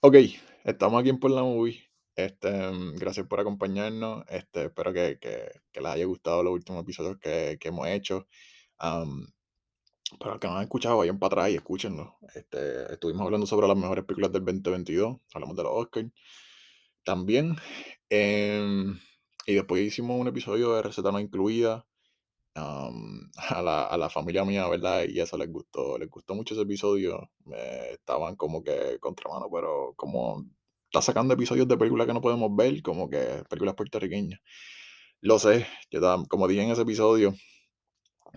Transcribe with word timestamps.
Ok, 0.00 0.16
estamos 0.64 1.00
aquí 1.00 1.10
en 1.10 1.18
Por 1.18 1.30
la 1.30 1.42
Movie. 1.42 1.80
Este, 2.16 2.50
mm, 2.70 2.96
gracias 2.96 3.26
por 3.26 3.40
acompañarnos. 3.40 4.24
Este, 4.28 4.64
espero 4.66 4.92
que, 4.92 5.18
que- 5.20 5.50
que 5.72 5.80
les 5.80 5.90
haya 5.92 6.04
gustado 6.06 6.42
los 6.42 6.52
últimos 6.54 6.82
episodios 6.82 7.18
que, 7.18 7.58
que 7.60 7.68
hemos 7.68 7.86
hecho. 7.88 8.26
Am, 8.78 9.26
para 10.18 10.32
los 10.32 10.40
que 10.40 10.48
no 10.48 10.56
han 10.56 10.62
escuchado, 10.64 10.98
vayan 10.98 11.18
para 11.18 11.28
atrás 11.42 11.50
y 11.52 11.56
escúchenlo. 11.56 12.18
Este, 12.34 12.92
estuvimos 12.94 13.22
hablando 13.26 13.46
sobre 13.46 13.68
las 13.68 13.76
mejores 13.76 14.04
películas 14.04 14.32
del 14.32 14.44
2022. 14.44 15.18
Hablamos 15.34 15.56
de 15.56 15.62
los 15.64 15.72
Oscars 15.74 16.10
también. 17.04 17.56
Em, 18.10 18.98
y 19.46 19.54
después 19.54 19.82
hicimos 19.82 20.20
un 20.20 20.28
episodio 20.28 20.74
de 20.74 20.82
Receta 20.82 21.12
No 21.12 21.20
Incluida. 21.20 21.86
Am, 22.54 23.30
a, 23.36 23.62
la, 23.62 23.84
a 23.84 23.96
la 23.98 24.10
familia 24.10 24.44
mía, 24.44 24.68
¿verdad? 24.68 25.04
Y 25.08 25.20
eso 25.20 25.36
les 25.36 25.50
gustó. 25.50 25.98
Les 25.98 26.08
gustó 26.10 26.34
mucho 26.34 26.54
ese 26.54 26.62
episodio. 26.62 27.30
Eh, 27.54 27.90
estaban 27.94 28.36
como 28.36 28.62
que 28.62 28.98
contramano, 29.00 29.48
pero 29.52 29.94
como 29.96 30.44
está 30.86 31.02
sacando 31.02 31.34
episodios 31.34 31.68
de 31.68 31.76
películas 31.76 32.06
que 32.06 32.14
no 32.14 32.20
podemos 32.20 32.54
ver, 32.56 32.82
como 32.82 33.08
que 33.08 33.44
películas 33.48 33.74
puertorriqueñas. 33.76 34.40
Lo 35.20 35.38
sé, 35.38 35.66
yo 35.90 36.00
como 36.28 36.48
dije 36.48 36.62
en 36.62 36.70
ese 36.70 36.82
episodio, 36.82 37.34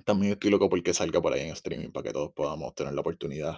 también 0.06 0.34
estoy 0.34 0.52
loco 0.52 0.70
porque 0.70 0.94
salga 0.94 1.22
por 1.22 1.34
ahí 1.34 1.42
en 1.42 1.50
streaming 1.54 1.92
para 1.92 2.06
que 2.06 2.14
todos 2.14 2.32
podamos 2.34 2.76
tener 2.76 2.94
la 2.94 3.02
oportunidad 3.02 3.58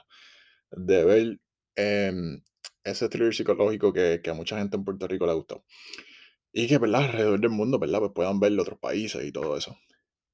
de 0.72 1.06
ver 1.06 1.40
em, 1.76 2.42
ese 2.84 3.10
thriller 3.10 3.34
psicológico 3.34 3.94
que, 3.94 4.22
que 4.24 4.30
a 4.30 4.34
mucha 4.34 4.58
gente 4.58 4.78
en 4.78 4.86
Puerto 4.86 5.08
Rico 5.08 5.26
le 5.26 5.34
gustó. 5.34 5.64
Y 6.54 6.68
que, 6.68 6.78
¿verdad? 6.78 7.04
Alrededor 7.06 7.40
del 7.42 7.52
mundo, 7.52 7.80
¿verdad? 7.80 8.00
Pues 8.00 8.12
puedan 8.16 8.40
verlo 8.40 8.62
otros 8.64 8.80
países 8.80 9.24
y 9.26 9.32
todo 9.32 9.58
eso. 9.58 9.78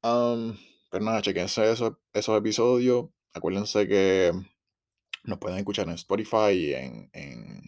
Am, 0.04 0.58
pero 0.90 1.06
nada, 1.06 1.22
chequense 1.22 1.72
esos, 1.72 1.94
esos 2.14 2.38
episodios. 2.38 3.10
Acuérdense 3.34 3.88
que 3.88 4.32
nos 5.24 5.38
pueden 5.40 5.60
escuchar 5.60 5.88
en 5.88 5.94
Spotify, 5.94 6.74
en, 6.74 7.10
en, 7.14 7.62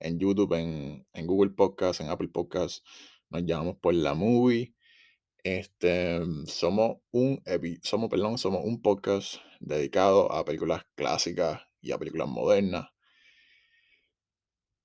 en 0.00 0.18
YouTube, 0.18 0.52
en, 0.54 1.06
en 1.12 1.26
Google 1.26 1.52
Podcast, 1.52 2.00
en 2.00 2.10
Apple 2.10 2.28
Podcast. 2.28 2.84
Nos 3.30 3.44
llamamos 3.44 3.76
por 3.78 3.94
la 3.94 4.14
movie. 4.14 4.74
Este, 5.42 6.20
somos 6.46 6.98
un 7.12 7.42
somos, 7.82 8.10
perdón, 8.10 8.38
somos 8.38 8.62
un 8.64 8.82
podcast 8.82 9.36
dedicado 9.60 10.32
a 10.32 10.44
películas 10.44 10.84
clásicas 10.94 11.62
y 11.80 11.92
a 11.92 11.98
películas 11.98 12.28
modernas. 12.28 12.88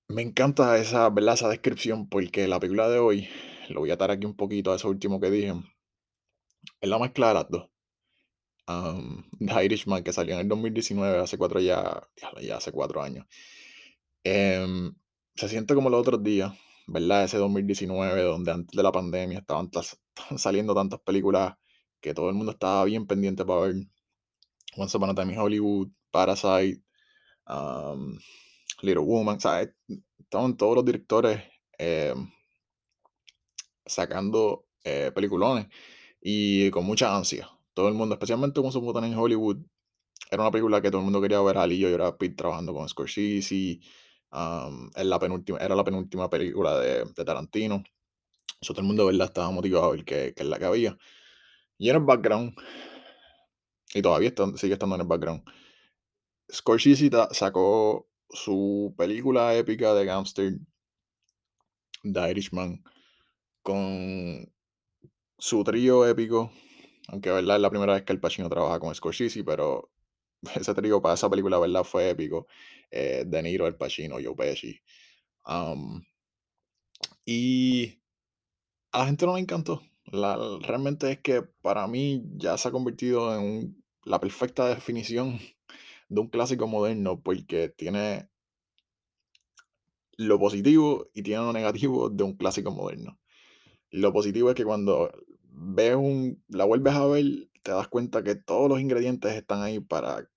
Me 0.07 0.21
encanta 0.21 0.77
esa, 0.77 1.09
¿verdad? 1.09 1.35
esa 1.35 1.49
descripción 1.49 2.09
porque 2.09 2.47
la 2.47 2.59
película 2.59 2.89
de 2.89 2.99
hoy, 2.99 3.29
lo 3.69 3.81
voy 3.81 3.91
a 3.91 3.93
atar 3.95 4.11
aquí 4.11 4.25
un 4.25 4.35
poquito 4.35 4.71
a 4.71 4.75
eso 4.75 4.89
último 4.89 5.19
que 5.19 5.29
dije, 5.29 5.53
es 6.81 6.89
la 6.89 6.99
mezcla 6.99 7.29
de 7.29 7.33
las 7.33 7.49
dos. 7.49 7.69
um, 8.67 9.23
The 9.39 9.65
Irishman, 9.65 10.03
que 10.03 10.13
salió 10.13 10.35
en 10.35 10.41
el 10.41 10.47
2019, 10.47 11.19
hace 11.19 11.37
cuatro 11.37 11.59
ya, 11.59 12.01
ya, 12.41 12.57
hace 12.57 12.71
cuatro 12.71 13.01
años. 13.01 13.25
Em, 14.23 14.93
se 15.35 15.49
siente 15.49 15.73
como 15.75 15.89
los 15.89 16.01
otros 16.01 16.23
días, 16.23 16.53
¿verdad? 16.87 17.23
Ese 17.23 17.37
2019, 17.37 18.21
donde 18.23 18.51
antes 18.51 18.75
de 18.75 18.83
la 18.83 18.91
pandemia 18.91 19.39
estaban 19.39 19.69
saliendo 20.37 20.73
tantas 20.75 20.99
películas 21.01 21.55
que 22.01 22.13
todo 22.13 22.29
el 22.29 22.35
mundo 22.35 22.51
estaba 22.53 22.85
bien 22.85 23.07
pendiente 23.07 23.45
para 23.45 23.61
ver. 23.61 23.75
Once 24.77 24.95
Upon 24.95 25.09
a 25.09 25.15
Time 25.15 25.33
in 25.33 25.39
Hollywood, 25.39 25.89
Parasite, 26.11 26.81
um, 27.47 28.17
Little 28.81 29.03
Woman, 29.03 29.39
¿sabes? 29.39 29.69
Estaban 30.19 30.55
todos 30.55 30.75
los 30.75 30.85
directores 30.85 31.41
em, 31.77 32.29
sacando 33.85 34.67
eh, 34.83 35.11
peliculones 35.13 35.67
y 36.21 36.69
con 36.71 36.85
mucha 36.85 37.15
ansia. 37.15 37.49
Todo 37.73 37.87
el 37.87 37.93
mundo, 37.95 38.15
especialmente 38.15 38.59
a 38.59 38.71
Time 38.71 39.07
in 39.07 39.15
Hollywood, 39.17 39.57
era 40.31 40.43
una 40.43 40.51
película 40.51 40.81
que 40.81 40.91
todo 40.91 40.99
el 41.01 41.05
mundo 41.05 41.21
quería 41.21 41.41
ver 41.41 41.57
a 41.57 41.67
Leo 41.67 41.89
y 41.89 41.93
Brad 41.93 42.17
Pitt 42.17 42.37
trabajando 42.37 42.73
con 42.73 42.87
Scorsese. 42.89 43.79
am, 44.31 44.91
en 44.95 45.09
la 45.09 45.19
penúltima, 45.19 45.57
era 45.59 45.75
la 45.75 45.83
penúltima 45.83 46.29
película 46.29 46.79
de, 46.79 47.05
de 47.05 47.25
Tarantino. 47.25 47.83
So, 48.61 48.73
todo 48.73 48.81
el 48.81 48.87
mundo, 48.87 49.05
¿verdad? 49.07 49.27
Estaba 49.27 49.51
motivado 49.51 49.85
a 49.87 49.91
ver 49.91 50.05
qué, 50.05 50.33
qué 50.35 50.43
es 50.43 50.49
la 50.49 50.59
que 50.59 50.65
había. 50.65 50.97
Y 51.77 51.89
en 51.89 51.97
el 51.97 52.03
background, 52.03 52.55
y 53.93 54.01
todavía 54.01 54.29
está- 54.29 54.51
sigue 54.57 54.73
estando 54.73 54.95
en 54.95 55.01
el 55.01 55.07
background, 55.07 55.43
Scorsese 56.51 57.09
sacó 57.31 58.07
su 58.29 58.93
película 58.97 59.55
épica 59.55 59.93
de 59.93 60.05
gangster, 60.05 60.59
The 62.03 62.29
Irishman, 62.31 62.83
con 63.63 64.51
su 65.39 65.63
trío 65.63 66.05
épico, 66.05 66.51
aunque 67.07 67.31
verdad 67.31 67.55
es 67.55 67.61
la 67.61 67.69
primera 67.69 67.93
vez 67.93 68.03
que 68.03 68.13
el 68.13 68.19
Pacino 68.19 68.49
trabaja 68.49 68.79
con 68.79 68.93
Scorsese, 68.93 69.43
pero 69.43 69.91
ese 70.55 70.73
trío 70.73 71.01
para 71.01 71.15
esa 71.15 71.29
película, 71.29 71.59
¿verdad? 71.59 71.83
Fue 71.83 72.09
épico. 72.09 72.47
Eh, 72.91 73.23
De 73.25 73.41
Niro, 73.41 73.67
El 73.67 73.75
Pacino, 73.75 74.17
Joe 74.23 74.35
Pesci. 74.35 74.79
Y 77.25 78.01
a 78.91 78.99
la 78.99 79.05
gente 79.05 79.25
no 79.25 79.35
le 79.35 79.41
encantó. 79.41 79.81
La, 80.05 80.37
realmente 80.61 81.11
es 81.11 81.19
que 81.19 81.43
para 81.61 81.87
mí 81.87 82.23
ya 82.35 82.57
se 82.57 82.67
ha 82.67 82.71
convertido 82.71 83.35
en 83.35 83.83
la 84.03 84.19
perfecta 84.19 84.67
definición 84.67 85.39
de 86.09 86.21
un 86.21 86.29
clásico 86.29 86.67
moderno 86.67 87.21
porque 87.21 87.69
tiene 87.69 88.29
lo 90.17 90.39
positivo 90.39 91.09
y 91.13 91.23
tiene 91.23 91.43
lo 91.43 91.53
negativo 91.53 92.09
de 92.09 92.23
un 92.23 92.35
clásico 92.35 92.71
moderno. 92.71 93.19
Lo 93.91 94.11
positivo 94.13 94.49
es 94.49 94.55
que 94.55 94.65
cuando 94.65 95.11
ves 95.51 95.95
un, 95.95 96.43
la 96.47 96.65
vuelves 96.65 96.93
a 96.93 97.05
ver, 97.07 97.25
te 97.63 97.71
das 97.71 97.87
cuenta 97.87 98.23
que 98.23 98.35
todos 98.35 98.69
los 98.69 98.79
ingredientes 98.79 99.33
están 99.33 99.61
ahí 99.61 99.79
para, 99.79 100.29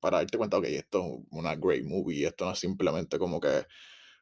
para 0.00 0.18
darte 0.18 0.38
cuenta, 0.38 0.58
ok, 0.58 0.64
esto 0.66 1.00
es 1.04 1.26
una 1.30 1.56
great 1.56 1.84
movie, 1.84 2.26
esto 2.26 2.46
no 2.46 2.52
es 2.52 2.58
simplemente 2.58 3.18
como 3.18 3.40
que 3.40 3.66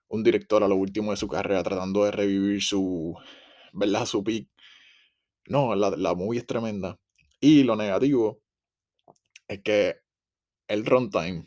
un 0.09 0.23
director 0.23 0.63
a 0.65 0.69
lo 0.69 0.77
último 0.77 1.11
de 1.11 1.17
su 1.17 1.29
carrera 1.29 1.63
tratando 1.63 2.05
de 2.05 2.13
revivir 2.13 2.63
su, 2.63 3.15
¿verdad? 3.73 4.07
Su 4.07 4.25
peak. 4.25 4.49
No, 5.47 5.75
la, 5.75 5.91
la 5.91 6.15
movie 6.15 6.41
es 6.41 6.47
tremenda. 6.47 6.99
Y 7.41 7.63
lo 7.65 7.77
negativo 7.77 8.41
es 9.49 9.63
que 9.63 9.97
el 10.69 10.85
runtime, 10.87 11.47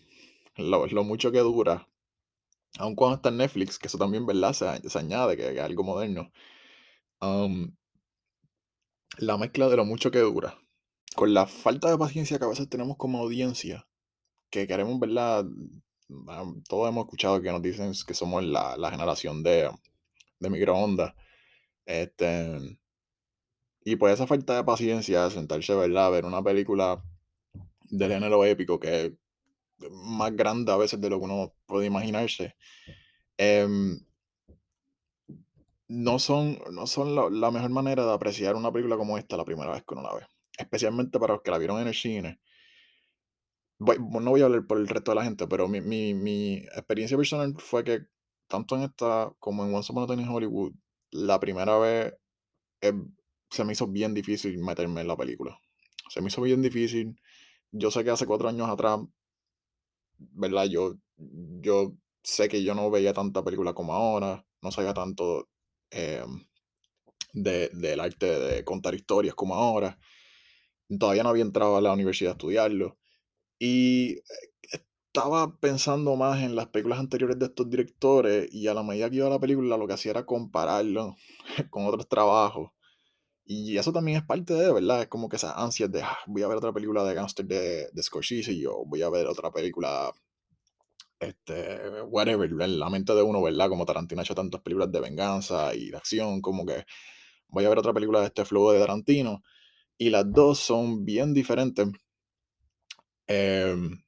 lo, 0.58 0.88
lo 0.88 1.04
mucho 1.04 1.32
que 1.32 1.40
dura, 1.40 1.88
aun 2.80 2.96
cuando 2.96 3.18
está 3.18 3.30
en 3.30 3.38
Netflix, 3.38 3.78
que 3.78 3.88
eso 3.88 3.98
también, 3.98 4.26
¿verdad? 4.26 4.54
Se 4.54 4.98
añade, 5.00 5.38
que, 5.38 5.44
que 5.44 5.58
es 5.58 5.62
algo 5.62 5.84
moderno. 5.84 6.32
um, 7.22 7.72
la 9.18 9.38
mezcla 9.38 9.70
de 9.70 9.78
lo 9.78 9.86
mucho 9.86 10.12
que 10.12 10.20
dura, 10.20 10.58
con 11.16 11.34
la 11.34 11.46
falta 11.48 11.90
de 11.90 11.98
paciencia 11.98 12.40
que 12.40 12.46
a 12.46 12.50
veces 12.50 12.70
tenemos 12.70 12.98
como 12.98 13.20
audiencia, 13.20 13.88
que 14.50 14.68
queremos, 14.68 15.00
¿verdad? 15.00 15.46
Ah, 16.28 16.46
Todos 16.68 16.90
hemos 16.90 17.06
escuchado 17.06 17.42
que 17.42 17.52
nos 17.52 17.62
dicen 17.62 17.94
que 18.06 18.14
somos 18.14 18.44
la, 18.44 18.78
la 18.78 18.92
generación 18.92 19.44
de, 19.44 19.70
de 20.40 20.50
microondas. 20.50 21.14
Este, 21.86 22.80
y 23.84 23.96
pues 23.96 24.14
esa 24.14 24.28
falta 24.28 24.56
de 24.56 24.64
paciencia, 24.64 25.30
sentarse, 25.30 25.74
¿verdad? 25.76 26.08
A 26.08 26.10
ver 26.10 26.26
una 26.26 26.44
película 26.44 27.04
del 27.90 28.12
género 28.12 28.46
épico 28.46 28.80
que 28.80 29.06
es 29.06 29.12
más 29.92 30.36
grande 30.36 30.72
a 30.72 30.78
veces 30.78 31.02
de 31.02 31.10
lo 31.10 31.20
que 31.20 31.26
uno 31.26 31.54
puede 31.66 31.88
imaginarse. 31.88 32.56
em, 33.38 34.00
no 35.92 36.18
son, 36.20 36.58
no 36.72 36.88
son 36.88 37.16
la, 37.16 37.52
mejor 37.52 37.70
manera 37.70 38.06
de 38.06 38.14
apreciar 38.14 38.56
una 38.56 38.72
película 38.72 38.98
como 38.98 39.18
esta 39.18 39.38
la 39.38 39.46
primera 39.46 39.72
vez 39.74 39.84
que 39.84 39.94
uno 39.94 40.04
la 40.04 40.16
ve. 40.16 40.26
Especialmente 40.58 41.20
para 41.20 41.34
los 41.34 41.42
que 41.44 41.52
la 41.52 41.58
vieron 41.58 41.80
en 41.82 41.88
el 41.88 41.96
cine. 41.96 42.40
Voy- 43.80 43.98
no 44.00 44.30
voy 44.32 44.42
a 44.42 44.46
hablar 44.46 44.66
por 44.68 44.78
el 44.78 44.88
resto 44.88 45.12
de 45.12 45.16
la 45.16 45.24
gente, 45.24 45.48
pero 45.48 45.68
mi, 45.68 45.82
mi, 45.82 46.14
mi 46.14 46.58
experiencia 46.58 47.18
personal 47.18 47.56
fue 47.58 47.84
que 47.84 48.06
tanto 48.48 48.76
en 48.76 48.84
esta 48.84 49.34
como 49.40 49.66
en 49.66 49.74
Once 49.74 49.92
Upon 49.92 50.04
a 50.04 50.08
Time 50.08 50.22
in 50.24 50.30
Hollywood, 50.30 50.74
la 51.12 51.40
primera 51.40 51.78
vez 51.80 52.14
eh, 52.82 52.94
se 53.52 53.66
me 53.66 53.74
hizo 53.74 53.88
bien 53.88 54.14
difícil 54.14 54.58
meterme 54.60 55.02
en 55.02 55.08
la 55.10 55.18
película. 55.18 55.60
Se 56.10 56.22
me 56.22 56.30
hizo 56.30 56.42
bien 56.44 56.62
difícil. 56.62 57.20
Yo 57.72 57.92
sé 57.92 58.04
que 58.04 58.12
hace 58.12 58.28
cuatro 58.28 58.50
años 58.50 58.70
atrás 58.70 59.00
¿verdad? 60.18 60.66
Yo, 60.66 60.96
yo 61.18 61.94
sé 62.24 62.48
que 62.50 62.64
yo 62.64 62.76
no 62.76 62.90
veía 62.92 63.14
tanta 63.14 63.44
película 63.44 63.74
como 63.74 63.94
ahora, 63.94 64.46
no 64.62 64.72
sabía 64.72 64.94
tanto 64.94 65.50
eh, 65.92 66.24
de- 67.34 67.70
del 67.74 68.00
arte 68.00 68.26
de 68.40 68.64
contar 68.66 68.96
historias 68.96 69.36
como 69.36 69.56
ahora. 69.56 69.98
Todavía 71.00 71.24
no 71.24 71.30
había 71.30 71.44
entrado 71.44 71.78
a 71.78 71.82
la 71.82 71.94
universidad 71.94 72.32
a 72.32 72.34
estudiarlo. 72.34 72.98
Y 73.60 74.18
eh, 74.20 74.24
estaba 74.72 75.58
pensando 75.60 76.16
más 76.18 76.42
en 76.44 76.56
las 76.56 76.68
películas 76.70 77.00
anteriores 77.00 77.40
de 77.40 77.48
estos 77.48 77.70
directores 77.70 78.50
y 78.54 78.68
a 78.68 78.74
la 78.74 78.84
medida 78.84 79.10
que 79.10 79.18
iba 79.18 79.30
la 79.30 79.40
película 79.40 79.78
lo 79.78 79.88
que 79.88 79.94
hacía 79.96 80.12
era 80.12 80.26
compararlo 80.26 81.16
con 81.72 81.86
otros 81.88 82.10
trabajos. 82.10 82.72
Y 83.46 83.78
eso 83.78 83.94
también 83.94 84.18
es 84.20 84.24
parte 84.26 84.54
de, 84.56 84.72
¿verdad? 84.74 85.04
Es 85.04 85.08
como 85.10 85.30
que 85.30 85.38
esas 85.38 85.56
ansias 85.58 85.92
de, 85.92 86.02
"Ah, 86.04 86.18
voy 86.28 86.44
a 86.44 86.48
ver 86.48 86.58
otra 86.58 86.74
película 86.74 87.04
de 87.04 87.16
gangster 87.16 87.46
de, 87.46 87.90
de 87.92 88.04
Scorsese 88.04 88.54
y 88.54 88.62
yo 88.62 88.84
voy 88.86 89.02
a 89.04 89.10
ver 89.10 89.28
otra 89.28 89.52
película 89.52 90.14
este, 91.22 92.02
whatever, 92.04 92.52
la 92.54 92.90
mente 92.92 93.16
de 93.16 93.24
uno, 93.24 93.42
¿verdad? 93.44 93.70
Como 93.70 93.86
Tarantino 93.86 94.22
ha 94.22 94.26
hecho 94.26 94.36
tantas 94.36 94.62
películas 94.62 94.92
de 94.92 95.02
venganza 95.02 95.76
y 95.76 95.92
de 95.92 95.98
acción, 95.98 96.42
como 96.42 96.66
que 96.66 96.86
voy 97.50 97.66
a 97.66 97.70
ver 97.70 97.80
otra 97.80 97.94
película 97.94 98.22
de 98.22 98.28
este 98.28 98.46
flow 98.46 98.72
de 98.72 98.80
Tarantino. 98.80 99.44
Y 99.98 100.10
las 100.12 100.32
dos 100.32 100.60
son 100.60 101.06
bien 101.06 101.34
diferentes 101.34 101.88
em, 103.28 104.04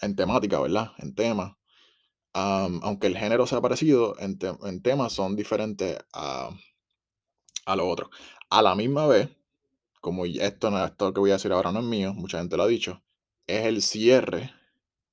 en 0.00 0.16
temática, 0.16 0.60
¿verdad? 0.60 0.92
En 0.98 1.14
tema. 1.14 1.58
am, 2.34 2.80
aunque 2.84 3.08
el 3.08 3.18
género 3.18 3.46
sea 3.46 3.60
parecido, 3.62 4.18
en, 4.20 4.38
te- 4.38 4.54
en 4.64 4.82
temas 4.82 5.12
son 5.14 5.36
diferentes 5.36 5.98
a, 6.14 6.50
a 7.66 7.76
lo 7.76 7.88
otro. 7.88 8.10
A 8.50 8.62
la 8.62 8.74
misma 8.74 9.06
vez, 9.06 9.28
como 10.00 10.26
esto, 10.26 10.84
esto 10.84 11.14
que 11.14 11.20
voy 11.20 11.30
a 11.30 11.34
decir 11.34 11.52
ahora 11.52 11.72
no 11.72 11.80
es 11.80 11.86
mío, 11.86 12.14
mucha 12.14 12.38
gente 12.38 12.56
lo 12.56 12.64
ha 12.64 12.68
dicho, 12.68 13.02
es 13.46 13.66
el 13.66 13.82
cierre 13.82 14.52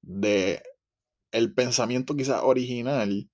de 0.01 0.63
el 1.31 1.53
pensamiento 1.53 2.15
quizás 2.15 2.41
original 2.43 3.29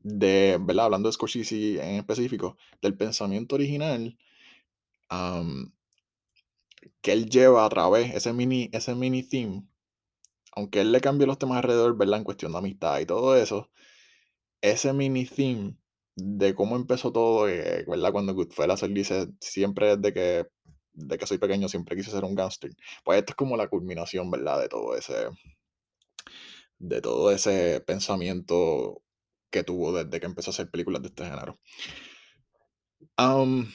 de, 0.00 0.58
¿verdad? 0.60 0.86
Hablando 0.86 1.08
de 1.08 1.12
Scorsese 1.14 1.74
en 1.82 1.96
específico, 1.96 2.56
del 2.82 2.96
pensamiento 2.96 3.54
original 3.54 4.18
que 7.00 7.12
él 7.12 7.28
lleva 7.28 7.64
a 7.64 7.68
través, 7.68 8.14
ese 8.14 8.32
mini, 8.32 8.70
ese 8.72 8.94
mini 8.94 9.22
theme, 9.22 9.66
aunque 10.52 10.80
él 10.80 10.92
le 10.92 11.00
cambie 11.00 11.26
los 11.26 11.38
temas 11.38 11.58
alrededor, 11.58 11.96
¿verdad? 11.96 12.18
En 12.18 12.24
cuestión 12.24 12.52
de 12.52 12.58
amistad 12.58 13.00
y 13.00 13.06
todo 13.06 13.36
eso, 13.36 13.70
ese 14.60 14.92
mini 14.92 15.26
theme 15.26 15.76
de 16.16 16.54
cómo 16.54 16.76
empezó 16.76 17.12
todo, 17.12 17.48
eh, 17.48 17.84
¿verdad? 17.88 18.12
Cuando 18.12 18.34
Goodfellas 18.34 18.82
él 18.82 18.94
dice, 18.94 19.28
siempre 19.40 19.96
desde 19.96 20.12
que, 20.14 20.46
de 20.92 21.18
que 21.18 21.26
soy 21.26 21.38
pequeño, 21.38 21.68
siempre 21.68 21.96
quise 21.96 22.10
ser 22.10 22.24
un 22.24 22.34
gángster. 22.34 22.70
Pues 23.04 23.18
esto 23.18 23.32
es 23.32 23.36
como 23.36 23.56
la 23.56 23.68
culminación, 23.68 24.30
¿verdad? 24.30 24.60
De 24.60 24.68
todo 24.68 24.96
ese, 24.96 25.28
de 26.78 27.00
todo 27.00 27.30
ese 27.30 27.80
pensamiento 27.86 29.02
que 29.50 29.62
tuvo 29.64 29.92
desde 29.92 30.20
que 30.20 30.26
empezó 30.26 30.50
a 30.50 30.52
hacer 30.52 30.70
películas 30.70 31.02
de 31.02 31.08
este 31.08 31.24
género. 31.24 31.58
Am, 33.16 33.72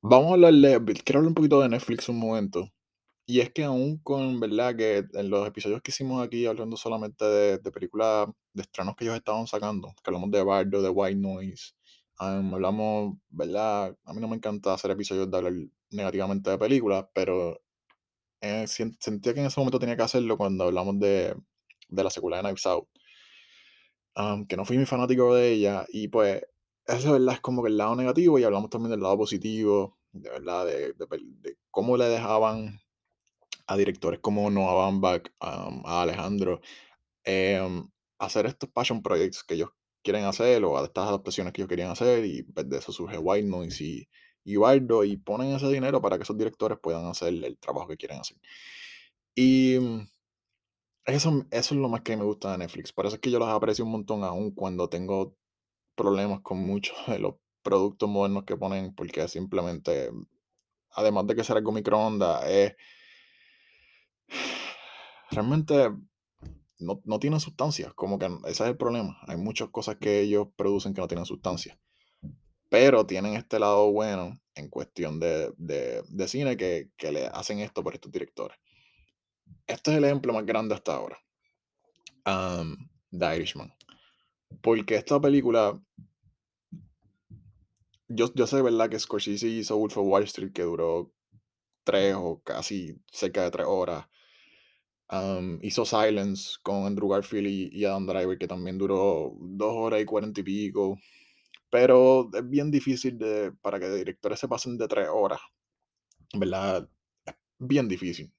vamos 0.00 0.30
a 0.30 0.34
hablar 0.34 0.54
de, 0.54 0.94
quiero 1.02 1.18
hablar 1.18 1.28
un 1.28 1.34
poquito 1.34 1.60
de 1.60 1.68
Netflix 1.68 2.08
un 2.08 2.18
momento. 2.18 2.70
Y 3.26 3.40
es 3.40 3.50
que 3.52 3.64
aún 3.64 3.98
con, 3.98 4.38
¿verdad? 4.38 4.76
Que 4.76 5.04
en 5.14 5.30
los 5.30 5.48
episodios 5.48 5.80
que 5.82 5.90
hicimos 5.90 6.22
aquí, 6.22 6.46
hablando 6.46 6.76
solamente 6.76 7.24
de, 7.24 7.58
películas, 7.72 8.28
de 8.52 8.62
estrenos 8.62 8.94
que 8.96 9.04
ellos 9.04 9.16
estaban 9.16 9.46
sacando, 9.46 9.88
que 9.88 10.10
hablamos 10.10 10.30
de 10.30 10.44
Bardo, 10.44 10.82
de 10.82 10.90
White 10.90 11.16
Noise, 11.20 11.72
am, 12.18 12.54
hablamos, 12.54 13.16
¿verdad? 13.30 13.96
A 14.04 14.12
mí 14.12 14.20
no 14.20 14.28
me 14.28 14.36
encanta 14.36 14.74
hacer 14.74 14.90
episodios 14.92 15.30
de 15.30 15.36
hablar 15.36 15.54
negativamente 15.90 16.50
de 16.50 16.58
películas, 16.58 17.06
pero 17.14 17.63
eh, 18.44 18.66
sentía 18.68 19.34
que 19.34 19.40
en 19.40 19.46
ese 19.46 19.60
momento 19.60 19.78
tenía 19.78 19.96
que 19.96 20.02
hacerlo 20.02 20.36
cuando 20.36 20.64
hablamos 20.64 20.98
de, 21.00 21.34
de 21.88 22.04
la 22.04 22.10
secuela 22.10 22.38
de 22.38 22.42
Knives 22.44 22.66
Out. 22.66 22.88
am, 24.14 24.46
que 24.46 24.56
no 24.56 24.64
fui 24.64 24.76
muy 24.76 24.86
fanático 24.86 25.34
de 25.34 25.52
ella, 25.52 25.86
y 25.88 26.08
pues, 26.08 26.42
eso, 26.86 27.12
¿verdad? 27.12 27.34
Es 27.34 27.40
como 27.40 27.62
que 27.62 27.70
el 27.70 27.76
lado 27.78 27.96
negativo, 27.96 28.38
y 28.38 28.44
hablamos 28.44 28.70
también 28.70 28.90
del 28.90 29.00
lado 29.00 29.16
positivo, 29.18 29.98
de 30.12 30.30
verdad, 30.30 30.66
de, 30.66 30.92
de 30.94 31.06
de 31.42 31.58
cómo 31.70 31.96
le 31.96 32.06
dejaban 32.06 32.80
a 33.66 33.76
directores 33.76 34.20
como 34.20 34.50
Noah 34.50 34.74
Baumbach, 34.74 35.22
am, 35.40 35.82
a 35.86 36.02
Alejandro, 36.02 36.60
em, 37.24 37.88
hacer 38.18 38.46
estos 38.46 38.70
passion 38.70 39.02
projects 39.02 39.42
que 39.44 39.54
ellos 39.54 39.70
quieren 40.02 40.24
hacer 40.24 40.64
o 40.64 40.78
a 40.78 40.84
estas 40.84 41.08
adaptaciones 41.08 41.52
que 41.52 41.62
ellos 41.62 41.68
querían 41.70 41.90
hacer 41.90 42.24
y 42.26 42.42
pues, 42.44 42.68
de 42.68 42.78
eso 42.78 42.92
surge 42.92 43.18
White 43.18 43.48
Noise 43.48 43.84
y, 43.84 44.08
y 44.44 44.56
Bardo 44.56 45.04
y 45.04 45.16
ponen 45.16 45.54
ese 45.54 45.68
dinero 45.68 46.00
para 46.02 46.16
que 46.16 46.22
esos 46.24 46.36
directores 46.36 46.78
puedan 46.78 47.06
hacer 47.06 47.32
el 47.32 47.58
trabajo 47.58 47.88
que 47.88 47.96
quieren 47.96 48.20
hacer. 48.20 48.36
Y 49.34 49.78
mm, 49.80 50.08
eso, 51.06 51.46
eso 51.50 51.74
es 51.74 51.80
lo 51.80 51.88
más 51.88 52.02
que 52.02 52.16
me 52.16 52.24
gusta 52.24 52.52
de 52.52 52.58
Netflix. 52.58 52.92
Por 52.92 53.06
eso 53.06 53.16
es 53.16 53.20
que 53.20 53.30
yo 53.30 53.38
los 53.38 53.48
aprecio 53.48 53.84
un 53.84 53.92
montón 53.92 54.24
aún 54.24 54.52
cuando 54.52 54.88
tengo 54.88 55.36
problemas 55.94 56.40
con 56.42 56.58
muchos 56.58 56.96
de 57.08 57.18
los 57.18 57.36
productos 57.62 58.08
modernos 58.08 58.44
que 58.44 58.56
ponen 58.56 58.94
porque 58.94 59.26
simplemente, 59.28 60.10
además 60.92 61.26
de 61.26 61.34
que 61.34 61.44
ser 61.44 61.56
algo 61.56 61.72
microondas, 61.72 62.44
es 62.46 62.76
realmente 65.30 65.90
no, 66.78 67.00
no 67.04 67.18
tienen 67.18 67.40
sustancia, 67.40 67.92
como 67.94 68.18
que 68.18 68.26
ese 68.26 68.64
es 68.64 68.70
el 68.70 68.76
problema. 68.76 69.18
Hay 69.26 69.36
muchas 69.36 69.70
cosas 69.70 69.96
que 69.96 70.20
ellos 70.20 70.48
producen 70.56 70.94
que 70.94 71.00
no 71.00 71.08
tienen 71.08 71.26
sustancia, 71.26 71.78
pero 72.68 73.06
tienen 73.06 73.34
este 73.34 73.58
lado 73.58 73.90
bueno 73.92 74.40
en 74.54 74.68
cuestión 74.68 75.20
de, 75.20 75.52
de- 75.56 76.02
de 76.08 76.28
cine 76.28 76.56
que, 76.56 76.90
que 76.96 77.12
le 77.12 77.26
hacen 77.26 77.58
esto 77.60 77.82
por 77.82 77.94
estos 77.94 78.10
directores. 78.12 78.56
Este 79.66 79.90
es 79.92 79.96
el 79.98 80.04
ejemplo 80.04 80.32
más 80.32 80.46
grande 80.46 80.74
hasta 80.74 80.94
ahora, 80.94 81.18
um, 82.26 82.76
The 83.10 83.36
Irishman. 83.36 83.72
Porque 84.62 84.94
esta 84.94 85.20
película, 85.20 85.80
yo, 88.08 88.32
yo 88.34 88.46
sé, 88.46 88.62
¿verdad? 88.62 88.88
Que 88.88 88.98
Scorsese 88.98 89.48
hizo 89.48 89.76
Wolf 89.76 89.96
of 89.98 90.06
Wall 90.06 90.24
Street, 90.24 90.52
que 90.52 90.62
duró 90.62 91.12
tres 91.82 92.14
o 92.16 92.40
casi 92.42 92.96
cerca 93.12 93.42
de 93.42 93.50
tres 93.50 93.66
horas. 93.68 94.06
Hizo 95.62 95.84
Silence 95.84 96.56
con 96.62 96.86
Andrew 96.86 97.08
Garfield 97.08 97.46
y 97.72 97.84
Adam 97.84 98.06
Driver, 98.06 98.38
que 98.38 98.48
también 98.48 98.78
duró 98.78 99.32
dos 99.38 99.72
horas 99.74 100.00
y 100.00 100.04
cuarenta 100.04 100.40
y 100.40 100.44
pico. 100.44 100.98
Pero 101.74 102.30
es 102.32 102.48
bien 102.48 102.70
difícil 102.70 103.18
de, 103.18 103.50
para 103.50 103.80
que 103.80 103.90
directores 103.90 104.38
se 104.38 104.46
pasen 104.46 104.78
de 104.78 104.86
tres 104.86 105.08
horas, 105.12 105.40
¿verdad? 106.32 106.88
Es 107.26 107.34
bien 107.58 107.88
difícil. 107.88 108.32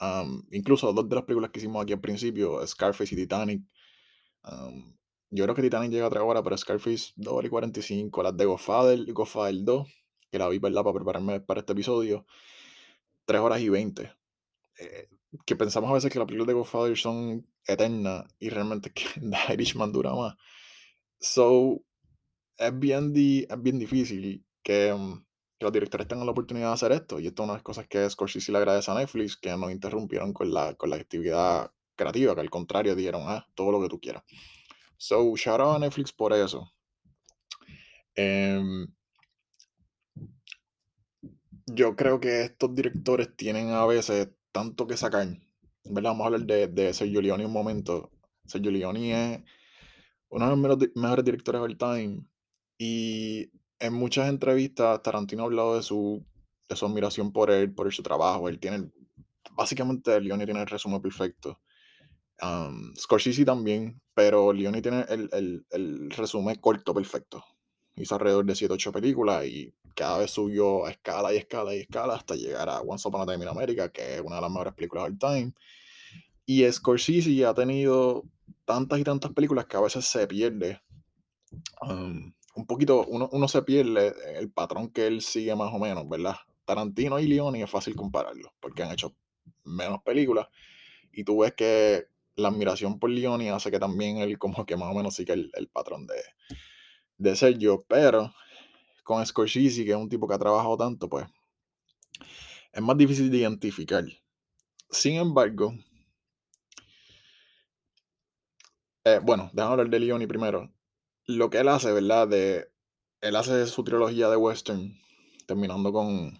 Am, 0.00 0.44
incluso 0.50 0.92
dos 0.92 1.08
de 1.08 1.14
las 1.14 1.24
películas 1.24 1.52
que 1.52 1.60
hicimos 1.60 1.80
aquí 1.80 1.92
al 1.92 2.00
principio, 2.00 2.66
Scarface 2.66 3.14
y 3.14 3.18
Titanic. 3.18 3.62
am, 4.42 4.98
yo 5.30 5.44
creo 5.44 5.54
que 5.54 5.62
Titanic 5.62 5.92
llega 5.92 6.06
a 6.08 6.10
tres 6.10 6.24
horas, 6.24 6.42
pero 6.42 6.58
Scarface 6.58 7.12
2 7.14 7.32
horas 7.32 7.46
y 7.46 7.50
45. 7.50 8.20
Las 8.20 8.36
de 8.36 8.46
Godfather, 8.46 9.12
Godfather 9.12 9.54
2, 9.62 9.88
que 10.32 10.38
la 10.40 10.48
vi, 10.48 10.58
¿verdad? 10.58 10.82
Para 10.82 10.94
prepararme 10.94 11.40
para 11.40 11.60
este 11.60 11.74
episodio, 11.74 12.26
3 13.26 13.40
horas 13.42 13.60
y 13.60 13.68
20. 13.68 14.12
Eh, 14.80 15.08
que 15.46 15.54
pensamos 15.54 15.88
a 15.88 15.94
veces 15.94 16.12
que 16.12 16.18
las 16.18 16.26
películas 16.26 16.48
de 16.48 16.54
Godfather 16.54 16.98
son 16.98 17.46
eternas 17.64 18.24
y 18.40 18.48
realmente 18.48 18.90
que 18.92 19.04
The 19.20 19.52
Irishman 19.52 19.92
dura 19.92 20.12
más. 20.14 20.34
So, 21.20 21.80
es 22.66 22.78
bien, 22.78 23.12
di- 23.12 23.46
es 23.48 23.62
bien 23.62 23.78
difícil 23.78 24.44
que, 24.62 24.92
mm, 24.96 25.14
que 25.58 25.64
los 25.66 25.72
directores 25.72 26.08
tengan 26.08 26.26
la 26.26 26.32
oportunidad 26.32 26.68
de 26.68 26.74
hacer 26.74 26.92
esto. 26.92 27.20
Y 27.20 27.26
esto 27.28 27.42
es 27.42 27.44
una 27.46 27.54
de 27.54 27.58
las 27.58 27.62
cosas 27.64 27.86
que 27.88 28.08
Scorsese 28.10 28.52
le 28.52 28.58
agradece 28.58 28.90
a 28.90 28.94
Netflix, 28.94 29.36
que 29.36 29.50
nos 29.56 29.70
interrumpieron 29.72 30.32
con 30.32 30.52
la, 30.52 30.74
con 30.74 30.90
la 30.90 30.96
actividad 30.96 31.70
creativa, 31.96 32.34
que 32.34 32.40
al 32.40 32.50
contrario 32.50 32.94
dijeron, 32.96 33.22
ah, 33.26 33.46
todo 33.54 33.72
lo 33.72 33.80
que 33.82 33.88
tú 33.88 34.00
quieras. 34.00 34.24
So, 34.98 35.34
shout 35.36 35.60
out 35.60 35.76
a 35.76 35.78
Netflix 35.80 36.12
por 36.12 36.32
eso. 36.32 36.72
Em, 38.16 38.86
yo 41.66 41.96
creo 41.96 42.20
que 42.20 42.42
estos 42.42 42.74
directores 42.74 43.36
tienen 43.36 43.70
a 43.70 43.86
veces 43.86 44.28
tanto 44.52 44.86
que 44.86 44.96
sacar. 44.96 45.26
¿Verdad? 45.84 46.10
Vamos 46.10 46.24
a 46.24 46.26
hablar 46.26 46.42
de, 46.42 46.68
de 46.68 46.94
Sergio 46.94 47.20
Leone 47.22 47.46
un 47.46 47.52
momento. 47.52 48.10
Sergio 48.46 48.70
Leone 48.70 49.34
es 49.34 49.40
uno 50.30 50.50
de 50.56 50.68
los 50.68 50.78
mejores 50.96 51.24
directores 51.24 51.60
all 51.62 51.76
time. 51.78 52.24
Y 52.84 53.48
en 53.78 53.92
muchas 53.92 54.28
entrevistas 54.28 55.00
Tarantino 55.02 55.44
ha 55.44 55.46
hablado 55.46 55.76
de 55.76 55.84
su, 55.84 56.26
de 56.68 56.74
su 56.74 56.84
admiración 56.84 57.30
por 57.30 57.48
él, 57.52 57.72
por 57.72 57.92
su 57.94 58.02
trabajo. 58.02 58.48
Él 58.48 58.58
tiene, 58.58 58.90
básicamente 59.52 60.20
Leone 60.20 60.44
tiene 60.46 60.62
el 60.62 60.66
resumen 60.66 61.00
perfecto. 61.00 61.60
Um, 62.42 62.92
Scorsese 62.96 63.44
también, 63.44 64.00
pero 64.14 64.52
Leone 64.52 64.82
tiene 64.82 65.06
el, 65.08 65.28
el, 65.32 65.64
el 65.70 66.10
resumen 66.10 66.56
corto 66.56 66.92
perfecto. 66.92 67.44
Hizo 67.94 68.16
alrededor 68.16 68.46
de 68.46 68.56
7 68.56 68.74
8 68.74 68.90
películas 68.90 69.46
y 69.46 69.72
cada 69.94 70.18
vez 70.18 70.32
subió 70.32 70.84
a 70.84 70.90
escala 70.90 71.32
y 71.32 71.36
escala 71.36 71.76
y 71.76 71.82
escala 71.82 72.16
hasta 72.16 72.34
llegar 72.34 72.68
a 72.68 72.80
Once 72.80 73.06
Upon 73.06 73.20
a 73.20 73.26
Time 73.26 73.44
in 73.44 73.48
America, 73.48 73.92
que 73.92 74.16
es 74.16 74.20
una 74.22 74.36
de 74.36 74.42
las 74.42 74.50
mejores 74.50 74.74
películas 74.74 75.04
all 75.04 75.16
time. 75.16 75.52
Y 76.46 76.68
Scorsese 76.72 77.46
ha 77.46 77.54
tenido 77.54 78.24
tantas 78.64 78.98
y 78.98 79.04
tantas 79.04 79.30
películas 79.30 79.66
que 79.66 79.76
a 79.76 79.80
veces 79.80 80.04
se 80.04 80.26
pierde. 80.26 80.82
um, 81.82 82.32
un 82.54 82.66
poquito, 82.66 83.04
uno, 83.06 83.28
uno 83.32 83.48
se 83.48 83.62
pierde 83.62 84.14
el 84.38 84.50
patrón 84.50 84.90
que 84.90 85.06
él 85.06 85.22
sigue 85.22 85.54
más 85.54 85.72
o 85.72 85.78
menos, 85.78 86.08
¿verdad? 86.08 86.36
Tarantino 86.64 87.18
y 87.18 87.26
Leone 87.26 87.62
es 87.62 87.70
fácil 87.70 87.96
compararlos, 87.96 88.52
porque 88.60 88.82
han 88.82 88.92
hecho 88.92 89.14
menos 89.64 90.02
películas. 90.02 90.48
Y 91.12 91.24
tú 91.24 91.38
ves 91.40 91.54
que 91.54 92.06
la 92.36 92.48
admiración 92.48 92.98
por 92.98 93.10
Leone 93.10 93.50
hace 93.50 93.70
que 93.70 93.78
también 93.78 94.18
él 94.18 94.38
como 94.38 94.64
que 94.64 94.76
más 94.76 94.90
o 94.90 94.94
menos 94.94 95.14
siga 95.14 95.34
el, 95.34 95.50
el 95.54 95.68
patrón 95.68 96.06
de, 96.06 96.14
de 97.18 97.36
Sergio. 97.36 97.84
Pero 97.88 98.32
con 99.02 99.24
Scorsese, 99.24 99.84
que 99.84 99.90
es 99.90 99.96
un 99.96 100.08
tipo 100.08 100.28
que 100.28 100.34
ha 100.34 100.38
trabajado 100.38 100.76
tanto, 100.76 101.08
pues 101.08 101.26
es 102.72 102.82
más 102.82 102.96
difícil 102.96 103.30
de 103.30 103.38
identificar. 103.38 104.04
Sin 104.90 105.16
embargo, 105.16 105.74
eh, 109.04 109.20
bueno, 109.22 109.50
déjame 109.52 109.72
hablar 109.72 109.90
de 109.90 110.00
Leone 110.00 110.28
primero. 110.28 110.70
Lo 111.26 111.50
que 111.50 111.58
él 111.58 111.68
hace, 111.68 111.92
¿verdad? 111.92 112.28
De, 112.28 112.68
él 113.20 113.36
hace 113.36 113.66
su 113.66 113.84
trilogía 113.84 114.28
de 114.28 114.36
western, 114.36 114.98
terminando 115.46 115.92
con, 115.92 116.38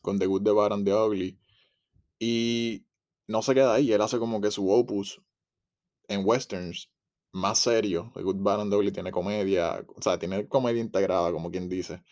con 0.00 0.18
The 0.18 0.26
Good, 0.26 0.42
The 0.42 0.52
Bad 0.52 0.72
and 0.72 0.84
The 0.86 0.94
Ugly. 0.94 1.38
Y 2.18 2.86
no 3.26 3.42
se 3.42 3.54
queda 3.54 3.74
ahí, 3.74 3.92
él 3.92 4.00
hace 4.00 4.18
como 4.18 4.40
que 4.40 4.50
su 4.50 4.70
opus 4.70 5.20
en 6.08 6.24
westerns 6.24 6.90
más 7.32 7.58
serio. 7.58 8.12
The 8.14 8.22
Good, 8.22 8.36
Bad 8.38 8.62
and 8.62 8.70
The 8.70 8.76
Ugly 8.78 8.92
tiene 8.92 9.12
comedia, 9.12 9.84
o 9.94 10.02
sea, 10.02 10.18
tiene 10.18 10.48
comedia 10.48 10.80
integrada, 10.80 11.32
como 11.32 11.50
quien 11.50 11.68
dice. 11.68 12.02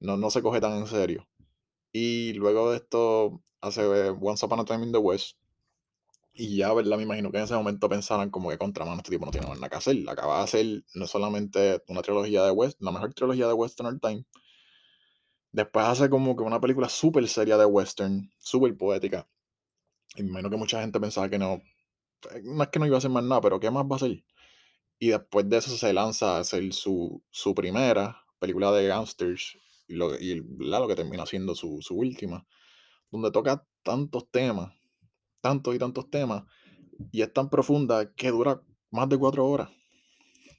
No, 0.00 0.16
no 0.16 0.30
se 0.30 0.42
coge 0.42 0.60
tan 0.60 0.78
en 0.78 0.86
serio. 0.86 1.28
Y 1.92 2.32
luego 2.34 2.70
de 2.70 2.78
esto 2.78 3.42
hace 3.60 3.82
Once 4.10 4.46
Upon 4.46 4.60
a 4.60 4.64
Time 4.64 4.86
in 4.86 4.92
the 4.92 4.98
West, 4.98 5.36
Y 6.32 6.56
ya, 6.56 6.72
¿verdad? 6.72 6.96
Me 6.96 7.02
imagino 7.02 7.30
que 7.30 7.38
en 7.38 7.44
ese 7.44 7.54
momento 7.54 7.88
pensaran 7.88 8.30
como 8.30 8.50
que 8.50 8.58
contra 8.58 8.84
mano 8.84 8.98
este 8.98 9.10
tipo 9.10 9.26
no 9.26 9.32
tiene 9.32 9.48
nada 9.48 9.68
que 9.68 9.76
hacer. 9.76 9.96
Acaba 10.08 10.38
de 10.38 10.44
hacer 10.44 10.84
no 10.94 11.06
solamente 11.06 11.82
una 11.88 12.02
trilogía 12.02 12.44
de 12.44 12.50
West, 12.50 12.80
la 12.80 12.92
mejor 12.92 13.12
trilogía 13.14 13.46
de 13.46 13.52
Western 13.52 13.88
all 13.88 14.00
time. 14.00 14.24
Después 15.52 15.84
hace 15.86 16.08
como 16.08 16.36
que 16.36 16.44
una 16.44 16.60
película 16.60 16.88
súper 16.88 17.26
seria 17.28 17.56
de 17.56 17.64
Western, 17.66 18.30
súper 18.38 18.76
poética. 18.76 19.28
Y 20.16 20.22
me 20.22 20.30
imagino 20.30 20.50
que 20.50 20.56
mucha 20.56 20.80
gente 20.80 21.00
pensaba 21.00 21.28
que 21.28 21.38
no, 21.38 21.62
eh, 22.32 22.42
no 22.44 22.62
es 22.62 22.68
que 22.70 22.78
no 22.78 22.86
iba 22.86 22.96
a 22.96 22.98
hacer 22.98 23.10
más 23.10 23.24
nada, 23.24 23.40
pero 23.40 23.60
¿qué 23.60 23.70
más 23.70 23.84
va 23.84 23.94
a 23.94 23.96
hacer? 23.96 24.24
Y 24.98 25.08
después 25.08 25.48
de 25.48 25.58
eso 25.58 25.76
se 25.76 25.92
lanza 25.92 26.36
a 26.36 26.40
hacer 26.40 26.72
su, 26.72 27.22
su 27.30 27.54
primera 27.54 28.24
película 28.38 28.72
de 28.72 28.86
gangsters 28.86 29.58
y 29.88 29.94
lo, 29.94 30.16
y, 30.18 30.42
lo 30.58 30.88
que 30.88 30.94
termina 30.94 31.26
siendo 31.26 31.54
su, 31.54 31.78
su 31.82 31.96
última, 31.96 32.46
donde 33.10 33.30
toca 33.30 33.66
tantos 33.82 34.30
temas, 34.30 34.72
tantos 35.40 35.74
y 35.74 35.78
tantos 35.78 36.10
temas, 36.10 36.44
y 37.12 37.22
es 37.22 37.32
tan 37.32 37.50
profunda 37.50 38.14
que 38.14 38.30
dura 38.30 38.62
más 38.90 39.08
de 39.08 39.18
cuatro 39.18 39.46
horas. 39.48 39.70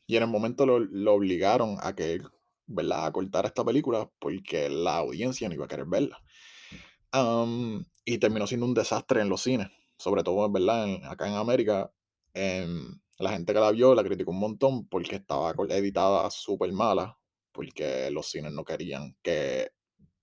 Y 0.07 0.17
en 0.17 0.23
el 0.23 0.29
momento 0.29 0.65
lo, 0.65 0.79
lo 0.79 1.13
obligaron 1.13 1.77
a 1.81 1.95
que, 1.95 2.21
¿verdad? 2.67 3.05
A 3.05 3.11
cortar 3.11 3.45
esta 3.45 3.63
película 3.65 4.09
porque 4.19 4.69
la 4.69 4.97
audiencia 4.97 5.47
no 5.49 5.55
iba 5.55 5.65
a 5.65 5.67
querer 5.67 5.85
verla. 5.87 6.21
Am, 7.11 7.85
y 8.05 8.17
terminó 8.17 8.47
siendo 8.47 8.65
un 8.65 8.73
desastre 8.73 9.21
en 9.21 9.29
los 9.29 9.41
cines, 9.41 9.67
sobre 9.97 10.23
todo, 10.23 10.49
¿verdad? 10.51 10.87
En- 10.87 11.05
acá 11.05 11.27
en 11.27 11.35
América, 11.35 11.91
em, 12.33 12.99
la 13.19 13.31
gente 13.31 13.53
que 13.53 13.59
la 13.59 13.71
vio 13.71 13.93
la 13.95 14.03
criticó 14.03 14.31
un 14.31 14.39
montón 14.39 14.87
porque 14.87 15.17
estaba 15.17 15.53
editada 15.69 16.29
súper 16.31 16.71
mala, 16.73 17.17
porque 17.51 18.09
los 18.11 18.27
cines 18.31 18.51
no 18.53 18.63
querían 18.63 19.15
que 19.21 19.71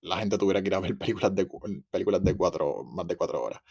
la 0.01 0.17
gente 0.17 0.37
tuviera 0.37 0.61
que 0.61 0.67
ir 0.69 0.75
a 0.75 0.79
ver 0.79 0.97
películas 1.27 1.35
de, 1.35 1.47
cu- 1.47 1.61
películas 1.91 2.23
de 2.23 2.35
cuatro, 2.35 2.83
más 2.85 3.07
de 3.07 3.15
cuatro 3.17 3.43
horas. 3.43 3.61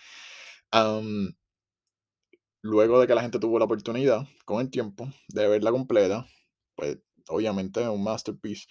Luego 2.62 3.00
de 3.00 3.06
que 3.06 3.14
la 3.14 3.22
gente 3.22 3.38
tuvo 3.38 3.58
la 3.58 3.66
oportunidad, 3.66 4.26
con 4.44 4.60
el 4.60 4.70
tiempo, 4.70 5.08
de 5.28 5.48
verla 5.48 5.70
completa, 5.70 6.26
pues 6.75 6.98
obviamente 7.28 7.82
es 7.82 7.88
un 7.88 8.02
masterpiece, 8.02 8.66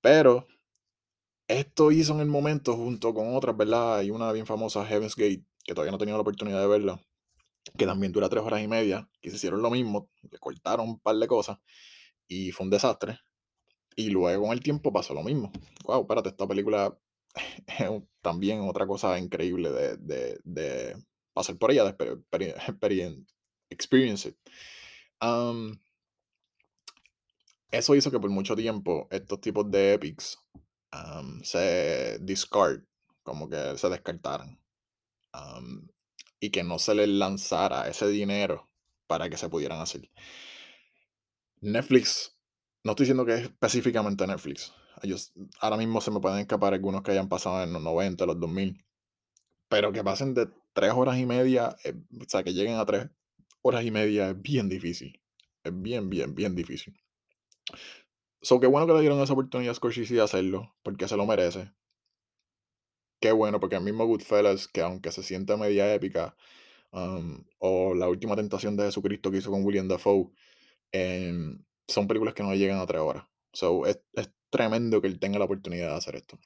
pero 0.00 0.46
esto 1.48 1.90
hizo 1.90 2.12
en 2.12 2.20
el 2.20 2.26
momento 2.26 2.76
junto 2.76 3.14
con 3.14 3.34
otras, 3.34 3.56
¿verdad? 3.56 3.98
Hay 3.98 4.10
una 4.10 4.30
bien 4.32 4.46
famosa, 4.46 4.84
Heaven's 4.84 5.16
Gate, 5.16 5.44
que 5.64 5.74
todavía 5.74 5.90
no 5.90 5.96
he 5.96 6.00
tenido 6.00 6.18
la 6.18 6.22
oportunidad 6.22 6.60
de 6.60 6.66
verla, 6.66 7.00
que 7.76 7.86
también 7.86 8.12
dura 8.12 8.28
tres 8.28 8.44
horas 8.44 8.62
y 8.62 8.68
media, 8.68 9.08
que 9.20 9.30
se 9.30 9.36
hicieron 9.36 9.62
lo 9.62 9.70
mismo, 9.70 10.10
le 10.30 10.38
cortaron 10.38 10.88
un 10.88 11.00
par 11.00 11.16
de 11.16 11.26
cosas 11.26 11.58
y 12.28 12.52
fue 12.52 12.64
un 12.64 12.70
desastre. 12.70 13.18
Y 13.96 14.10
luego 14.10 14.44
con 14.44 14.52
el 14.52 14.60
tiempo 14.60 14.92
pasó 14.92 15.14
lo 15.14 15.22
mismo. 15.22 15.50
Wow, 15.84 16.02
espérate, 16.02 16.28
esta 16.28 16.46
película 16.46 16.96
también 18.22 18.60
otra 18.62 18.86
cosa 18.86 19.18
increíble 19.18 19.70
de, 19.72 19.96
de, 19.98 20.40
de 20.44 20.96
pasar 21.32 21.56
por 21.58 21.70
ella, 21.70 21.84
de 21.84 21.96
exper- 21.96 22.24
exper- 22.30 22.56
experien- 22.66 23.26
experience. 23.70 24.36
Um, 25.22 25.78
eso 27.70 27.94
hizo 27.94 28.10
que 28.10 28.20
por 28.20 28.30
mucho 28.30 28.56
tiempo 28.56 29.08
estos 29.10 29.40
tipos 29.40 29.70
de 29.70 29.94
epics 29.94 30.38
um, 30.92 31.40
se 31.42 32.18
discard, 32.20 32.82
como 33.22 33.48
que 33.48 33.76
se 33.78 33.88
descartaran. 33.88 34.58
um, 35.34 35.88
y 36.40 36.50
que 36.50 36.64
no 36.64 36.78
se 36.78 36.94
les 36.94 37.08
lanzara 37.08 37.88
ese 37.88 38.08
dinero 38.08 38.70
para 39.08 39.30
que 39.30 39.36
se 39.38 39.48
pudieran 39.50 39.80
hacer. 39.80 40.10
Netflix, 41.60 42.36
no 42.82 42.92
estoy 42.92 43.04
diciendo 43.04 43.24
que 43.24 43.34
es 43.34 43.42
específicamente 43.42 44.26
Netflix. 44.26 44.72
Ellos, 45.02 45.32
ahora 45.60 45.76
mismo 45.76 46.00
se 46.00 46.10
me 46.10 46.20
pueden 46.20 46.38
escapar 46.38 46.74
algunos 46.74 47.02
que 47.02 47.12
hayan 47.12 47.28
pasado 47.28 47.62
en 47.62 47.72
los 47.72 47.82
90, 47.82 48.26
los 48.26 48.40
2000, 48.40 48.84
pero 49.68 49.92
que 49.92 50.02
pasen 50.04 50.34
de 50.34 50.48
tres 50.72 50.92
horas 50.92 51.18
y 51.18 51.26
media, 51.26 51.76
eh, 51.84 51.94
o 52.20 52.24
sea, 52.28 52.42
que 52.42 52.52
lleguen 52.54 52.76
a 52.76 52.86
tres 52.86 53.08
horas 53.62 53.84
y 53.84 53.90
media 53.90 54.30
es 54.30 54.40
bien 54.40 54.68
difícil. 54.68 55.20
Es 55.64 55.72
bien, 55.74 56.08
bien, 56.08 56.34
bien 56.34 56.54
difícil. 56.54 56.94
So, 58.40 58.60
qué 58.60 58.66
bueno 58.66 58.86
que 58.86 58.94
le 58.94 59.00
dieron 59.00 59.20
esa 59.20 59.32
oportunidad 59.32 59.72
a 59.72 59.74
Scorsese 59.74 60.14
de 60.14 60.22
hacerlo, 60.22 60.74
porque 60.82 61.08
se 61.08 61.16
lo 61.16 61.26
merece. 61.26 61.72
Qué 63.20 63.32
bueno, 63.32 63.58
porque 63.58 63.76
el 63.76 63.82
mismo 63.82 64.06
Goodfellas, 64.06 64.68
que 64.68 64.80
aunque 64.80 65.10
se 65.10 65.22
sienta 65.22 65.56
media 65.56 65.92
épica, 65.92 66.36
um, 66.92 67.44
o 67.58 67.94
La 67.94 68.08
Última 68.08 68.36
Tentación 68.36 68.76
de 68.76 68.84
Jesucristo 68.84 69.30
que 69.30 69.38
hizo 69.38 69.50
con 69.50 69.64
William 69.64 69.88
Dafoe, 69.88 70.30
em, 70.92 71.64
son 71.88 72.06
películas 72.06 72.34
que 72.34 72.42
no 72.44 72.54
llegan 72.54 72.78
a 72.78 72.86
tres 72.86 73.00
horas. 73.00 73.24
So, 73.52 73.86
es, 73.86 74.00
es 74.14 74.30
tremendo 74.50 75.00
que 75.00 75.08
él 75.08 75.18
tenga 75.18 75.38
la 75.38 75.44
oportunidad 75.46 75.90
de 75.90 75.96
hacer 75.96 76.16
esto. 76.16 76.38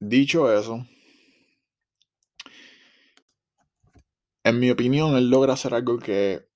Dicho 0.00 0.52
eso, 0.52 0.86
en 4.44 4.58
mi 4.60 4.70
opinión, 4.70 5.16
él 5.16 5.30
logra 5.30 5.54
hacer 5.54 5.74
algo 5.74 5.98
que 5.98 6.46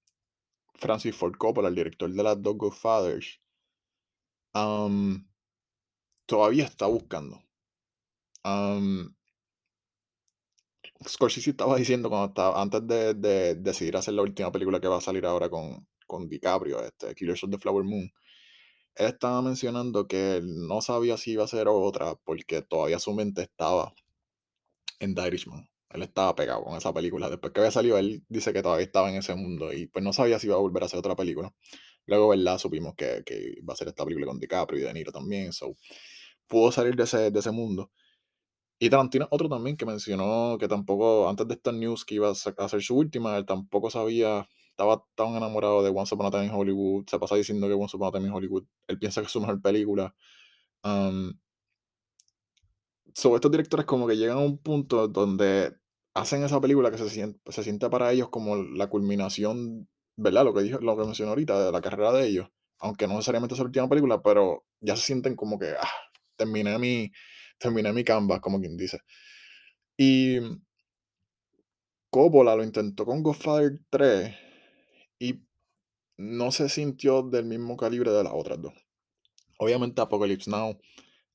Francis 0.74 1.16
Ford 1.16 1.36
Coppola, 1.36 1.68
el 1.68 1.74
director 1.74 2.10
de 2.10 2.22
las 2.22 2.40
dos 2.42 2.56
Godfathers, 2.56 3.40
um, 4.54 5.26
todavía 6.26 6.64
está 6.64 6.86
buscando. 6.86 7.42
Scorsese 11.06 11.50
estaba 11.50 11.76
diciendo 11.76 12.08
cuando 12.10 12.28
estaba, 12.28 12.60
antes 12.60 12.86
de, 12.86 13.14
de 13.14 13.54
decidir 13.54 13.96
hacer 13.96 14.14
la 14.14 14.22
última 14.22 14.50
película 14.52 14.80
que 14.80 14.88
va 14.88 14.98
a 14.98 15.00
salir 15.00 15.24
ahora 15.26 15.48
con, 15.48 15.86
con 16.06 16.28
DiCaprio, 16.28 16.82
este, 16.82 17.14
Killers 17.14 17.44
of 17.44 17.50
the 17.50 17.58
Flower 17.58 17.84
Moon, 17.84 18.10
él 18.98 19.06
estaba 19.06 19.42
mencionando 19.42 20.06
que 20.08 20.36
él 20.36 20.66
no 20.66 20.80
sabía 20.82 21.16
si 21.16 21.32
iba 21.32 21.44
a 21.44 21.48
ser 21.48 21.68
otra 21.68 22.16
porque 22.24 22.62
todavía 22.62 22.98
su 22.98 23.14
mente 23.14 23.42
estaba 23.42 23.94
en 25.00 25.14
The 25.14 25.26
Irishman. 25.28 25.68
Él 25.90 26.02
estaba 26.02 26.34
pegado 26.34 26.64
con 26.64 26.76
esa 26.76 26.92
película. 26.92 27.30
Después 27.30 27.52
que 27.52 27.60
había 27.60 27.70
salido, 27.70 27.98
él 27.98 28.24
dice 28.28 28.52
que 28.52 28.62
todavía 28.62 28.84
estaba 28.86 29.10
en 29.10 29.16
ese 29.16 29.34
mundo 29.34 29.72
y 29.72 29.86
pues 29.86 30.04
no 30.04 30.12
sabía 30.12 30.38
si 30.38 30.48
iba 30.48 30.56
a 30.56 30.60
volver 30.60 30.82
a 30.82 30.86
hacer 30.86 30.98
otra 30.98 31.16
película. 31.16 31.54
Luego, 32.06 32.28
¿verdad? 32.28 32.58
Supimos 32.58 32.94
que, 32.96 33.22
que 33.24 33.54
iba 33.58 33.72
a 33.74 33.76
ser 33.76 33.88
esta 33.88 34.04
película 34.04 34.26
con 34.26 34.38
DiCaprio 34.40 34.80
y 34.80 34.84
De 34.84 34.92
Niro 34.92 35.12
también. 35.12 35.52
So, 35.52 35.76
pudo 36.48 36.72
salir 36.72 36.96
de 36.96 37.04
ese, 37.04 37.30
de 37.30 37.38
ese 37.38 37.50
mundo. 37.52 37.90
Y 38.80 38.90
Tarantino, 38.90 39.28
otro 39.30 39.48
también 39.48 39.76
que 39.76 39.86
mencionó 39.86 40.56
que 40.58 40.68
tampoco, 40.68 41.28
antes 41.28 41.48
de 41.48 41.54
esta 41.54 41.72
news 41.72 42.04
que 42.04 42.14
iba 42.16 42.28
a 42.28 42.32
hacer 42.32 42.82
su 42.82 42.96
última, 42.96 43.36
él 43.36 43.44
tampoco 43.46 43.90
sabía, 43.90 44.48
estaba 44.78 45.04
tan 45.16 45.34
enamorado 45.34 45.82
de 45.82 45.90
Once 45.90 46.14
Upon 46.14 46.26
a 46.26 46.30
Time 46.30 46.46
in 46.46 46.52
Hollywood, 46.52 47.04
se 47.08 47.18
pasa 47.18 47.34
diciendo 47.34 47.66
que 47.66 47.74
Once 47.74 47.96
Upon 47.96 48.08
a 48.08 48.12
Time 48.12 48.28
in 48.28 48.32
Hollywood, 48.32 48.64
él 48.86 48.96
piensa 48.96 49.20
que 49.20 49.26
es 49.26 49.32
su 49.32 49.40
mejor 49.40 49.60
película. 49.60 50.14
Um, 50.84 51.32
so, 53.12 53.34
estos 53.34 53.50
directores 53.50 53.86
como 53.86 54.06
que 54.06 54.16
llegan 54.16 54.38
a 54.38 54.40
un 54.40 54.58
punto 54.58 55.08
donde 55.08 55.74
hacen 56.14 56.44
esa 56.44 56.60
película 56.60 56.92
que 56.92 56.98
se 56.98 57.10
siente, 57.10 57.40
se 57.50 57.64
siente 57.64 57.90
para 57.90 58.12
ellos 58.12 58.28
como 58.28 58.54
la 58.54 58.88
culminación, 58.88 59.88
¿verdad? 60.16 60.44
Lo 60.44 60.54
que 60.54 60.62
dijo, 60.62 60.78
lo 60.78 60.96
que 60.96 61.04
mencionó 61.04 61.30
ahorita 61.30 61.66
de 61.66 61.72
la 61.72 61.80
carrera 61.80 62.12
de 62.12 62.28
ellos, 62.28 62.48
aunque 62.78 63.08
no 63.08 63.14
necesariamente 63.14 63.54
es 63.54 63.58
su 63.58 63.64
última 63.64 63.88
película, 63.88 64.22
pero 64.22 64.64
ya 64.80 64.94
se 64.94 65.02
sienten 65.02 65.34
como 65.34 65.58
que, 65.58 65.70
ah, 65.70 65.90
terminé 66.36 66.78
mi, 66.78 67.10
terminé 67.58 67.92
mi 67.92 68.04
canvas, 68.04 68.40
como 68.40 68.60
quien 68.60 68.76
dice. 68.76 69.00
Y 69.96 70.38
Coppola 72.10 72.54
lo 72.54 72.62
intentó 72.62 73.04
con 73.04 73.24
Godfather 73.24 73.80
3 73.90 74.47
y 75.18 75.40
no 76.16 76.50
se 76.52 76.68
sintió 76.68 77.22
del 77.22 77.44
mismo 77.44 77.76
calibre 77.76 78.10
de 78.10 78.24
las 78.24 78.32
otras 78.34 78.60
dos. 78.60 78.74
Obviamente 79.58 80.00
Apocalypse 80.00 80.50
Now 80.50 80.78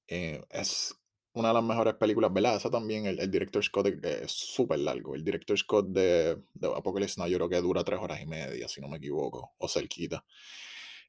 eh, 0.07 0.43
es 0.49 0.95
una 1.33 1.47
de 1.49 1.53
las 1.55 1.63
mejores 1.63 1.95
películas, 1.95 2.31
¿verdad? 2.31 2.55
Esa 2.55 2.69
también, 2.69 3.05
el, 3.05 3.19
el 3.19 3.31
director 3.31 3.63
Scott 3.63 3.87
es 3.87 4.31
súper 4.31 4.79
largo. 4.79 5.15
El 5.15 5.23
director 5.23 5.57
Scott 5.57 5.87
de, 5.89 6.41
de 6.53 6.67
Apocalypse 6.67 7.19
Now 7.19 7.27
yo 7.27 7.37
creo 7.37 7.49
que 7.49 7.61
dura 7.61 7.83
tres 7.83 7.99
horas 7.99 8.21
y 8.21 8.25
media, 8.25 8.67
si 8.67 8.81
no 8.81 8.87
me 8.87 8.97
equivoco, 8.97 9.53
o 9.57 9.67
cerquita. 9.67 10.23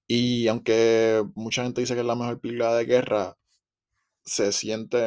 Y 0.07 0.49
aunque 0.49 1.25
mucha 1.35 1.63
gente 1.63 1.81
dice 1.81 1.95
que 1.95 2.01
es 2.01 2.07
la 2.07 2.15
mejor 2.15 2.41
película 2.41 2.75
de 2.75 2.85
guerra, 2.85 3.37
se 4.25 4.53
siente... 4.53 5.07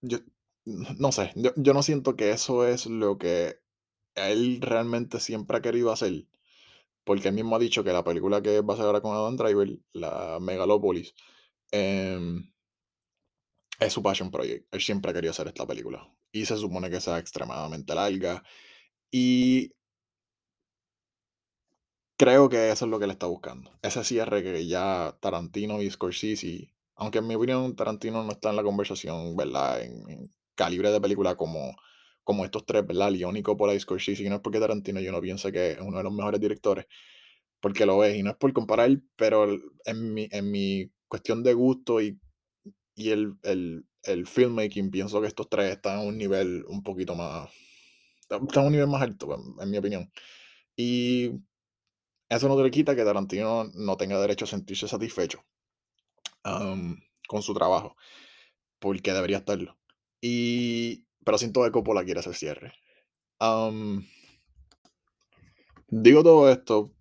Yo, 0.00 0.18
no 0.64 1.12
sé, 1.12 1.32
yo, 1.36 1.52
yo 1.56 1.74
no 1.74 1.82
siento 1.82 2.16
que 2.16 2.30
eso 2.32 2.66
es 2.66 2.86
lo 2.86 3.18
que 3.18 3.61
él 4.14 4.60
realmente 4.60 5.20
siempre 5.20 5.56
ha 5.58 5.62
querido 5.62 5.92
hacer. 5.92 6.26
Porque 7.04 7.28
él 7.28 7.34
mismo 7.34 7.56
ha 7.56 7.58
dicho 7.58 7.84
que 7.84 7.92
la 7.92 8.04
película 8.04 8.42
que 8.42 8.60
va 8.60 8.74
a 8.74 8.76
hacer 8.76 8.86
ahora 8.86 9.00
con 9.00 9.14
Adam 9.16 9.36
Driver, 9.36 9.78
la 9.92 10.38
Megalopolis, 10.40 11.14
em, 11.72 12.52
es 13.80 13.92
su 13.92 14.02
passion 14.02 14.30
project. 14.30 14.66
Él 14.72 14.80
siempre 14.80 15.10
ha 15.10 15.14
querido 15.14 15.32
hacer 15.32 15.48
esta 15.48 15.66
película. 15.66 16.08
Y 16.32 16.46
se 16.46 16.56
supone 16.56 16.90
que 16.90 17.00
sea 17.00 17.18
extremadamente 17.18 17.94
larga. 17.94 18.42
Y 19.10 19.72
creo 22.16 22.48
que 22.48 22.70
eso 22.70 22.84
es 22.84 22.90
lo 22.90 22.98
que 22.98 23.04
él 23.06 23.10
está 23.10 23.26
buscando. 23.26 23.72
Ese 23.82 24.04
cierre 24.04 24.42
que 24.42 24.66
ya 24.66 25.16
Tarantino 25.20 25.82
y 25.82 25.90
Scorsese, 25.90 26.72
aunque 26.94 27.18
en 27.18 27.26
mi 27.26 27.34
opinión 27.34 27.74
Tarantino 27.76 28.22
no 28.22 28.32
está 28.32 28.50
en 28.50 28.56
la 28.56 28.62
conversación, 28.62 29.36
¿verdad? 29.36 29.82
En, 29.82 30.08
en 30.08 30.30
calibre 30.54 30.90
de 30.90 31.00
película 31.00 31.36
como, 31.36 31.74
como 32.24 32.44
estos 32.44 32.64
tres, 32.66 32.86
¿verdad? 32.86 33.10
León 33.10 33.36
y 33.36 33.42
Coppola 33.42 33.74
y 33.74 33.80
Scorsese. 33.80 34.22
Y 34.22 34.28
no 34.28 34.36
es 34.36 34.40
porque 34.40 34.60
Tarantino 34.60 35.00
yo 35.00 35.12
no 35.12 35.20
piense 35.20 35.52
que 35.52 35.72
es 35.72 35.80
uno 35.80 35.98
de 35.98 36.04
los 36.04 36.12
mejores 36.12 36.40
directores, 36.40 36.86
porque 37.60 37.86
lo 37.86 38.04
es. 38.04 38.16
Y 38.16 38.22
no 38.22 38.30
es 38.30 38.36
por 38.36 38.52
comparar, 38.52 38.90
pero 39.16 39.48
en 39.84 40.14
mi, 40.14 40.28
en 40.30 40.50
mi 40.50 40.90
cuestión 41.08 41.42
de 41.42 41.54
gusto 41.54 42.00
y, 42.00 42.18
y 42.94 43.10
el, 43.10 43.34
el, 43.42 43.86
el 44.04 44.26
filmmaking, 44.26 44.90
pienso 44.90 45.20
que 45.20 45.28
estos 45.28 45.48
tres 45.48 45.72
están 45.72 45.98
a 45.98 46.02
un 46.02 46.18
nivel 46.18 46.64
un 46.68 46.82
poquito 46.82 47.14
más. 47.14 47.50
Están 48.20 48.64
a 48.64 48.66
un 48.66 48.72
nivel 48.72 48.88
más 48.88 49.02
alto, 49.02 49.36
en, 49.60 49.70
mi 49.70 49.78
opinión. 49.78 50.10
Y 50.76 51.32
eso 52.28 52.48
no 52.48 52.56
te 52.56 52.62
le 52.62 52.70
quita 52.70 52.96
que 52.96 53.04
Tarantino 53.04 53.64
no 53.74 53.96
tenga 53.96 54.20
derecho 54.20 54.44
a 54.46 54.48
sentirse 54.48 54.88
satisfecho 54.88 55.44
con 56.42 57.42
su 57.42 57.54
trabajo, 57.54 57.96
porque 58.78 59.12
debería 59.12 59.38
estarlo. 59.38 59.78
Y, 60.20 61.06
pero 61.24 61.38
siento 61.38 61.62
que 61.62 61.70
Coppola 61.70 62.04
quiere 62.04 62.20
hacer 62.20 62.34
cierre. 62.34 62.72
digo 65.88 66.22
todo 66.22 66.50
esto 66.50 66.92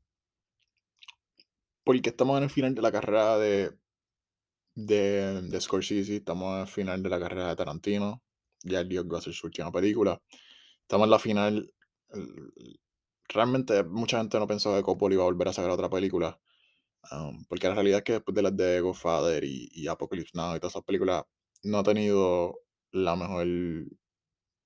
porque 1.84 2.10
estamos 2.10 2.38
en 2.38 2.44
el 2.44 2.50
final 2.50 2.76
de 2.76 2.82
la 2.82 2.92
carrera 2.92 3.38
de, 3.38 3.72
de, 4.76 5.42
de 5.42 5.62
Scorsese, 5.62 6.18
estamos 6.18 6.54
en 6.56 6.62
el 6.62 6.68
final 6.68 7.04
de 7.04 7.10
la 7.10 7.20
carrera 7.20 7.50
de 7.50 7.56
Tarantino, 7.56 8.22
ya 8.64 8.82
el 8.82 8.90
Dios 8.90 9.06
va 9.12 9.18
a 9.18 9.20
hacer 9.20 9.34
su 9.34 9.48
última 9.48 9.72
película. 9.72 10.22
Estamos 10.82 11.06
en 11.06 11.12
la 11.12 11.20
final. 11.20 11.74
Realmente 13.30 13.84
mucha 13.84 14.20
gente 14.20 14.40
no 14.40 14.48
pensó 14.48 14.76
que 14.76 14.84
Coppola 14.84 15.16
iba 15.16 15.24
a 15.24 15.28
volver 15.28 15.48
a 15.48 15.54
sacar 15.54 15.72
otra 15.72 15.90
película. 15.90 16.40
porque 17.50 17.68
la 17.68 17.76
realidad 17.76 18.00
es 18.00 18.04
que 18.04 18.14
después 18.14 18.36
de 18.36 18.42
las 18.44 18.56
de 18.56 18.82
Godfather 18.82 19.44
y, 19.44 19.70
y 19.74 19.88
Apocalypse 19.88 20.32
Now 20.36 20.56
y 20.56 20.60
todas 20.60 20.74
esas 20.74 20.84
películas, 20.84 21.24
no 21.64 21.80
ha 21.80 21.84
tenido 21.84 22.60
la 22.92 23.16
mejor, 23.16 23.48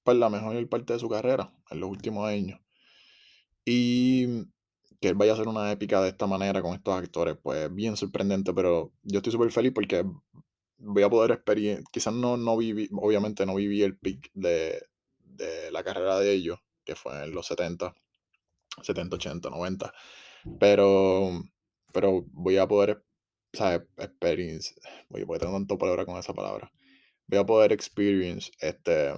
pues 0.05 0.17
la 0.17 0.29
mejor 0.29 0.69
parte 0.69 0.93
de 0.93 0.99
su 0.99 1.09
carrera 1.09 1.51
en 1.71 1.79
los 1.79 1.89
últimos 1.89 2.27
años. 2.29 2.61
Y 3.65 4.45
que 5.01 5.09
él 5.09 5.15
vaya 5.15 5.31
a 5.31 5.33
hacer 5.33 5.47
una 5.47 5.71
épica 5.71 5.99
de 6.01 6.09
esta 6.09 6.27
manera 6.27 6.61
con 6.61 6.75
estos 6.75 6.93
actores, 6.93 7.35
pues 7.41 7.73
bien 7.73 7.97
sorprendente, 7.97 8.53
pero 8.53 8.93
yo 9.01 9.17
estoy 9.17 9.31
súper 9.31 9.51
feliz 9.51 9.71
porque 9.73 10.05
voy 10.77 11.03
a 11.03 11.09
poder 11.09 11.31
experienciar, 11.31 11.83
quizás 11.91 12.13
no, 12.13 12.37
no 12.37 12.55
viví, 12.55 12.87
obviamente 12.93 13.47
no 13.47 13.55
viví 13.55 13.81
el 13.81 13.97
peak 13.97 14.29
de, 14.35 14.85
de 15.19 15.71
la 15.71 15.83
carrera 15.83 16.19
de 16.19 16.31
ellos, 16.31 16.59
que 16.83 16.95
fue 16.95 17.23
en 17.23 17.31
los 17.33 17.47
70, 17.47 17.95
70, 18.83 19.15
80, 19.15 19.49
90, 19.49 19.93
pero, 20.59 21.31
pero 21.91 22.25
voy 22.31 22.57
a 22.57 22.67
poder, 22.67 23.03
¿sabes? 23.53 23.81
Experience, 23.97 24.75
voy 25.09 25.23
a 25.23 25.39
tener 25.39 25.55
tanto 25.55 25.79
palabra 25.79 26.05
con 26.05 26.17
esa 26.17 26.33
palabra, 26.33 26.71
voy 27.25 27.39
a 27.39 27.45
poder 27.45 27.71
experience 27.71 28.51
este 28.59 29.15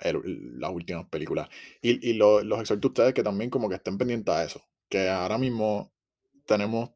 las 0.00 0.70
últimas 0.70 1.06
películas. 1.08 1.48
Y, 1.82 2.10
y 2.10 2.14
los 2.14 2.60
exhorto 2.60 2.88
a 2.88 2.90
ustedes 2.90 3.14
que 3.14 3.22
también 3.22 3.50
como 3.50 3.68
que 3.68 3.76
estén 3.76 3.98
pendientes 3.98 4.34
a 4.34 4.44
eso. 4.44 4.62
Que 4.88 5.08
ahora 5.08 5.38
mismo 5.38 5.92
tenemos 6.46 6.90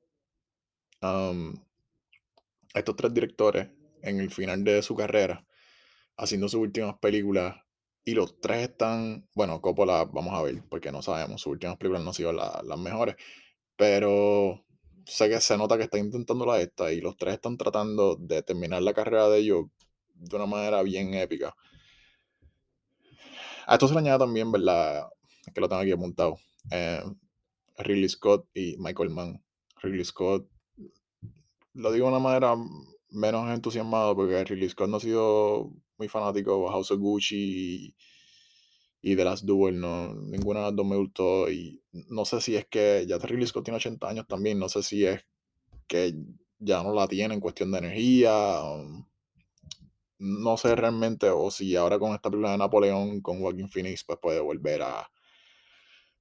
estos 2.74 2.96
tres 2.96 3.14
directores 3.14 3.68
en 4.02 4.20
el 4.20 4.30
final 4.30 4.64
de 4.64 4.82
su 4.82 4.94
carrera 4.94 5.44
haciendo 6.16 6.48
sus 6.48 6.60
últimas 6.60 6.98
películas 6.98 7.56
y 8.04 8.14
los 8.14 8.40
tres 8.40 8.70
están, 8.70 9.28
bueno, 9.34 9.60
Coppola 9.60 10.04
vamos 10.06 10.34
a 10.34 10.42
ver 10.42 10.62
porque 10.68 10.90
no 10.90 11.02
sabemos, 11.02 11.40
sus 11.40 11.52
últimas 11.52 11.76
películas 11.76 12.02
no 12.02 12.10
han 12.10 12.14
sido 12.14 12.32
las 12.32 12.78
mejores, 12.78 13.16
pero 13.76 14.64
sé 15.06 15.28
que 15.28 15.40
se 15.40 15.56
nota 15.56 15.76
que 15.78 15.84
está 15.84 15.98
intentando 15.98 16.44
la 16.44 16.60
esta 16.60 16.92
y 16.92 17.00
los 17.00 17.16
tres 17.16 17.34
están 17.34 17.56
tratando 17.56 18.16
de 18.16 18.42
terminar 18.42 18.82
la 18.82 18.94
carrera 18.94 19.28
de 19.28 19.38
ellos 19.38 19.66
de 20.14 20.36
una 20.36 20.46
manera 20.46 20.82
bien 20.82 21.14
épica. 21.14 21.54
A 23.68 23.74
esto 23.74 23.86
se 23.86 23.92
le 23.92 24.00
añade 24.00 24.20
también, 24.20 24.50
¿verdad? 24.50 25.10
Que 25.54 25.60
lo 25.60 25.68
tengo 25.68 25.82
aquí 25.82 25.92
apuntado. 25.92 26.38
Eh, 26.70 27.02
Ridley 27.76 28.08
Scott 28.08 28.48
y 28.54 28.78
Michael 28.78 29.10
Mann. 29.10 29.44
Ridley 29.82 30.06
Scott, 30.06 30.48
lo 31.74 31.92
digo 31.92 32.06
de 32.06 32.12
una 32.12 32.18
manera 32.18 32.56
menos 33.10 33.50
entusiasmado 33.52 34.16
porque 34.16 34.42
Ridley 34.42 34.70
Scott 34.70 34.88
no 34.88 34.96
ha 34.96 35.00
sido 35.00 35.70
muy 35.98 36.08
fanático 36.08 36.62
de 36.62 36.68
House 36.70 36.92
of 36.92 36.98
Gucci 36.98 37.94
y, 39.02 39.14
de 39.14 39.24
las 39.24 39.44
Duel. 39.44 39.78
No, 39.78 40.14
ninguna 40.14 40.60
de 40.60 40.66
las 40.68 40.76
dos 40.76 40.86
me 40.86 40.96
gustó. 40.96 41.50
Y 41.50 41.82
no 42.08 42.24
sé 42.24 42.40
si 42.40 42.56
es 42.56 42.66
que 42.68 43.04
ya 43.06 43.18
Ridley 43.18 43.46
Scott 43.46 43.64
tiene 43.64 43.76
80 43.76 44.08
años 44.08 44.26
también. 44.26 44.58
No 44.58 44.70
sé 44.70 44.82
si 44.82 45.04
es 45.04 45.26
que 45.86 46.14
ya 46.58 46.82
no 46.82 46.94
la 46.94 47.06
tiene 47.06 47.34
en 47.34 47.40
cuestión 47.40 47.70
de 47.70 47.78
energía. 47.80 48.62
Um, 48.62 49.04
no 50.18 50.56
sé 50.56 50.74
realmente, 50.76 51.30
o 51.30 51.50
si 51.50 51.76
ahora 51.76 51.98
con 51.98 52.14
esta 52.14 52.30
película 52.30 52.52
de 52.52 52.58
Napoleón, 52.58 53.20
con 53.20 53.40
Joaquin 53.40 53.68
Phoenix, 53.68 54.04
pues 54.04 54.18
puede 54.20 54.40
volver 54.40 54.82
a, 54.82 55.10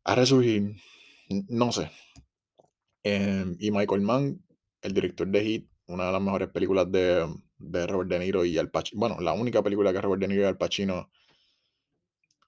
a 0.03 0.15
resurgir. 0.15 0.75
No 1.49 1.71
sé. 1.71 1.91
Em, 3.03 3.55
y 3.59 3.71
Michael 3.71 4.01
Mann, 4.01 4.43
el 4.81 4.93
director 4.93 5.27
de 5.27 5.43
Hit, 5.43 5.69
una 5.87 6.07
de 6.07 6.11
las 6.11 6.21
mejores 6.21 6.49
películas 6.49 6.91
de, 6.91 7.27
de 7.57 7.87
Robert 7.87 8.09
De 8.09 8.19
Niro 8.19 8.45
y 8.45 8.57
Al 8.57 8.69
Pacino. 8.69 8.99
Bueno, 8.99 9.19
la 9.19 9.33
única 9.33 9.63
película 9.63 9.93
que 9.93 10.01
Robert 10.01 10.21
De 10.21 10.27
Niro 10.27 10.41
y 10.43 10.45
Al 10.45 10.57
Pacino 10.57 11.09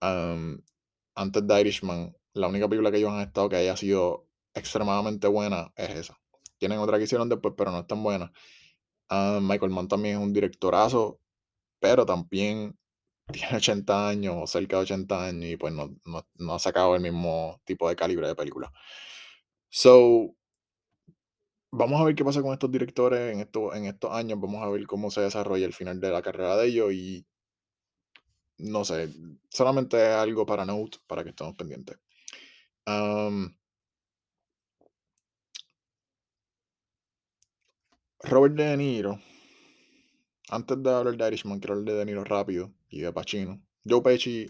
antes 0.02 1.48
de 1.48 1.62
Irishman, 1.62 2.16
la 2.34 2.48
única 2.48 2.68
película 2.68 2.92
que 2.92 2.98
ellos 2.98 3.12
han 3.12 3.22
estado 3.22 3.50
que 3.50 3.58
haya 3.58 3.76
sido 3.76 4.28
extremadamente 4.54 5.28
buena 5.28 5.72
es 5.76 5.90
esa. 5.92 6.20
Tienen 6.58 6.80
otra 6.80 6.98
que 6.98 7.06
hicieron 7.06 7.30
después, 7.30 7.54
pero 7.58 7.72
no 7.72 7.80
es 7.80 7.88
tan 7.88 8.04
buena. 8.04 8.32
Michael 9.10 9.72
Mann 9.72 9.88
también 9.88 10.18
es 10.18 10.24
un 10.24 10.34
directorazo 10.34 11.20
pero 11.80 12.06
también 12.06 12.78
tiene 13.32 13.58
80 13.58 14.10
años 14.10 14.36
o 14.38 14.48
cerca 14.48 14.78
de 14.78 14.84
80 14.84 15.26
años 15.26 15.46
y 15.46 15.58
pues 15.58 15.74
no, 15.74 15.96
no, 16.36 16.54
ha 16.54 16.60
sacado 16.60 16.96
el 16.96 17.02
mismo 17.02 17.62
tipo 17.66 17.90
de 17.90 17.96
calibre 17.96 18.28
de 18.28 18.36
película. 18.36 18.72
So, 19.70 20.36
vamos 21.72 22.02
a 22.02 22.04
ver 22.04 22.16
qué 22.16 22.26
pasa 22.26 22.42
con 22.42 22.54
estos 22.54 22.72
directores 22.72 23.34
en, 23.34 23.42
esto, 23.42 23.74
en 23.76 23.86
estos 23.86 24.12
años, 24.14 24.40
vamos 24.40 24.64
a 24.64 24.70
ver 24.70 24.86
cómo 24.88 25.12
se 25.12 25.22
desarrolla 25.22 25.66
el 25.66 25.74
final 25.74 26.00
de 26.00 26.12
la 26.12 26.22
carrera 26.22 26.58
de 26.58 26.68
ellos 26.68 26.94
y 26.94 27.26
no 28.58 28.84
sé, 28.84 29.10
solamente 29.50 30.06
algo 30.08 30.46
para 30.46 30.66
note, 30.66 30.98
para 31.08 31.24
que 31.24 31.30
estemos 31.30 31.56
pendientes. 31.56 31.98
Robert 38.24 38.56
De 38.56 38.76
Niro 38.78 39.20
antes 40.50 40.82
de 40.82 40.90
hablar 40.90 41.16
de 41.16 41.28
Irishman, 41.28 41.60
quiero 41.60 41.76
hablar 41.76 41.96
de 41.96 42.06
Niro 42.06 42.24
rápido 42.24 42.74
y 42.90 43.02
de 43.02 43.14
Pacino. 43.14 43.62
Joe 43.86 44.02
Pesci, 44.02 44.48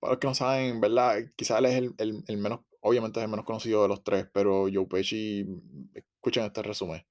para 0.00 0.12
los 0.12 0.20
que 0.20 0.26
no 0.26 0.34
saben, 0.34 0.80
¿verdad? 0.80 1.24
Quizás 1.36 1.58
él 1.58 1.66
es 1.66 2.24
el, 2.28 2.38
menos, 2.38 2.60
obviamente 2.80 3.20
es 3.20 3.24
el 3.24 3.30
menos 3.30 3.44
conocido 3.44 3.82
de 3.82 3.88
los 3.88 4.02
tres, 4.02 4.26
pero 4.32 4.66
Joe 4.72 4.86
Pesci, 4.86 5.46
escuchen 5.94 6.44
este 6.44 6.62
resumen. 6.62 7.04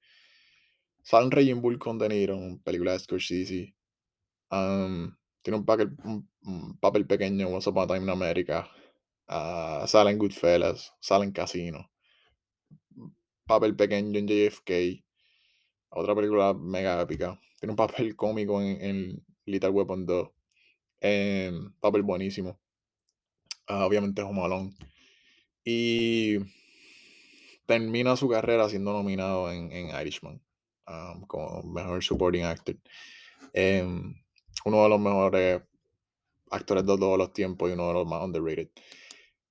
Sale 1.02 1.26
en 1.26 1.30
Raging 1.30 1.60
Bull 1.60 1.78
con 1.78 1.98
De 1.98 2.08
Niro, 2.08 2.38
película 2.64 2.92
de 2.92 2.98
Scorsese. 2.98 3.74
Um, 4.50 5.14
tiene 5.42 5.58
un 5.58 5.64
papel, 5.64 5.94
un, 6.04 6.78
papel 6.78 7.06
pequeño 7.06 7.46
en 7.46 7.54
Once 7.54 7.68
Upon 7.68 7.84
a 7.84 7.86
Time 7.86 8.04
in 8.04 8.10
America. 8.10 8.68
Uh, 9.28 9.86
sale 9.86 10.14
Goodfellas, 10.14 10.92
sale 11.00 11.30
Casino. 11.32 11.90
Papel 13.46 13.76
pequeño 13.76 14.18
en 14.18 14.26
JFK 14.26 15.04
otra 15.94 16.14
película 16.14 16.54
mega 16.54 17.00
épica. 17.00 17.40
Tiene 17.58 17.72
un 17.72 17.76
papel 17.76 18.16
cómico 18.16 18.60
en, 18.60 19.24
Little 19.46 19.70
Weapon 19.70 20.06
2. 20.06 20.28
Em, 21.00 21.72
papel 21.80 22.02
buenísimo. 22.02 22.58
Ah, 23.66 23.86
obviamente 23.86 24.22
es 24.22 24.26
Home 24.28 24.42
Alone. 24.42 24.74
Y 25.64 26.38
termina 27.66 28.16
su 28.16 28.28
carrera 28.28 28.68
siendo 28.68 28.92
nominado 28.92 29.50
en, 29.50 29.70
Irishman 30.00 30.40
um, 30.86 31.22
como 31.26 31.62
mejor 31.62 32.02
supporting 32.02 32.44
actor. 32.44 32.76
Em, 33.52 34.14
uno 34.64 34.82
de 34.82 34.88
los 34.88 35.00
mejores 35.00 35.62
actores 36.50 36.86
de 36.86 36.98
todos 36.98 37.18
los 37.18 37.32
tiempos 37.32 37.70
y 37.70 37.72
uno 37.72 37.88
de 37.88 37.94
los 37.94 38.06
más 38.06 38.22
underrated. 38.22 38.68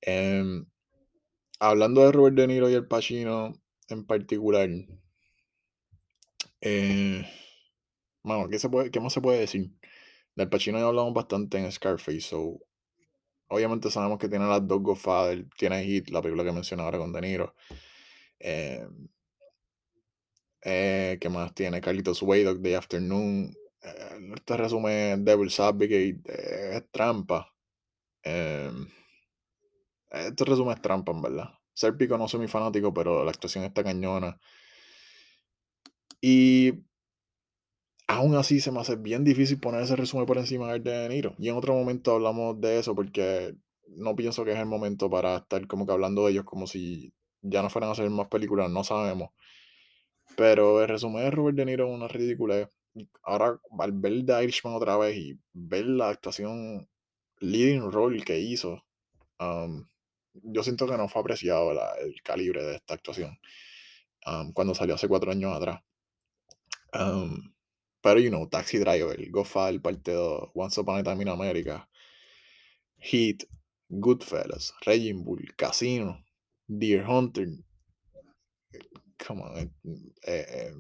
Em, 0.01 0.65
hablando 1.60 2.06
de 2.06 2.12
Robert 2.12 2.36
De 2.36 2.47
Niro 2.47 2.69
y 2.69 2.73
el 2.73 2.88
Pacino 2.88 3.53
en 3.89 4.06
particular, 4.06 4.69
eh, 6.63 7.23
¿qué, 8.49 8.60
se 8.60 8.69
puede, 8.69 8.89
¿qué 8.89 8.99
más 8.99 9.13
se 9.13 9.21
puede 9.21 9.39
decir? 9.39 9.71
Del 10.36 10.49
Pacino 10.49 10.80
ya 10.80 10.88
hablamos 10.88 11.13
bastante 11.13 11.58
en 11.58 11.71
Scarface, 11.71 12.21
so 12.21 12.60
obviamente 13.47 13.91
sabemos 13.91 14.17
que 14.17 14.30
tiene 14.30 14.47
las 14.47 14.65
dos 14.67 14.82
Godfather, 14.82 15.45
tiene 15.58 15.84
Hit, 15.84 16.10
la 16.10 16.21
película 16.21 16.43
que 16.43 16.52
mencioné 16.52 16.84
ahora 16.84 16.97
con 16.97 17.12
De 17.12 17.21
Niro. 17.21 17.56
Eh, 18.39 18.88
eh, 20.62 21.17
¿Qué 21.19 21.30
más 21.30 21.54
tiene? 21.54 21.82
Carlitos 21.82 22.21
Way, 22.21 22.43
Dog 22.43 22.62
Day 22.62 22.73
Afternoon. 22.76 23.54
Eh, 23.82 24.34
este 24.36 24.58
resumen 24.58 25.26
Devil's 25.26 25.60
Advocate 25.60 26.21
es 26.26 26.91
trampa. 26.91 27.54
este 28.23 28.76
resumen 30.45 30.76
es 30.76 30.82
trampa, 30.82 31.12
en 31.12 31.21
verdad. 31.21 31.49
Serpico 31.73 32.17
no 32.17 32.28
soy 32.28 32.41
mi 32.41 32.47
fanático, 32.47 32.93
pero 32.93 33.23
la 33.23 33.32
actuación 33.32 33.63
está 33.65 33.84
cañona. 33.84 34.39
Y 36.25 36.86
aún 38.07 38.36
así 38.36 38.62
se 38.62 38.71
me 38.71 38.79
hace 38.79 38.95
bien 38.95 39.25
difícil 39.25 39.59
poner 39.59 39.81
ese 39.81 39.97
resumen 39.97 40.25
por 40.25 40.38
encima 40.38 40.71
del 40.71 40.81
de 40.81 41.09
Niro. 41.09 41.36
Y 41.38 41.49
en 41.49 41.57
otro 41.57 41.73
momento 41.73 42.13
hablamos 42.13 42.62
de 42.62 42.79
eso 42.79 42.95
porque 42.95 43.55
no 43.89 44.15
pienso 44.15 44.45
que 44.45 44.53
es 44.53 44.57
el 44.57 44.65
momento 44.65 45.09
para 45.09 45.36
estar 45.38 45.67
como 45.67 45.86
que 45.86 45.91
hablando 45.91 46.25
de 46.25 46.31
ellos 46.31 46.45
como 46.45 46.65
si 46.65 47.13
ya 47.41 47.62
no 47.62 47.69
fueran 47.69 47.89
a 47.89 47.91
hacer 47.91 48.09
más 48.09 48.29
películas, 48.29 48.69
no 48.71 48.86
sabemos. 48.86 49.31
Pero 50.38 50.81
el 50.81 50.88
resumen 50.88 51.25
de 51.25 51.31
Robert 51.31 51.57
De 51.57 51.65
Niro 51.65 51.89
es 51.89 51.93
una 51.93 52.07
ridícula. 52.07 52.71
Ahora, 53.23 53.59
al 53.79 53.91
ver 53.91 54.25
The 54.25 54.43
Irishman 54.43 54.75
otra 54.75 54.95
vez 54.97 55.17
y 55.17 55.38
ver 55.51 55.86
la 55.88 56.07
actuación 56.07 56.88
leading 57.41 57.91
role 57.91 58.23
que 58.23 58.39
hizo, 58.39 58.81
um, 59.41 59.86
yo 60.33 60.63
siento 60.63 60.88
que 60.88 60.97
no 60.97 61.09
fue 61.09 61.21
apreciado 61.21 61.71
el 61.73 62.21
calibre 62.23 62.63
de 62.63 62.75
esta 62.77 62.93
actuación 62.93 63.38
cuando 64.53 64.73
salió 64.73 64.95
hace 64.95 65.09
cuatro 65.09 65.31
años 65.31 65.53
atrás. 65.53 65.81
Um, 66.93 67.53
pero, 68.01 68.19
you 68.19 68.29
know, 68.29 68.47
Taxi 68.47 68.79
Driver, 68.79 69.17
Godfather, 69.32 69.79
parte 69.79 70.12
2, 70.12 70.51
Once 70.53 70.77
Upon 70.77 70.99
a 70.99 71.03
Time 71.03 71.21
in 71.21 71.29
America, 71.29 71.88
Heat, 72.97 73.45
Goodfellas, 73.89 74.73
Raging 74.86 75.23
Bull, 75.23 75.41
Casino, 75.58 76.17
Deer 76.67 77.03
Hunter, 77.06 77.47
come 79.17 79.41
on, 79.41 79.58
eh, 79.58 79.71
eh, 80.23 80.73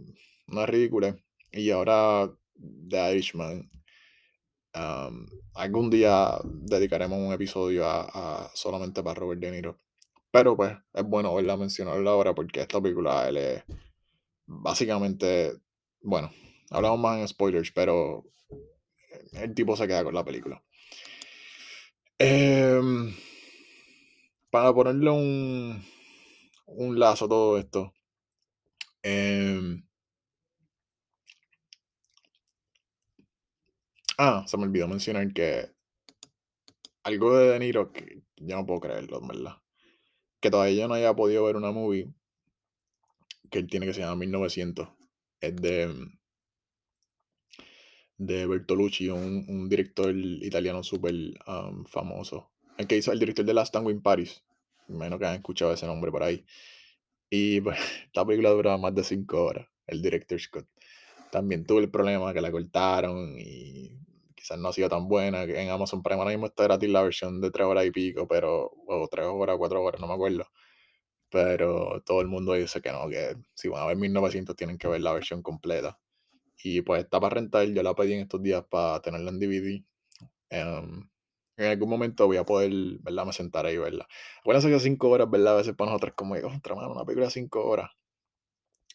una 0.47 0.65
ridícula. 0.65 1.15
Y 1.51 1.69
ahora 1.69 2.29
The 2.55 3.11
Irishman. 3.11 3.69
Um, 4.75 5.27
algún 5.53 5.91
día 5.91 6.39
dedicaremos 6.43 7.19
un 7.19 7.31
episodio 7.31 7.85
a, 7.85 8.45
a 8.45 8.51
solamente 8.55 9.03
para 9.03 9.19
Robert 9.19 9.39
De 9.39 9.51
Niro. 9.51 9.77
Pero 10.31 10.57
pues 10.57 10.75
es 10.93 11.03
bueno 11.03 11.35
verla 11.35 11.57
mencionarla 11.57 12.09
ahora 12.09 12.33
porque 12.33 12.61
esta 12.61 12.81
película 12.81 13.29
él 13.29 13.37
es 13.37 13.63
básicamente, 14.47 15.53
bueno, 16.03 16.31
hablamos 16.69 16.99
más 16.99 17.19
en 17.19 17.27
spoilers, 17.27 17.71
pero 17.71 18.25
el 19.33 19.53
tipo 19.55 19.75
se 19.75 19.87
queda 19.87 20.03
con 20.03 20.13
la 20.13 20.23
película. 20.25 20.61
Em, 22.19 23.13
para 24.49 24.73
ponerle 24.73 25.09
un, 25.09 25.83
un 26.67 26.99
lazo 26.99 27.25
a 27.25 27.29
todo 27.29 27.57
esto, 27.57 27.93
em, 29.03 29.83
ah, 34.17 34.43
se 34.47 34.57
me 34.57 34.63
olvidó 34.63 34.87
mencionar 34.87 35.31
que 35.33 35.69
algo 37.03 37.37
de 37.37 37.49
De 37.49 37.59
Niro 37.59 37.91
que 37.91 38.23
yo 38.37 38.55
no 38.57 38.65
puedo 38.65 38.81
creerlo, 38.81 39.19
en 39.21 39.27
verdad. 39.27 39.57
Que 40.41 40.51
todavía 40.51 40.87
no 40.87 40.95
haya 40.95 41.15
podido 41.15 41.45
ver 41.45 41.55
una 41.55 41.71
movie 41.71 42.13
que 43.49 43.59
él 43.59 43.67
tiene 43.67 43.85
que 43.85 43.93
se 43.93 44.01
llama 44.01 44.15
1900. 44.15 44.89
Es 45.43 45.53
de, 45.57 45.93
de 48.17 48.47
Bertolucci, 48.47 49.09
un, 49.09 49.45
un 49.49 49.67
director 49.67 50.15
italiano 50.15 50.83
súper 50.83 51.13
um, 51.45 51.83
famoso. 51.83 52.49
El 52.77 52.87
que 52.87 52.95
hizo 52.95 53.11
el 53.11 53.19
director 53.19 53.43
de 53.43 53.53
Last 53.53 53.73
Tango 53.73 53.91
in 53.91 54.01
Paris. 54.01 54.41
Menos 54.87 55.19
que 55.19 55.25
han 55.25 55.35
escuchado 55.35 55.73
ese 55.73 55.85
nombre 55.85 56.11
por 56.11 56.23
ahí. 56.23 56.45
Y 57.29 57.59
pues, 57.59 57.77
esta 58.05 58.25
película 58.25 58.51
dura 58.51 58.77
más 58.77 58.95
de 58.95 59.03
5 59.03 59.43
horas, 59.43 59.67
el 59.85 60.01
director 60.01 60.39
Scott. 60.39 60.67
También 61.29 61.65
tuve 61.65 61.81
el 61.81 61.91
problema 61.91 62.33
que 62.33 62.39
la 62.39 62.49
cortaron 62.49 63.35
y 63.37 63.99
quizás 64.35 64.57
no 64.57 64.69
ha 64.69 64.73
sido 64.73 64.87
tan 64.87 65.09
buena. 65.09 65.43
En 65.43 65.69
Amazon 65.71 66.01
Prime 66.03 66.19
ahora 66.19 66.31
mismo 66.31 66.45
está 66.45 66.63
gratis 66.63 66.89
la 66.89 67.03
versión 67.03 67.41
de 67.41 67.51
3 67.51 67.67
horas 67.67 67.85
y 67.85 67.91
pico, 67.91 68.29
pero, 68.29 68.71
o 68.87 69.07
3 69.09 69.25
horas, 69.25 69.57
4 69.57 69.83
horas, 69.83 69.99
no 69.99 70.07
me 70.07 70.13
acuerdo. 70.13 70.47
Pero 71.33 72.03
todo 72.05 72.21
el 72.21 72.27
mundo 72.27 72.53
dice 72.53 72.79
que 72.79 72.91
no, 72.91 73.09
que 73.09 73.35
si 73.55 73.67
van 73.67 73.81
a 73.81 73.87
ver 73.87 73.97
1900 73.97 74.55
tienen 74.55 74.77
que 74.77 74.87
ver 74.87 75.01
la 75.01 75.13
versión 75.13 75.41
completa. 75.41 75.99
Y 76.63 76.81
pues 76.81 77.03
está 77.03 77.19
para 77.19 77.33
rentar, 77.33 77.65
yo 77.67 77.81
la 77.81 77.95
pedí 77.95 78.13
en 78.13 78.21
estos 78.21 78.43
días 78.43 78.63
para 78.69 79.01
tenerla 79.01 79.31
en 79.31 79.39
DVD. 79.39 79.83
Em, 80.51 81.09
en 81.57 81.65
algún 81.65 81.89
momento 81.89 82.27
voy 82.27 82.37
a 82.37 82.45
poder, 82.45 82.71
¿verdad? 83.01 83.25
Me 83.25 83.33
sentar 83.33 83.65
ahí 83.65 83.75
y 83.75 83.77
verla. 83.79 84.07
Acuérdense 84.41 84.69
que 84.69 84.79
5 84.79 85.09
horas, 85.09 85.27
¿verdad? 85.29 85.55
A 85.55 85.57
veces 85.57 85.75
para 85.75 85.91
nosotros 85.91 86.13
como, 86.15 86.35
otra 86.35 86.75
mano, 86.75 86.91
una 86.91 87.03
película 87.05 87.25
de 87.25 87.31
5 87.31 87.65
horas. 87.65 87.89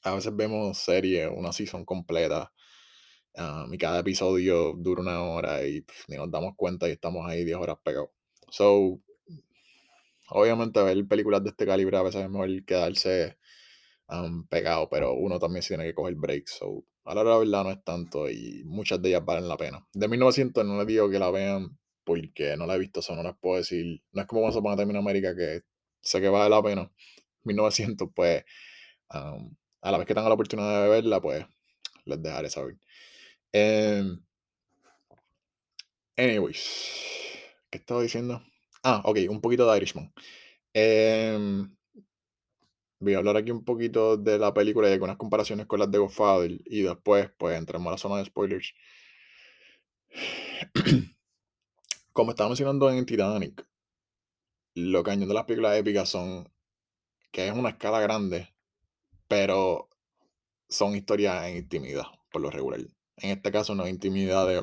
A 0.05 0.15
veces 0.15 0.35
vemos 0.37 0.79
series, 0.79 1.29
una 1.35 1.53
season 1.53 1.85
completa. 1.85 2.53
um, 3.35 3.73
y 3.75 3.79
cada 3.79 4.01
episodio 4.01 4.75
dura 4.77 5.03
una 5.03 5.23
hora 5.25 5.67
y 5.67 5.83
pff, 5.83 6.09
ni 6.09 6.17
nos 6.17 6.31
damos 6.31 6.55
cuenta 6.57 6.89
y 6.89 6.93
estamos 6.93 7.27
ahí 7.29 7.45
10 7.45 7.57
horas 7.59 7.79
pegados. 7.85 8.11
So, 8.51 9.01
obviamente 10.31 10.83
ver 10.83 11.07
películas 11.07 11.43
de 11.43 11.51
este 11.51 11.67
calibre 11.67 11.97
a 11.97 12.03
veces 12.03 12.23
es 12.23 12.31
mejor 12.31 12.65
quedarse 12.65 13.39
um, 14.09 14.47
pegado, 14.47 14.89
pero 14.89 15.15
uno 15.15 15.39
también 15.39 15.63
se 15.63 15.69
tiene 15.75 15.85
que 15.85 15.95
coger 15.95 16.15
breaks. 16.17 16.59
So, 16.59 16.85
a 17.05 17.15
la 17.15 17.23
hora 17.23 17.31
la 17.31 17.39
verdad 17.39 17.65
no 17.65 17.71
es 17.71 17.85
tanto 17.85 18.31
y 18.31 18.63
muchas 18.65 19.01
de 19.03 19.11
ellas 19.11 19.25
valen 19.25 19.49
la 19.49 19.57
pena. 19.57 19.87
De 19.93 20.09
1900 20.09 20.65
no 20.65 20.79
les 20.79 20.87
digo 20.87 21.11
que 21.11 21.19
la 21.19 21.31
vean 21.31 21.79
porque 22.05 22.57
no 22.57 22.67
la 22.67 22.77
he 22.77 22.79
visto, 22.79 23.01
eso 23.01 23.15
no 23.15 23.23
les 23.23 23.37
puedo 23.39 23.57
decir. 23.57 24.03
No 24.13 24.23
es 24.23 24.27
como 24.27 24.43
Once 24.43 24.59
Upon 24.59 24.73
a 24.73 24.77
Time 24.77 24.93
in 24.93 24.99
America 24.99 25.35
que 25.37 25.63
sé 26.01 26.21
que 26.21 26.29
vale 26.29 26.51
la 26.51 26.63
pena. 26.63 26.91
1900 27.45 28.09
pues 28.15 28.45
um, 29.15 29.55
a 29.83 29.91
la 29.93 29.99
vez 29.99 30.07
que 30.07 30.15
tenga 30.15 30.29
la 30.29 30.35
oportunidad 30.35 30.83
de 30.85 30.89
verla 30.89 31.21
pues 31.21 31.47
les 32.05 32.23
dejaré 32.23 32.51
saber. 32.51 32.77
Em, 33.53 34.21
anyways, 36.17 36.61
¿qué 37.71 37.79
estaba 37.79 38.03
diciendo? 38.03 38.43
Ah, 38.91 39.03
ok, 39.05 39.19
un 39.29 39.41
poquito 39.43 39.71
de 39.71 39.77
Irishman. 39.77 40.11
Em, 40.73 41.71
voy 43.01 43.15
a 43.15 43.19
hablar 43.19 43.37
aquí 43.37 43.51
un 43.51 43.65
poquito 43.65 44.17
de 44.17 44.39
la 44.39 44.55
película 44.55 44.89
y 44.89 44.93
algunas 44.95 45.19
comparaciones 45.19 45.67
con 45.67 45.81
las 45.81 45.91
de 45.91 45.99
Godfather 45.99 46.53
y 46.65 46.83
después 46.83 47.31
pues 47.39 47.59
entremos 47.59 47.89
a 47.89 47.93
la 47.93 47.99
zona 47.99 48.17
de 48.17 48.25
spoilers. 48.25 48.73
Como 52.13 52.31
estaba 52.31 52.49
mencionando 52.49 52.91
en 52.91 53.05
Titanic, 53.05 53.67
lo 54.75 55.03
cañón 55.03 55.29
de 55.29 55.35
las 55.35 55.45
películas 55.45 55.77
épicas 55.77 56.09
son 56.09 56.51
que 57.31 57.49
es 57.49 57.53
una 57.55 57.71
escala 57.71 58.01
grande, 58.01 58.55
pero 59.29 59.91
son 60.69 60.97
historias 60.97 61.45
en 61.47 61.59
intimidad, 61.59 62.07
por 62.33 62.43
lo 62.43 62.51
regular. 62.51 62.81
En 63.19 63.31
este 63.31 63.53
caso 63.53 63.75
no 63.75 63.85
es 63.85 63.91
intimidad 63.91 64.47
de, 64.49 64.63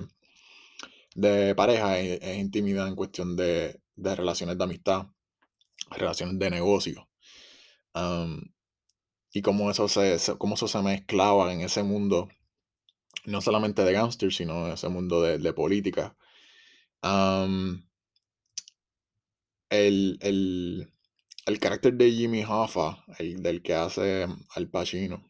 de 1.15 1.55
pareja, 1.55 1.99
es 1.99 2.38
intimidad 2.38 2.88
en 2.88 2.95
cuestión 2.95 3.35
de, 3.35 3.84
de 3.95 4.15
relaciones 4.15 4.58
de 4.58 4.63
amistad, 4.63 5.08
relaciones 5.91 6.39
de 6.39 6.49
negocio. 6.49 7.10
Um, 7.93 8.41
y 9.31 9.41
cómo 9.41 9.69
eso 9.69 9.88
se, 9.88 10.17
cómo 10.38 10.55
eso 10.55 10.67
se 10.67 10.81
mezclaba 10.81 11.53
en 11.53 11.62
ese 11.62 11.84
mundo, 11.84 12.29
no 13.25 13.41
solamente 13.41 13.84
de 13.84 13.93
gangsters, 13.93 14.36
sino 14.36 14.67
en 14.67 14.73
ese 14.73 14.89
mundo 14.89 15.21
de, 15.21 15.38
de 15.38 15.53
política. 15.53 16.15
Um, 17.03 17.86
el, 19.69 20.17
el, 20.21 20.91
el 21.45 21.60
carácter 21.60 21.93
de 21.93 22.12
Jimmy 22.12 22.43
Hoffa, 22.43 23.03
el 23.19 23.43
del 23.43 23.62
que 23.62 23.73
hace 23.73 24.27
Al 24.55 24.69
Pacino, 24.69 25.29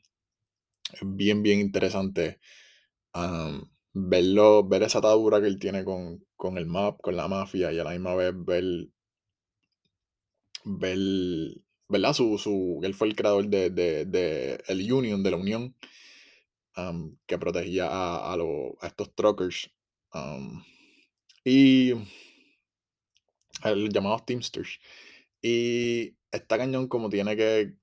es 0.94 1.02
bien, 1.04 1.42
bien 1.42 1.60
interesante 1.60 2.40
um, 3.14 3.62
verlo, 3.94 4.68
ver 4.68 4.84
esa 4.84 5.00
atadura 5.00 5.42
que 5.42 5.48
él 5.48 5.58
tiene 5.58 5.84
con, 5.84 6.24
con 6.46 6.58
el 6.58 6.66
MAP, 6.66 7.02
con 7.02 7.16
la 7.16 7.28
mafia, 7.28 7.72
y 7.74 7.80
a 7.80 7.84
la 7.84 7.92
misma 7.92 8.16
vez 8.16 8.34
ver, 8.36 8.88
ver 10.64 10.98
¿verdad? 11.88 12.14
Su, 12.14 12.38
su, 12.38 12.80
él 12.84 12.94
fue 12.94 13.08
el 13.08 13.16
creador 13.16 13.48
de, 13.48 13.70
de, 13.70 14.06
de 14.06 14.64
el 14.68 14.92
Union, 14.92 15.22
de 15.24 15.32
la 15.32 15.38
Unión, 15.38 15.76
um, 16.78 17.16
que 17.28 17.38
protegía 17.38 17.88
a, 17.88 18.34
a, 18.34 18.38
lo- 18.38 18.78
estos 18.82 19.14
truckers. 19.16 19.70
um, 20.14 20.64
y 21.44 21.94
los 23.64 23.90
llamados 23.90 24.26
Teamsters. 24.26 24.80
Y 25.42 26.16
está 26.32 26.58
cañón 26.58 26.88
como 26.88 27.10
tiene 27.10 27.36
que, 27.36 27.76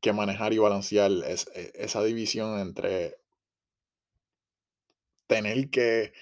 que 0.00 0.12
manejar 0.12 0.52
y 0.52 0.58
balancear 0.58 1.10
e- 1.26 1.72
esa 1.74 2.02
división 2.04 2.58
entre 2.60 3.16
tener 5.26 5.70
que 5.70 6.12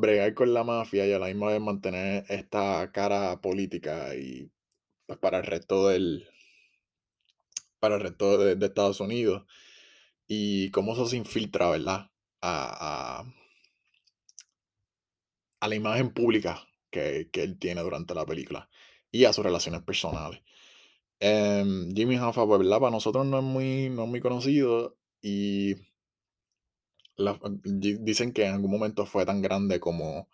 bregar 0.00 0.34
con 0.34 0.54
la 0.54 0.64
mafia 0.64 1.06
y 1.06 1.12
a 1.12 1.18
la 1.18 1.26
misma 1.28 1.48
vez 1.48 1.60
mantener 1.60 2.24
esta 2.28 2.90
cara 2.92 3.40
política 3.40 4.14
y 4.16 4.50
pues, 5.06 5.18
para 5.20 5.38
el 5.38 5.44
resto 5.46 5.88
del 5.88 6.26
para 7.78 7.96
el 7.96 8.00
resto 8.00 8.38
de, 8.38 8.56
de 8.56 8.66
Estados 8.66 9.00
Unidos 9.00 9.44
y 10.26 10.70
cómo 10.72 10.94
eso 10.94 11.06
se 11.06 11.16
infiltra, 11.18 11.70
¿verdad? 11.70 12.10
A, 12.42 13.20
a- 13.20 13.34
a 15.60 15.68
la 15.68 15.74
imagen 15.74 16.12
pública 16.12 16.66
que, 16.90 17.28
que 17.32 17.42
él 17.42 17.58
tiene 17.58 17.80
durante 17.82 18.14
la 18.14 18.26
película 18.26 18.68
y 19.10 19.24
a 19.24 19.32
sus 19.32 19.44
relaciones 19.44 19.82
personales. 19.82 20.40
Em, 21.20 21.94
Jimmy 21.94 22.18
Hoffa, 22.18 22.46
pues, 22.46 22.60
¿verdad? 22.60 22.80
Para 22.80 22.92
nosotros 22.92 23.26
no 23.26 23.38
es 23.38 23.44
muy, 23.44 23.90
no 23.90 24.04
es 24.04 24.10
muy 24.10 24.20
conocido 24.20 24.98
y 25.22 25.76
dicen 27.64 28.32
que 28.32 28.46
en 28.46 28.54
algún 28.54 28.70
momento 28.70 29.06
fue 29.06 29.24
tan 29.26 29.42
grande 29.42 29.80
como, 29.80 30.28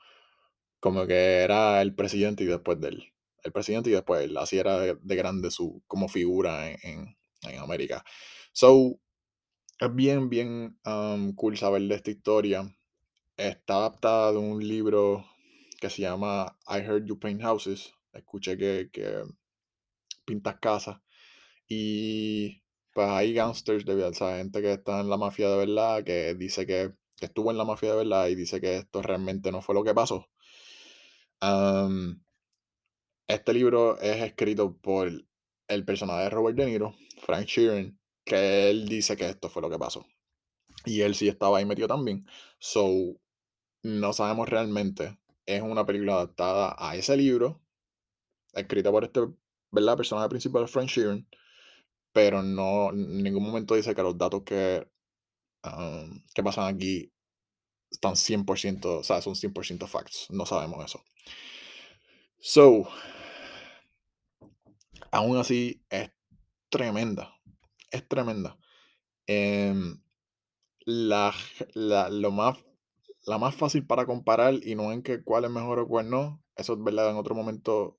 como 0.80 1.06
que 1.06 1.38
era 1.38 1.82
el 1.82 1.94
presidente 1.94 2.44
y 2.44 2.46
después 2.46 2.80
de 2.80 2.88
él. 2.88 3.04
El 3.42 3.52
presidente 3.52 3.90
y 3.90 3.92
después 3.94 4.22
él. 4.22 4.36
Así 4.36 4.58
era 4.58 4.78
de, 4.78 4.96
de 5.00 5.16
grande 5.16 5.50
su 5.50 5.82
como 5.86 6.08
figura 6.08 6.70
en, 6.70 6.78
en, 6.82 7.16
en 7.42 7.58
América. 7.58 8.04
So, 8.52 9.00
es 9.78 9.94
bien, 9.94 10.28
bien 10.28 10.78
um, 10.84 11.34
cool 11.34 11.56
saber 11.56 11.82
de 11.82 11.94
esta 11.94 12.10
historia. 12.10 12.76
Está 13.36 13.76
adaptada 13.76 14.32
de 14.32 14.38
un 14.38 14.66
libro 14.66 15.24
que 15.80 15.88
se 15.88 16.02
llama 16.02 16.58
I 16.66 16.78
Heard 16.80 17.06
You 17.06 17.18
Paint 17.18 17.42
Houses. 17.42 17.94
Escuché 18.12 18.58
que, 18.58 18.90
que 18.92 19.22
pintas 20.26 20.58
casas. 20.60 21.00
Y 21.66 22.59
pues 22.92 23.08
hay 23.08 23.32
gangsters 23.34 23.84
de 23.84 23.94
verdad, 23.94 24.22
o 24.22 24.36
gente 24.36 24.60
que 24.62 24.72
está 24.72 25.00
en 25.00 25.10
la 25.10 25.16
mafia 25.16 25.48
de 25.48 25.66
verdad, 25.66 26.04
que 26.04 26.34
dice 26.34 26.66
que, 26.66 26.92
estuvo 27.20 27.50
en 27.50 27.58
la 27.58 27.64
mafia 27.64 27.90
de 27.90 27.96
verdad 27.96 28.28
y 28.28 28.34
dice 28.34 28.60
que 28.60 28.76
esto 28.76 29.02
realmente 29.02 29.52
no 29.52 29.60
fue 29.62 29.74
lo 29.74 29.84
que 29.84 29.94
pasó. 29.94 30.26
Este 33.28 33.54
libro 33.54 33.98
es 34.00 34.22
escrito 34.22 34.76
por 34.76 35.10
el 35.68 35.84
personaje 35.84 36.24
de 36.24 36.30
Robert 36.30 36.56
De 36.56 36.66
Niro, 36.66 36.94
Frank 37.22 37.46
Sheeran, 37.46 37.98
que 38.24 38.70
él 38.70 38.88
dice 38.88 39.16
que 39.16 39.28
esto 39.28 39.48
fue 39.48 39.62
lo 39.62 39.70
que 39.70 39.78
pasó. 39.78 40.04
Y 40.84 41.02
él 41.02 41.14
sí 41.14 41.28
estaba 41.28 41.58
ahí 41.58 41.64
metido 41.64 41.88
también. 41.88 42.26
So, 42.58 43.20
no 43.82 44.12
sabemos 44.12 44.48
realmente. 44.48 45.18
Es 45.46 45.62
una 45.62 45.86
película 45.86 46.14
adaptada 46.14 46.74
a 46.78 46.96
ese 46.96 47.16
libro, 47.16 47.60
escrita 48.52 48.90
por 48.90 49.04
este, 49.04 49.20
¿verdad? 49.70 49.96
Personaje 49.96 50.28
principal, 50.28 50.68
Frank 50.68 50.88
Sheeran, 50.88 51.26
pero 52.12 52.42
no, 52.42 52.90
en 52.90 53.22
ningún 53.22 53.44
momento 53.44 53.74
dice 53.74 53.94
que 53.94 54.02
los 54.02 54.18
datos 54.18 54.42
que, 54.44 54.86
um, 55.64 56.22
que 56.34 56.42
pasan 56.42 56.74
aquí 56.74 57.12
están 57.90 58.14
100%, 58.16 58.98
o 59.00 59.02
sea, 59.04 59.20
son 59.22 59.34
100% 59.34 59.86
facts. 59.86 60.26
No 60.30 60.46
sabemos 60.46 60.84
eso. 60.84 61.02
So, 62.38 62.88
aún 65.10 65.36
así 65.36 65.82
es 65.90 66.10
tremenda. 66.68 67.34
Es 67.90 68.06
tremenda. 68.08 68.56
Em, 69.26 70.00
la, 70.86 71.34
la, 71.74 72.08
lo 72.08 72.30
más, 72.30 72.58
la 73.26 73.38
más 73.38 73.54
fácil 73.54 73.86
para 73.86 74.06
comparar 74.06 74.54
y 74.62 74.74
no 74.74 74.92
en 74.92 75.02
que 75.02 75.22
cuál 75.22 75.44
es 75.44 75.50
mejor 75.50 75.80
o 75.80 75.88
cuál 75.88 76.10
no, 76.10 76.42
eso 76.56 76.74
es 76.74 76.82
verdad 76.82 77.10
en 77.10 77.16
otro 77.16 77.34
momento. 77.34 77.96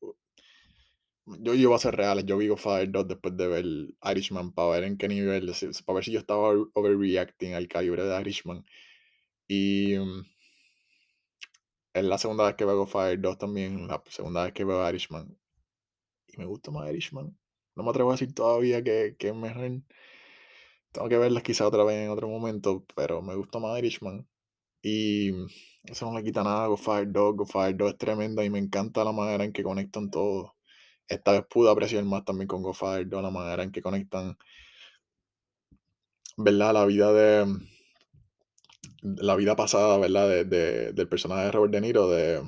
Yo 1.25 1.53
iba 1.53 1.75
a 1.75 1.79
ser 1.79 1.95
reales, 1.95 2.25
yo 2.25 2.37
vi 2.37 2.47
Godfather 2.47 2.89
2 2.91 3.07
después 3.07 3.37
de 3.37 3.47
ver 3.47 3.65
Irishman 4.03 4.51
para 4.53 4.69
ver 4.71 4.83
en 4.85 4.97
qué 4.97 5.07
nivel, 5.07 5.51
para 5.85 5.95
ver 5.95 6.03
si 6.03 6.11
yo 6.11 6.19
estaba 6.19 6.53
overreacting 6.73 7.53
al 7.53 7.67
calibre 7.67 8.03
de 8.03 8.21
Irishman. 8.21 8.65
Y 9.47 9.95
mm, 9.97 10.25
es 11.93 12.03
la 12.05 12.17
segunda 12.17 12.45
vez 12.45 12.55
que 12.55 12.65
veo 12.65 12.77
Godfather 12.77 13.19
2 13.19 13.37
también, 13.37 13.87
la 13.87 14.01
segunda 14.09 14.43
vez 14.43 14.53
que 14.53 14.63
veo 14.65 14.87
Irishman. 14.89 15.37
Y 16.27 16.37
me 16.37 16.45
gusta 16.45 16.71
más 16.71 16.89
Irishman. 16.89 17.37
No 17.75 17.83
me 17.83 17.89
atrevo 17.91 18.11
a 18.11 18.13
decir 18.13 18.33
todavía 18.33 18.83
que, 18.83 19.15
que 19.17 19.29
es 19.29 19.35
mejor. 19.35 19.81
Tengo 20.91 21.09
que 21.09 21.17
verlas 21.17 21.43
quizá 21.43 21.67
otra 21.67 21.83
vez 21.83 21.97
en 21.97 22.09
otro 22.09 22.27
momento, 22.27 22.85
pero 22.95 23.21
me 23.21 23.35
gusta 23.35 23.59
más 23.59 23.77
Irishman. 23.79 24.27
Y 24.81 25.31
eso 25.83 26.05
no 26.05 26.17
le 26.17 26.23
quita 26.23 26.43
nada 26.43 26.65
a 26.65 26.67
Godfather 26.67 27.11
2. 27.11 27.35
Godfather 27.37 27.77
2 27.77 27.91
es 27.91 27.97
tremenda 27.97 28.43
y 28.43 28.49
me 28.49 28.59
encanta 28.59 29.03
la 29.03 29.11
manera 29.11 29.43
en 29.43 29.53
que 29.53 29.63
conectan 29.63 30.09
todo. 30.11 30.55
Esta 31.11 31.33
vez 31.33 31.43
pude 31.47 31.69
apreciar 31.71 32.03
más 32.05 32.25
también 32.25 32.47
con 32.47 32.63
Godfather 32.63 33.07
2 33.07 33.21
la 33.21 33.29
manera 33.31 33.63
en 33.63 33.71
que 33.71 33.81
conectan, 33.83 34.35
¿verdad? 36.37 36.73
La 36.73 36.85
vida 36.85 37.13
de... 37.13 37.45
La 39.03 39.35
vida 39.35 39.55
pasada, 39.55 39.97
¿verdad? 39.99 40.27
De, 40.27 40.43
de- 40.45 40.93
del 40.93 41.07
personaje 41.07 41.45
de 41.45 41.51
Robert 41.51 41.71
De 41.73 41.81
Niro, 41.81 42.09
de... 42.09 42.41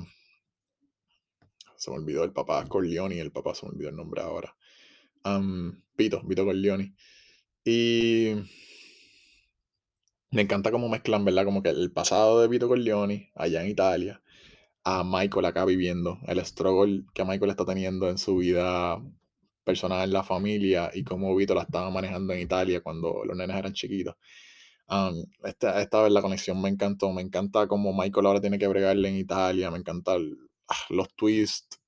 Se 1.76 1.90
me 1.90 1.98
olvidó 1.98 2.24
el 2.24 2.32
papá 2.32 2.64
Corleone, 2.66 3.20
el 3.20 3.30
papá 3.30 3.54
se 3.54 3.66
me 3.66 3.72
olvidó 3.72 3.90
el 3.90 3.96
nombre 3.96 4.22
ahora. 4.22 4.56
Am, 5.24 5.82
Vito, 5.96 6.22
Vito 6.24 6.44
Corleone. 6.44 6.94
Y 7.64 8.34
me 10.30 10.42
encanta 10.42 10.70
cómo 10.70 10.88
mezclan, 10.90 11.24
¿verdad? 11.24 11.44
Como 11.46 11.62
que 11.62 11.70
el 11.70 11.90
pasado 11.92 12.40
de 12.40 12.48
Vito 12.48 12.68
Corleone, 12.68 13.30
allá 13.34 13.62
en 13.62 13.70
Italia, 13.70 14.22
a 14.84 15.02
Michael 15.04 15.46
acá 15.46 15.64
viviendo, 15.64 16.18
el 16.26 16.44
struggle 16.44 17.04
que 17.14 17.24
Michael 17.24 17.50
está 17.50 17.64
teniendo 17.64 18.08
en 18.10 18.18
su 18.18 18.36
vida 18.36 19.00
personal, 19.64 20.04
en 20.04 20.12
la 20.12 20.22
familia, 20.24 20.90
y 20.94 21.04
cómo 21.04 21.34
Vito 21.36 21.54
la 21.54 21.62
estaba 21.62 21.90
manejando 21.90 22.34
en 22.34 22.40
Italia 22.40 22.82
cuando 22.82 23.24
los 23.24 23.36
nenes 23.36 23.56
eran 23.56 23.72
chiquitos. 23.72 24.16
Um, 24.88 25.24
esta, 25.44 25.80
esta 25.82 26.02
vez 26.02 26.12
la 26.12 26.22
conexión 26.22 26.60
me 26.60 26.68
encantó, 26.68 27.12
me 27.12 27.22
encanta 27.22 27.66
cómo 27.68 27.92
Michael 27.94 28.26
ahora 28.26 28.40
tiene 28.40 28.58
que 28.58 28.66
bregarle 28.68 29.08
en 29.08 29.16
Italia, 29.16 29.70
me 29.70 29.78
encanta 29.78 30.14
el- 30.16 30.36
ah, 30.68 30.76
los 30.90 31.08
twists, 31.16 31.80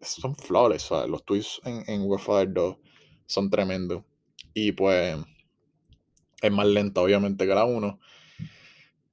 son 0.00 0.34
flawless, 0.36 0.90
o 0.92 0.98
sea, 1.00 1.06
los 1.06 1.24
twists 1.24 1.60
en, 1.64 1.84
en 1.88 2.06
Godfather 2.08 2.52
2 2.52 2.76
son 3.26 3.50
tremendos. 3.50 4.04
Y 4.54 4.72
pues 4.72 5.16
es 6.42 6.52
más 6.52 6.66
lenta, 6.66 7.00
obviamente, 7.00 7.46
que 7.46 7.54
la 7.54 7.64
1. 7.64 7.98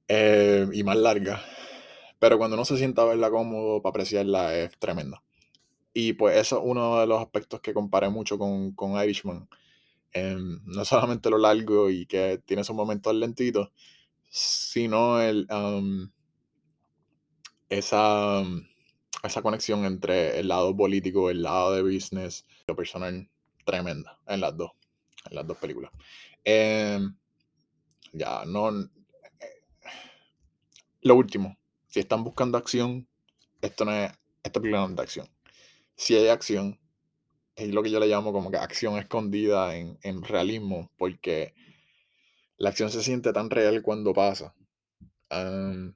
eh, 0.08 0.66
y 0.72 0.82
más 0.84 0.96
larga. 0.96 1.42
Pero 2.18 2.38
cuando 2.38 2.56
uno 2.56 2.64
se 2.64 2.78
sienta 2.78 3.02
a 3.02 3.06
verla 3.06 3.30
cómodo 3.30 3.82
para 3.82 3.90
apreciarla 3.90 4.56
es 4.56 4.78
tremenda. 4.78 5.22
Y 5.92 6.14
pues 6.14 6.36
eso 6.36 6.58
es 6.58 6.62
uno 6.64 7.00
de 7.00 7.06
los 7.06 7.20
aspectos 7.20 7.60
que 7.60 7.74
comparé 7.74 8.08
mucho 8.10 8.38
con, 8.38 8.72
con 8.72 9.02
Irishman. 9.02 9.48
Em, 10.12 10.60
no 10.64 10.84
solamente 10.84 11.30
lo 11.30 11.38
largo 11.38 11.90
y 11.90 12.06
que 12.06 12.40
tiene 12.44 12.64
sus 12.64 12.76
momentos 12.76 13.14
lentitos, 13.14 13.70
sino 14.28 15.20
el, 15.20 15.46
um, 15.50 16.10
esa, 17.68 18.42
esa 19.22 19.42
conexión 19.42 19.84
entre 19.84 20.38
el 20.40 20.48
lado 20.48 20.76
político, 20.76 21.30
el 21.30 21.42
lado 21.42 21.72
de 21.72 21.82
business, 21.82 22.46
lo 22.66 22.76
personal, 22.76 23.28
tremenda 23.64 24.18
en 24.26 24.40
las 24.40 24.56
dos, 24.56 24.72
en 25.28 25.36
las 25.36 25.46
dos 25.46 25.58
películas. 25.58 25.90
Em, 26.44 27.14
ya, 28.12 28.44
no. 28.46 28.70
Lo 31.02 31.14
último, 31.14 31.56
si 31.96 32.00
están 32.00 32.24
buscando 32.24 32.58
acción, 32.58 33.08
esto 33.62 33.86
no 33.86 33.92
es, 33.92 34.12
esta 34.42 34.60
película 34.60 34.82
no 34.82 34.90
es 34.90 34.96
de 34.96 35.02
acción. 35.02 35.28
Si 35.94 36.14
hay 36.14 36.28
acción, 36.28 36.78
es 37.54 37.72
lo 37.72 37.82
que 37.82 37.90
yo 37.90 37.98
le 37.98 38.06
llamo 38.06 38.34
como 38.34 38.50
que 38.50 38.58
acción 38.58 38.98
escondida 38.98 39.74
en, 39.74 39.98
en 40.02 40.22
realismo, 40.22 40.92
porque 40.98 41.54
la 42.58 42.68
acción 42.68 42.90
se 42.90 43.02
siente 43.02 43.32
tan 43.32 43.48
real 43.48 43.80
cuando 43.80 44.12
pasa. 44.12 44.54
Am, 45.30 45.94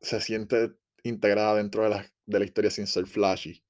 se 0.00 0.18
siente 0.22 0.76
integrada 1.02 1.56
dentro 1.56 1.82
de 1.82 1.90
la, 1.90 2.10
de 2.24 2.38
la 2.38 2.46
historia 2.46 2.70
sin 2.70 2.86
ser 2.86 3.06
flashy, 3.06 3.62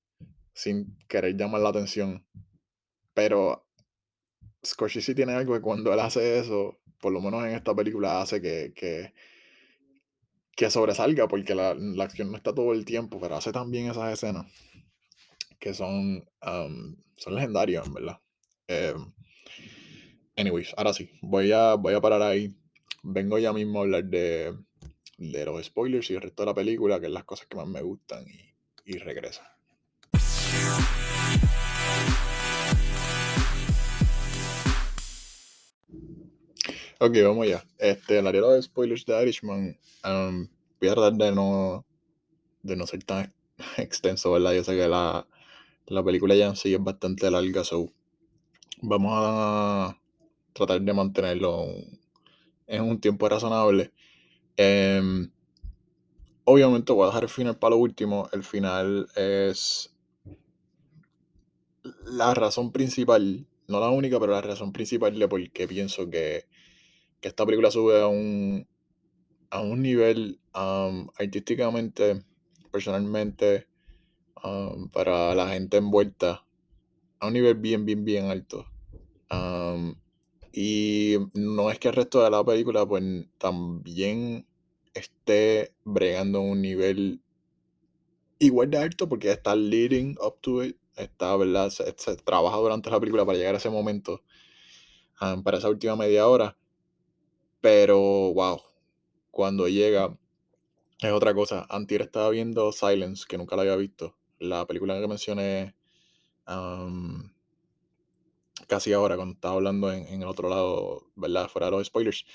sin 0.55 0.96
querer 1.09 1.37
llamar 1.37 1.62
la 1.62 1.70
atención. 1.70 2.25
Pero 3.14 3.66
Scorsese 4.64 5.16
tiene 5.16 5.33
algo 5.33 5.55
que 5.55 5.61
cuando 5.61 5.92
él 5.92 5.98
hace 5.98 6.38
eso, 6.38 6.79
por 7.01 7.12
lo 7.12 7.20
menos 7.20 7.42
en 7.46 7.51
esta 7.51 7.75
película, 7.75 8.22
hace 8.22 8.40
que, 8.40 8.72
que, 8.77 9.12
que 10.57 10.71
sobresalga, 10.71 11.29
porque 11.29 11.55
la, 11.55 11.75
la 11.75 12.05
acción 12.05 12.31
no 12.31 12.37
está 12.37 12.55
todo 12.55 12.73
el 12.73 12.85
tiempo, 12.85 13.19
pero 13.21 13.37
hace 13.37 13.53
también 13.53 13.91
esas 13.91 14.12
escenas 14.12 14.47
que 15.62 15.75
son, 15.75 16.29
am, 16.41 16.97
son 17.17 17.37
legendarias, 17.37 17.87
en 17.87 17.95
verdad. 17.95 18.19
Em, 18.67 19.12
anyways, 20.37 20.75
ahora 20.77 20.93
sí, 20.93 21.09
voy 21.23 21.53
a, 21.53 21.75
voy 21.75 21.95
a 21.95 22.01
parar 22.01 22.21
ahí. 22.21 22.53
Vengo 23.05 23.38
ya 23.38 23.53
mismo 23.53 23.79
a 23.79 23.83
hablar 23.83 24.05
de, 24.05 24.57
de 25.19 25.45
los 25.45 25.65
spoilers 25.65 26.11
y 26.11 26.15
el 26.15 26.23
resto 26.23 26.43
de 26.43 26.47
la 26.47 26.55
película, 26.55 26.99
que 26.99 27.07
es 27.07 27.12
las 27.12 27.25
cosas 27.25 27.47
que 27.47 27.57
más 27.57 27.69
me 27.69 27.81
gustan, 27.81 28.25
y, 28.29 28.55
y 28.85 28.99
regreso. 28.99 29.43
Ok, 37.05 37.17
vamos 37.25 37.49
ya. 37.49 37.65
Este, 37.79 38.21
el 38.21 38.29
área 38.29 38.43
de 38.43 38.62
spoilers 38.62 39.05
de 39.05 39.21
Irishman, 39.21 39.77
am, 40.05 40.49
voy 40.81 40.88
a 40.88 40.95
tratar 40.95 41.15
de 41.15 41.33
no, 41.33 41.85
de 42.62 42.77
no 42.77 42.87
ser 42.87 43.03
tan 43.03 43.35
extenso, 43.77 44.31
¿verdad? 44.31 44.53
Yo 44.53 44.62
sé 44.62 44.77
que 44.77 44.87
la, 44.87 45.27
la 45.87 46.05
película 46.05 46.37
ya 46.37 46.47
en 46.47 46.55
sí 46.55 46.73
es 46.73 46.81
bastante 46.81 47.29
larga, 47.29 47.65
so 47.65 47.91
vamos 48.83 49.15
a 49.17 49.99
tratar 50.53 50.81
de 50.81 50.93
mantenerlo 50.93 51.67
en 52.69 52.83
un 52.85 53.01
tiempo 53.01 53.29
razonable. 53.29 53.91
Em, 54.57 55.29
obviamente 56.45 56.93
voy 56.93 57.03
a 57.03 57.07
dejar 57.07 57.25
el 57.25 57.31
final 57.31 57.59
para 57.59 57.71
lo 57.71 57.79
último. 57.79 58.29
El 58.33 58.45
final 58.45 59.09
es 59.17 59.93
la 62.07 62.33
razón 62.33 62.71
principal, 62.71 63.45
no 63.67 63.81
la 63.81 63.91
única, 63.91 64.21
pero 64.21 64.35
la 64.35 64.41
razón 64.41 64.73
principal 64.73 65.19
de 65.19 65.27
por 65.27 65.51
qué 65.51 65.67
pienso 65.67 66.09
que, 66.09 66.47
que 67.23 67.29
esta 67.29 67.47
película 67.47 67.71
sube 67.71 68.03
a 68.03 68.09
un, 68.09 68.67
a 69.49 69.63
un 69.63 69.81
nivel 69.81 70.41
um, 70.55 71.09
artísticamente, 71.19 72.23
personalmente, 72.71 73.69
para 74.93 75.35
la 75.37 75.49
gente 75.51 75.77
envuelta, 75.77 76.45
a 77.21 77.29
un 77.29 77.33
nivel 77.33 77.55
bien, 77.55 77.87
bien, 77.87 78.05
bien 78.05 78.25
alto. 78.27 78.67
Y 80.53 81.17
no 81.33 81.71
es 81.71 81.79
que 81.79 81.89
el 81.89 81.95
resto 81.95 82.23
de 82.23 82.31
la 82.31 82.45
película 82.45 82.85
pues 82.85 83.03
también 83.39 84.47
esté 84.93 85.73
bregando 85.85 86.41
a 86.41 86.43
un 86.43 86.61
nivel 86.61 87.23
igual 88.39 88.69
de 88.69 88.79
alto 88.79 89.09
porque 89.09 89.31
está 89.31 89.57
leading 89.57 90.19
up 90.21 90.39
to 90.43 90.63
it, 90.65 90.77
está, 90.97 91.35
¿verdad? 91.37 91.71
Se, 91.71 92.17
trabaja 92.17 92.57
durante 92.59 92.91
la 92.91 93.01
película 93.01 93.25
para 93.25 93.39
llegar 93.39 93.55
a 93.55 93.59
ese 93.59 93.71
momento, 93.71 94.23
para 95.45 95.59
esa 95.59 95.71
última 95.71 95.97
media 95.97 96.29
hora, 96.29 96.59
pero 97.62 97.98
wow, 98.35 98.61
cuando 99.31 99.68
llega 99.68 100.18
es 101.01 101.12
otra 101.12 101.33
cosa. 101.35 101.66
Antier 101.70 102.03
estaba 102.03 102.29
viendo 102.31 102.70
Silence, 102.72 103.25
que 103.27 103.38
nunca 103.38 103.57
la 103.57 103.62
había 103.62 103.77
visto, 103.77 104.16
la 104.38 104.66
película 104.66 105.01
que 105.01 105.09
mencioné 105.09 105.75
um, 106.46 107.33
casi 108.68 108.92
ahora, 108.92 109.16
cuando 109.16 109.35
estaba 109.35 109.55
hablando 109.55 109.92
en, 109.92 110.07
en 110.09 110.22
el 110.22 110.29
otro 110.29 110.48
lado, 110.48 111.11
¿verdad? 111.16 111.48
Fuera 111.48 111.66
de 111.66 111.72
los 111.72 111.87
spoilers. 111.87 112.27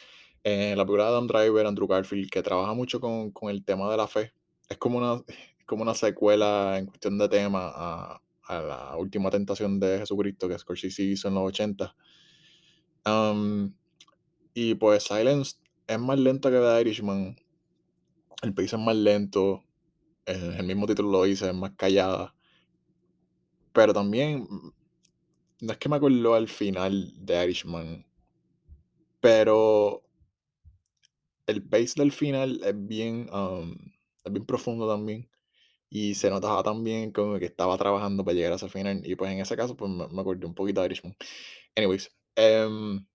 En 0.44 0.78
la 0.78 0.86
película 0.86 1.04
de 1.04 1.10
Adam 1.10 1.28
Driver, 1.28 1.66
Andrew 1.68 1.88
Garfield, 1.88 2.30
que 2.30 2.42
trabaja 2.42 2.74
mucho 2.74 3.00
con, 3.02 3.32
con 3.32 3.50
el 3.50 3.64
tema 3.64 3.92
de 3.92 3.98
la 3.98 4.08
fe. 4.08 4.34
Es 4.70 4.78
como 4.78 4.98
una, 4.98 5.22
es 5.28 5.66
como 5.66 5.84
una 5.84 5.94
secuela 5.94 6.78
en 6.78 6.86
cuestión 6.86 7.18
de 7.18 7.28
tema 7.28 7.72
a, 7.76 8.22
a 8.44 8.62
la 8.62 8.96
última 8.96 9.30
tentación 9.30 9.80
de 9.80 10.00
Jesucristo 10.00 10.48
que 10.48 10.58
Scorsese 10.58 11.04
hizo 11.04 11.28
en 11.28 11.36
los 11.36 11.44
80. 11.44 11.96
Um, 13.06 13.74
y 14.60 14.74
pues 14.74 15.04
Silence 15.04 15.58
es 15.86 16.00
más 16.00 16.18
lenta 16.18 16.50
que 16.50 16.58
The 16.58 16.82
Irishman. 16.82 17.36
El 18.42 18.56
pace 18.56 18.76
es 18.76 18.82
más 18.82 18.96
lento. 18.96 19.64
El, 20.26 20.56
el 20.56 20.64
mismo 20.66 20.88
título 20.88 21.12
lo 21.12 21.24
dice, 21.26 21.48
es 21.48 21.54
más 21.54 21.74
callada. 21.78 22.34
Pero 23.72 23.94
también, 23.94 24.48
mm, 24.50 24.72
no 25.62 25.72
es 25.72 25.78
que 25.78 25.90
me 25.90 25.98
acuerdo 25.98 26.34
al 26.34 26.48
final 26.48 27.14
de 27.24 27.44
Irishman. 27.44 28.06
Pero 29.20 30.02
el 31.46 31.62
pace 31.62 31.94
del 31.98 32.12
final 32.12 32.60
es 32.64 32.74
bien, 32.88 33.30
um, 33.32 33.76
es 34.26 34.34
bien 34.34 34.46
profundo 34.48 34.90
también. 34.90 35.30
Y 35.88 36.16
se 36.16 36.32
notaba 36.32 36.64
también 36.64 37.12
como 37.12 37.38
que 37.38 37.46
estaba 37.46 37.78
trabajando 37.78 38.26
para 38.26 38.34
llegar 38.34 38.54
a 38.54 38.56
ese 38.56 38.70
final. 38.70 39.02
Y 39.06 39.16
pues 39.16 39.32
en 39.32 39.40
ese 39.40 39.56
caso, 39.56 39.78
pues 39.78 39.92
me, 39.92 40.08
me 40.08 40.22
acordé 40.22 40.48
un 40.48 40.56
poquito 40.56 40.82
de 40.82 40.88
Irishman. 40.88 41.16
Anyways, 41.76 42.12
em, 42.36 43.06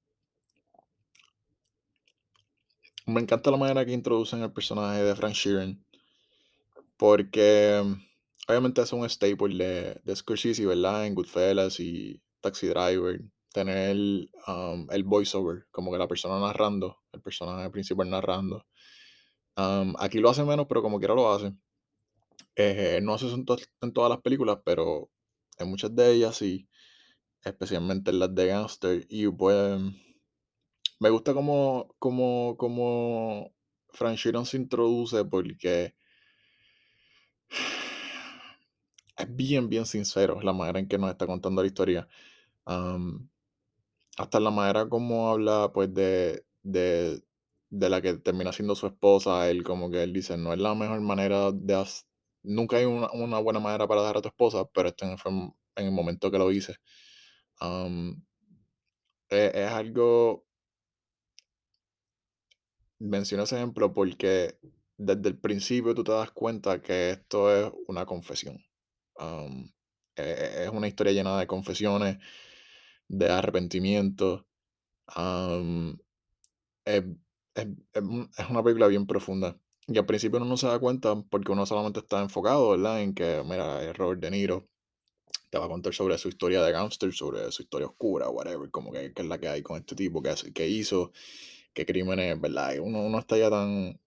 me 3.06 3.20
encanta 3.20 3.50
la 3.50 3.56
manera 3.56 3.84
que 3.84 3.92
introducen 3.92 4.42
el 4.42 4.52
personaje 4.52 5.02
de 5.02 5.16
Frank 5.16 5.34
Sheeran. 5.34 5.84
Porque 6.96 7.82
obviamente 8.48 8.82
es 8.82 8.92
un 8.92 9.08
staple 9.08 9.56
de, 9.56 10.00
de 10.04 10.16
Scorsese, 10.16 10.66
¿verdad? 10.66 11.06
En 11.06 11.14
Goodfellas 11.14 11.80
y 11.80 12.22
Taxi 12.40 12.68
Driver. 12.68 13.20
Tener 13.52 13.96
um, 14.46 14.86
el 14.90 15.04
voiceover, 15.04 15.66
como 15.70 15.92
que 15.92 15.98
la 15.98 16.08
persona 16.08 16.40
narrando, 16.40 17.02
el 17.12 17.20
personaje 17.20 17.68
principal 17.70 18.08
narrando. 18.08 18.64
Um, 19.56 19.94
aquí 19.98 20.20
lo 20.20 20.30
hace 20.30 20.42
menos, 20.44 20.66
pero 20.68 20.80
como 20.80 20.98
quiera 20.98 21.14
lo 21.14 21.30
hace. 21.30 21.52
Eh, 22.56 23.00
no 23.02 23.14
hace 23.14 23.26
eso 23.26 23.34
en, 23.34 23.44
en 23.82 23.92
todas 23.92 24.10
las 24.10 24.20
películas, 24.20 24.58
pero 24.64 25.10
en 25.58 25.68
muchas 25.68 25.94
de 25.94 26.12
ellas 26.12 26.36
sí, 26.36 26.68
especialmente 27.42 28.10
en 28.10 28.20
las 28.20 28.34
de 28.34 28.46
Gangster. 28.46 29.06
Y 29.08 29.28
pues 29.28 29.80
me 31.02 31.10
gusta 31.10 31.34
como, 31.34 31.94
como, 31.98 32.56
como 32.56 33.52
Frank 33.90 34.16
se 34.18 34.56
introduce 34.56 35.24
porque 35.24 35.94
es 39.16 39.36
bien, 39.36 39.68
bien 39.68 39.86
sincero 39.86 40.40
la 40.42 40.52
manera 40.52 40.78
en 40.78 40.88
que 40.88 40.98
nos 40.98 41.10
está 41.10 41.26
contando 41.26 41.62
la 41.62 41.66
historia. 41.68 42.08
Am, 42.66 43.28
hasta 44.18 44.40
la 44.40 44.50
manera 44.50 44.88
como 44.88 45.30
habla, 45.30 45.72
pues, 45.74 45.92
de, 45.94 46.44
de, 46.62 47.22
de 47.70 47.90
la 47.90 48.02
que 48.02 48.14
termina 48.14 48.52
siendo 48.52 48.74
su 48.76 48.86
esposa, 48.86 49.50
él 49.50 49.64
como 49.64 49.90
que 49.90 50.02
él 50.02 50.12
dice, 50.12 50.36
no 50.36 50.52
es 50.52 50.60
la 50.60 50.74
mejor 50.74 51.00
manera 51.00 51.52
de 51.52 51.84
nunca 52.44 52.76
hay 52.78 52.84
una, 52.86 53.10
una 53.12 53.38
buena 53.40 53.60
manera 53.60 53.88
para 53.88 54.02
dejar 54.02 54.18
a 54.18 54.22
tu 54.22 54.28
esposa, 54.28 54.64
pero 54.74 54.88
este 54.90 55.16
fue 55.18 55.32
en 55.32 55.86
el 55.86 55.92
momento 55.92 56.30
que 56.30 56.38
lo 56.38 56.52
hice. 56.52 56.76
Am, 57.60 58.24
e- 59.30 59.52
es, 59.54 59.70
algo, 59.70 60.46
menciono 63.02 63.44
ese 63.44 63.56
ejemplo 63.56 63.92
porque 63.92 64.58
desde 64.96 65.28
el 65.30 65.38
principio 65.38 65.94
tú 65.94 66.04
te 66.04 66.12
das 66.12 66.30
cuenta 66.32 66.80
que 66.82 67.10
esto 67.12 67.54
es 67.54 67.72
una 67.88 68.06
confesión. 68.06 68.58
Am, 69.18 69.72
e- 70.16 70.22
e- 70.22 70.64
es 70.64 70.70
una 70.70 70.88
historia 70.88 71.12
llena 71.12 71.38
de 71.38 71.46
confesiones, 71.46 72.18
de 73.08 73.28
arrepentimiento. 73.30 74.46
am, 75.08 75.98
es, 76.84 77.04
es- 77.54 77.66
es 77.94 78.02
un- 78.02 78.30
es 78.36 78.50
una 78.50 78.62
película 78.62 78.86
bien 78.88 79.06
profunda. 79.06 79.58
Y 79.88 79.98
al 79.98 80.06
principio 80.06 80.38
uno 80.38 80.46
no 80.48 80.56
se 80.56 80.66
da 80.68 80.78
cuenta 80.78 81.14
porque 81.30 81.52
uno 81.52 81.66
solamente 81.66 82.00
está 82.00 82.20
enfocado. 82.22 82.74
En 82.98 83.14
que, 83.14 83.42
mira, 83.44 83.92
Robert 83.94 84.20
De 84.20 84.30
Niro, 84.30 84.68
te 85.50 85.58
va 85.58 85.66
a 85.66 85.68
contar 85.68 85.94
sobre 85.94 86.18
su 86.18 86.28
historia 86.28 86.62
de 86.62 86.72
gangster, 86.72 87.12
sobre 87.12 87.50
su 87.52 87.62
historia 87.62 87.86
oscura, 87.88 88.28
whatever, 88.30 88.70
como 88.70 88.92
que, 88.92 89.12
que 89.12 89.22
es 89.22 89.28
la 89.28 89.38
que 89.38 89.48
hay 89.48 89.62
con 89.62 89.78
este 89.78 89.94
tipo, 89.94 90.22
que, 90.22 90.34
que 90.52 90.68
hizo, 90.68 91.12
qué 91.74 91.86
crímenes, 91.86 92.40
¿verdad? 92.40 92.78
Uno, 92.80 93.02
uno 93.02 93.18
está 93.18 93.36
ya 93.38 93.50
tan, 93.50 93.98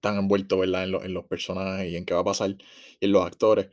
tan 0.00 0.16
envuelto, 0.18 0.58
¿verdad? 0.58 0.84
En, 0.84 0.92
lo- 0.92 1.04
en 1.04 1.14
los 1.14 1.24
personajes 1.26 1.90
y 1.90 1.96
en 1.96 2.04
qué 2.04 2.14
va 2.14 2.20
a 2.20 2.24
pasar 2.24 2.50
y 2.50 2.58
en 3.06 3.12
los 3.12 3.24
actores, 3.26 3.68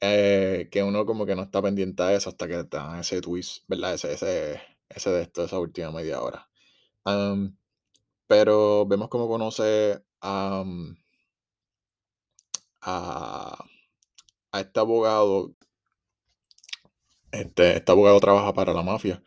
eh, 0.00 0.68
que 0.70 0.82
uno 0.82 1.06
como 1.06 1.26
que 1.26 1.36
no 1.36 1.42
está 1.42 1.62
pendiente 1.62 2.02
a 2.02 2.14
eso 2.14 2.30
hasta 2.30 2.48
que 2.48 2.64
te 2.64 2.76
dan 2.76 3.00
ese 3.00 3.20
twist, 3.20 3.64
¿verdad? 3.68 3.94
Ese, 3.94 4.12
ese, 4.14 4.60
ese 4.88 5.10
de 5.10 5.22
esto, 5.22 5.44
esa 5.44 5.58
última 5.60 5.90
media 5.92 6.20
hora. 6.22 6.48
Pero 8.26 8.86
vemos 8.86 9.08
cómo 9.08 9.28
conoce 9.28 10.02
a, 10.20 10.64
a, 12.82 13.56
a 14.52 14.60
este 14.60 14.80
abogado. 14.80 15.54
Este, 17.32 17.76
este 17.76 17.92
abogado 17.92 18.18
trabaja 18.20 18.54
para 18.54 18.72
la 18.72 18.82
mafia 18.82 19.22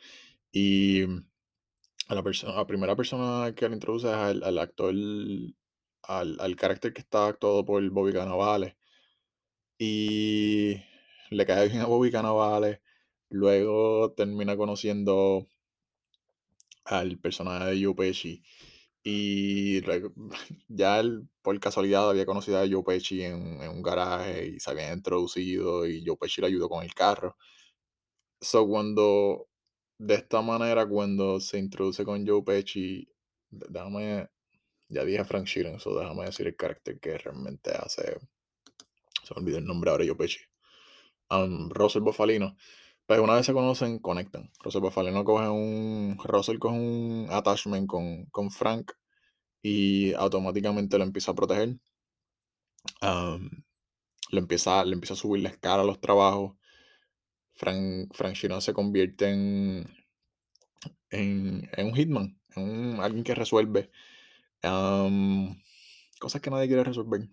y 0.58 1.04
a 2.08 2.16
la, 2.16 2.24
persona, 2.24 2.56
la 2.56 2.66
primera 2.66 2.96
persona 2.96 3.54
que 3.56 3.70
le 3.70 3.76
introduce 3.76 4.08
es 4.08 4.14
al, 4.16 4.44
al 4.44 4.58
actor, 4.58 4.94
al, 6.04 6.38
al 6.40 6.56
carácter 6.56 6.94
que 6.94 7.02
está 7.02 7.28
actuado 7.28 7.64
por 7.64 7.88
Bobby 7.92 8.14
Cannavale. 8.14 8.76
Y 9.78 10.82
le 11.30 11.46
cae 11.46 11.70
bien 11.70 11.82
a 11.82 11.86
Bobby 11.86 12.12
Cannavale. 12.12 12.82
Luego 13.30 14.14
termina 14.14 14.58
conociendo 14.58 15.48
al 16.86 17.20
personaje 17.20 17.76
de 17.76 17.84
Joe 17.84 17.96
Pesci. 17.96 18.42
Y 19.04 19.82
ya 20.68 21.00
él, 21.00 21.28
por 21.44 21.60
casualidad, 21.60 22.10
había 22.10 22.26
conocido 22.26 22.60
a 22.60 22.68
Joe 22.68 22.84
Pesci 22.84 23.22
en, 23.24 23.62
en 23.62 23.70
un 23.70 23.84
garaje 23.84 24.48
y 24.56 24.60
se 24.60 24.72
habían 24.72 24.98
introducido 24.98 25.86
y 25.88 26.04
Joe 26.06 26.18
Pesci 26.18 26.42
le 26.42 26.48
ayudó 26.48 26.70
con 26.70 26.84
el 26.84 26.94
carro. 26.96 27.38
So, 28.42 28.68
cuando, 28.68 29.48
de 29.98 30.16
esta 30.16 30.42
manera, 30.42 30.88
cuando 30.88 31.40
se 31.40 31.58
introduce 31.58 32.06
con 32.06 32.26
Joe 32.26 32.44
Pesci, 32.44 33.08
déjame, 33.50 34.30
ya 34.90 35.04
dije 35.04 35.24
Frank 35.26 35.46
Sheeran, 35.46 35.80
so 35.80 35.98
déjame 35.98 36.26
decir 36.26 36.48
el 36.48 36.56
carácter 36.56 37.00
que 37.00 37.18
realmente 37.18 37.72
hace, 37.72 38.20
se 39.24 39.34
me 39.36 39.42
olvidó 39.42 39.58
el 39.58 39.66
nombre 39.66 39.92
ahora, 39.92 40.06
Joe 40.06 40.16
Pesci. 40.16 40.40
Um, 41.30 41.70
Russell 41.70 42.04
Bufalino. 42.04 42.56
Pues 43.06 43.20
una 43.20 43.36
vez 43.36 43.46
se 43.46 43.54
conocen, 43.54 44.00
conectan. 44.00 44.52
Russell 44.64 44.82
Bufalino 44.82 45.24
coge 45.24 45.48
un, 45.50 46.18
Russell 46.24 46.60
coge 46.60 46.76
un 46.76 47.28
attachment 47.32 47.88
con, 47.88 48.26
con 48.28 48.52
Frank 48.52 48.92
y 49.62 50.14
automáticamente 50.14 50.98
lo 50.98 51.04
empieza 51.06 51.32
a 51.32 51.36
proteger. 51.36 51.78
Um, 53.02 53.50
empieza, 54.32 54.84
le 54.86 54.94
empieza 54.94 55.14
a 55.14 55.18
subir 55.18 55.44
la 55.44 55.50
escala 55.50 55.84
a 55.84 55.86
los 55.86 56.00
trabajos. 56.00 56.56
Frank, 57.58 58.14
Frank 58.16 58.36
Sheeran 58.36 58.62
se 58.62 58.74
convierte 58.74 59.30
en, 59.30 59.86
en, 61.10 61.70
un 61.88 61.96
hitman, 61.96 62.38
en 62.56 62.64
un- 62.64 63.00
alguien 63.00 63.24
que 63.24 63.36
resuelve 63.36 63.90
um, 64.64 65.56
cosas 66.20 66.42
que 66.42 66.50
nadie 66.52 66.68
quiere 66.68 66.84
resolver. 66.84 67.30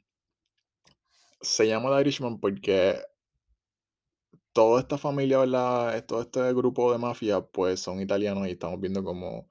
Se 1.43 1.67
llama 1.69 1.91
The 1.95 2.01
Irishman 2.01 2.41
porque 2.41 2.97
toda 4.53 4.81
esta 4.81 4.99
familia, 4.99 5.39
¿verdad? 5.39 6.05
Todo 6.07 6.23
este 6.23 6.53
grupo 6.55 6.93
de 6.93 6.99
mafia, 6.99 7.41
pues 7.43 7.81
son 7.81 8.01
italianos 8.01 8.47
y 8.49 8.53
estamos 8.53 8.81
viendo 8.81 9.03
como, 9.05 9.49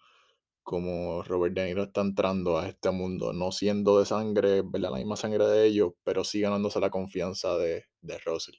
como 0.63 1.23
Robert 1.23 1.55
De 1.55 1.65
Niro 1.67 1.83
está 1.85 2.01
entrando 2.01 2.57
a 2.59 2.67
este 2.69 2.91
mundo, 2.91 3.33
no 3.33 3.51
siendo 3.51 3.99
de 3.99 4.05
sangre, 4.05 4.61
¿verdad? 4.63 4.91
La 4.91 4.97
misma 4.97 5.15
sangre 5.17 5.45
de 5.47 5.65
ellos, 5.67 5.93
pero 6.03 6.23
sí 6.23 6.41
ganándose 6.41 6.79
la 6.79 6.89
confianza 6.91 7.57
de, 7.57 7.85
de 8.01 8.17
Russell. 8.19 8.55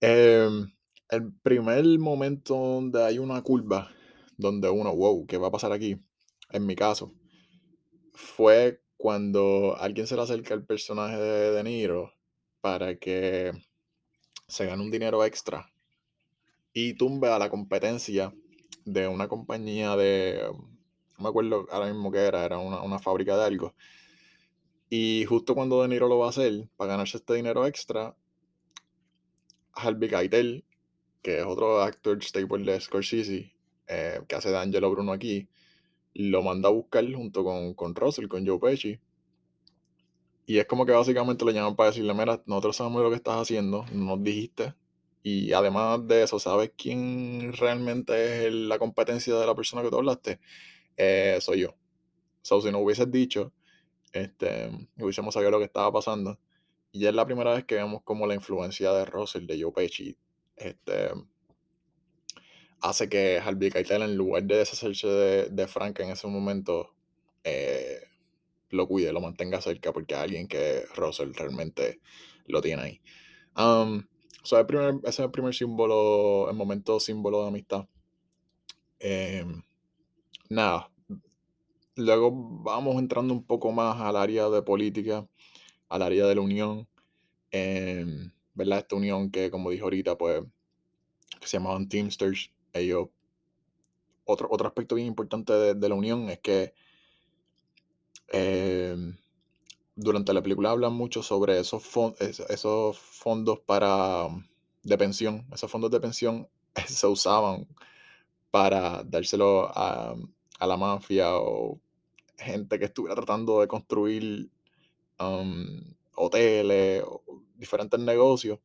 Em, 0.00 0.70
el 1.08 1.32
primer 1.42 1.84
momento 1.98 2.54
donde 2.54 3.02
hay 3.02 3.18
una 3.18 3.42
curva, 3.42 3.90
donde 4.36 4.68
uno, 4.68 4.94
wow, 4.94 5.26
¿qué 5.26 5.38
va 5.38 5.48
a 5.48 5.50
pasar 5.50 5.72
aquí? 5.72 5.98
En 6.50 6.66
mi 6.66 6.76
caso, 6.76 7.14
fue 8.12 8.82
cuando 8.98 9.76
alguien 9.78 10.06
se 10.06 10.16
le 10.16 10.22
acerca 10.22 10.54
al 10.54 10.66
personaje 10.66 11.16
de 11.16 11.52
De 11.52 11.62
Niro 11.62 12.12
para 12.60 12.96
que 12.98 13.52
se 14.48 14.66
gane 14.66 14.82
un 14.82 14.90
dinero 14.90 15.24
extra 15.24 15.72
y 16.72 16.94
tumbe 16.94 17.28
a 17.28 17.38
la 17.38 17.48
competencia 17.48 18.34
de 18.84 19.08
una 19.08 19.28
compañía 19.28 19.96
de, 19.96 20.42
no 20.52 21.22
me 21.22 21.28
acuerdo 21.28 21.66
ahora 21.70 21.86
mismo 21.86 22.12
qué 22.12 22.18
era, 22.18 22.44
era 22.44 22.58
una, 22.58 22.82
una 22.82 22.98
fábrica 22.98 23.36
de 23.36 23.44
algo. 23.44 23.74
Y 24.90 25.24
justo 25.24 25.54
cuando 25.54 25.82
De 25.82 25.88
Niro 25.88 26.06
lo 26.06 26.18
va 26.18 26.26
a 26.26 26.30
hacer, 26.30 26.68
para 26.76 26.92
ganarse 26.92 27.16
este 27.16 27.34
dinero 27.34 27.66
extra, 27.66 28.14
Harvey 29.76 30.08
Keitel, 30.08 30.64
que 31.22 31.38
es 31.38 31.44
otro 31.44 31.82
actor 31.82 32.22
staple 32.22 32.64
de 32.64 32.80
Scorsese, 32.80 33.52
eh, 33.86 34.20
que 34.26 34.34
hace 34.34 34.50
de 34.50 34.58
Angelo 34.58 34.90
Bruno 34.90 35.12
aquí, 35.12 35.48
lo 36.14 36.42
manda 36.42 36.68
a 36.68 36.72
buscar 36.72 37.04
junto 37.12 37.44
con, 37.44 37.74
con 37.74 37.94
Russell, 37.94 38.28
con 38.28 38.46
Joe 38.46 38.58
Pesci. 38.58 38.98
Y 40.46 40.58
es 40.58 40.66
como 40.66 40.86
que 40.86 40.92
básicamente 40.92 41.44
lo 41.44 41.50
llaman 41.50 41.76
para 41.76 41.90
decirle, 41.90 42.14
mira, 42.14 42.42
nosotros 42.46 42.76
sabemos 42.76 43.02
lo 43.02 43.10
que 43.10 43.16
estás 43.16 43.36
haciendo, 43.36 43.84
no 43.92 44.16
nos 44.16 44.24
dijiste. 44.24 44.74
Y 45.22 45.52
además 45.52 46.06
de 46.06 46.22
eso, 46.22 46.38
¿sabes 46.38 46.70
quién 46.76 47.52
realmente 47.54 48.46
es 48.46 48.52
la 48.52 48.78
competencia 48.78 49.34
de 49.34 49.46
la 49.46 49.56
persona 49.56 49.82
que 49.82 49.90
tú 49.90 49.96
hablaste? 49.96 50.38
Eh, 50.96 51.38
soy 51.40 51.62
yo. 51.62 51.74
So, 52.42 52.60
si 52.60 52.70
no 52.70 52.78
hubieses 52.78 53.10
dicho, 53.10 53.52
este, 54.12 54.70
hubiésemos 54.98 55.34
sabido 55.34 55.50
lo 55.50 55.58
que 55.58 55.64
estaba 55.64 55.92
pasando. 55.92 56.38
Y 56.96 57.00
ya 57.00 57.10
es 57.10 57.14
la 57.14 57.26
primera 57.26 57.52
vez 57.52 57.66
que 57.66 57.74
vemos 57.74 58.02
como 58.04 58.26
la 58.26 58.34
influencia 58.34 58.90
de 58.90 59.04
Russell, 59.04 59.46
de 59.46 59.60
Joe 59.60 59.70
Pesci, 59.70 60.16
este, 60.56 61.10
hace 62.80 63.10
que 63.10 63.38
Harvey 63.38 63.70
Keitel, 63.70 64.00
en 64.00 64.16
lugar 64.16 64.44
de 64.44 64.56
deshacerse 64.56 65.06
de, 65.06 65.48
de 65.50 65.68
Frank 65.68 66.00
en 66.00 66.08
ese 66.08 66.26
momento, 66.26 66.94
eh, 67.44 68.00
lo 68.70 68.88
cuide, 68.88 69.12
lo 69.12 69.20
mantenga 69.20 69.60
cerca, 69.60 69.92
porque 69.92 70.14
hay 70.14 70.22
alguien 70.22 70.48
que 70.48 70.86
Russell 70.94 71.34
realmente 71.34 72.00
lo 72.46 72.62
tiene 72.62 72.82
ahí. 72.82 73.00
Um, 73.58 74.06
so 74.42 74.58
el 74.58 74.64
primer, 74.64 74.94
ese 75.02 75.08
es 75.08 75.18
el 75.18 75.30
primer 75.30 75.54
símbolo, 75.54 76.48
el 76.48 76.56
momento 76.56 76.98
símbolo 76.98 77.42
de 77.42 77.48
amistad. 77.48 77.86
Em, 79.00 79.62
nada. 80.48 80.90
Luego 81.96 82.32
vamos 82.32 82.96
entrando 82.96 83.34
un 83.34 83.44
poco 83.44 83.70
más 83.70 84.00
al 84.00 84.16
área 84.16 84.48
de 84.48 84.62
política, 84.62 85.26
al 85.88 86.02
área 86.02 86.26
de 86.26 86.34
la 86.34 86.40
unión. 86.42 86.88
em, 87.52 88.32
¿Verdad? 88.54 88.80
Esta 88.80 88.96
unión 88.96 89.30
que, 89.30 89.50
como 89.50 89.70
dijo 89.70 89.84
ahorita, 89.86 90.18
pues, 90.18 90.42
que 91.40 91.46
se 91.48 91.56
llamaban 91.58 91.88
Teamsters. 91.88 92.50
Ellos. 92.74 93.08
Otro, 94.26 94.46
otro 94.50 94.66
aspecto 94.68 94.94
bien 94.94 95.06
importante 95.08 95.52
de, 95.54 95.74
de 95.74 95.88
la 95.88 95.94
unión 95.94 96.28
es 96.28 96.38
que 96.40 96.74
em, 98.28 99.16
durante 99.96 100.32
la 100.34 100.42
película 100.42 100.70
hablan 100.72 100.94
mucho 100.94 101.22
sobre 101.22 101.58
esos, 101.60 101.82
fon- 101.84 102.16
es- 102.20 102.40
esos 102.40 102.98
fondos 102.98 103.60
para 103.60 104.28
de 104.82 104.98
pensión. 104.98 105.46
Esos 105.52 105.70
fondos 105.70 105.90
de 105.90 106.00
pensión 106.00 106.48
se 106.88 107.06
usaban 107.06 107.68
para 108.50 109.04
dárselo 109.04 109.68
a, 109.76 110.16
a 110.60 110.66
la 110.68 110.76
mafia 110.76 111.36
o 111.36 111.80
gente 112.38 112.78
que 112.78 112.86
estuviera 112.86 113.16
tratando 113.16 113.60
de 113.60 113.68
construir 113.68 114.50
um, 115.18 115.94
hoteles 116.14 117.04
diferentes 117.56 118.00
negocios. 118.00 118.58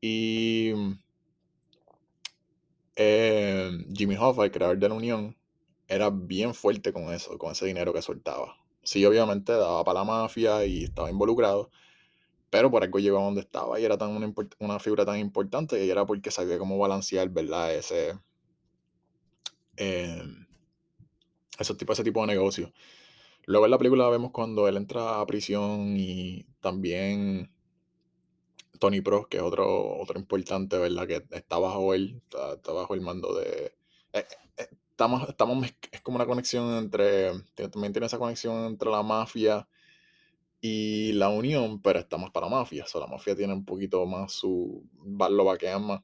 Y 0.00 0.72
eh, 2.96 3.70
Jimmy 3.94 4.16
Hoffa, 4.16 4.44
el 4.44 4.50
creador 4.50 4.78
de 4.78 4.88
la 4.88 4.94
Unión, 4.94 5.36
era 5.88 6.10
bien 6.10 6.54
fuerte 6.54 6.92
con 6.92 7.12
eso, 7.12 7.38
con 7.38 7.52
ese 7.52 7.66
dinero 7.66 7.92
que 7.92 8.02
soltaba. 8.02 8.56
Sí, 8.82 9.04
obviamente 9.04 9.52
daba 9.52 9.84
para 9.84 10.00
la 10.00 10.04
mafia 10.04 10.64
y 10.64 10.84
estaba 10.84 11.10
involucrado, 11.10 11.70
pero 12.50 12.70
por 12.70 12.82
algo 12.82 12.98
llegó 12.98 13.18
a 13.18 13.24
donde 13.24 13.42
estaba 13.42 13.78
y 13.78 13.84
era 13.84 13.96
tan 13.98 14.10
una, 14.58 14.78
figura 14.80 15.04
tan 15.04 15.18
importante 15.18 15.84
y 15.84 15.90
era 15.90 16.04
porque 16.06 16.30
sabía 16.30 16.58
cómo 16.58 16.78
balancear, 16.78 17.28
¿verdad? 17.30 17.74
Ese, 17.74 18.18
eh, 19.76 20.22
tipo, 21.78 21.92
ese 21.92 22.04
tipo 22.04 22.20
de 22.22 22.26
negocio. 22.26 22.72
Luego 23.46 23.64
en 23.66 23.70
la 23.72 23.78
película 23.78 24.08
vemos 24.08 24.30
cuando 24.32 24.68
él 24.68 24.76
entra 24.76 25.20
a 25.20 25.26
prisión 25.26 25.96
y 25.96 26.44
también 26.60 27.50
Tony 28.78 29.00
Pro, 29.00 29.28
que 29.28 29.36
es 29.38 29.42
otro, 29.42 29.98
otro 29.98 30.18
importante, 30.18 30.78
¿verdad? 30.78 31.06
Que 31.06 31.24
está 31.36 31.58
bajo 31.58 31.94
él, 31.94 32.20
está, 32.26 32.72
bajo 32.72 32.94
el 32.94 33.00
mando 33.00 33.34
de... 33.34 33.74
eh, 34.12 34.26
eh, 34.56 34.68
estamos, 34.90 35.28
estamos, 35.28 35.56
mezc- 35.58 35.88
es 35.92 36.00
como 36.02 36.16
una 36.16 36.26
conexión 36.26 36.74
entre, 36.76 37.30
también 37.70 37.92
tiene 37.92 38.06
esa 38.06 38.18
conexión 38.18 38.64
entre 38.66 38.90
la 38.90 39.02
mafia 39.02 39.68
y 40.60 41.12
la 41.14 41.28
unión, 41.28 41.80
pero 41.82 41.98
está 41.98 42.18
más 42.18 42.30
para 42.30 42.46
la 42.48 42.56
mafia. 42.56 42.84
O 42.84 42.86
sea, 42.86 43.00
la 43.02 43.06
mafia 43.08 43.36
tiene 43.36 43.52
un 43.52 43.64
poquito 43.64 44.06
más 44.06 44.32
su... 44.32 44.84
lo 45.04 45.44
vaquean 45.44 45.84
más. 45.86 46.02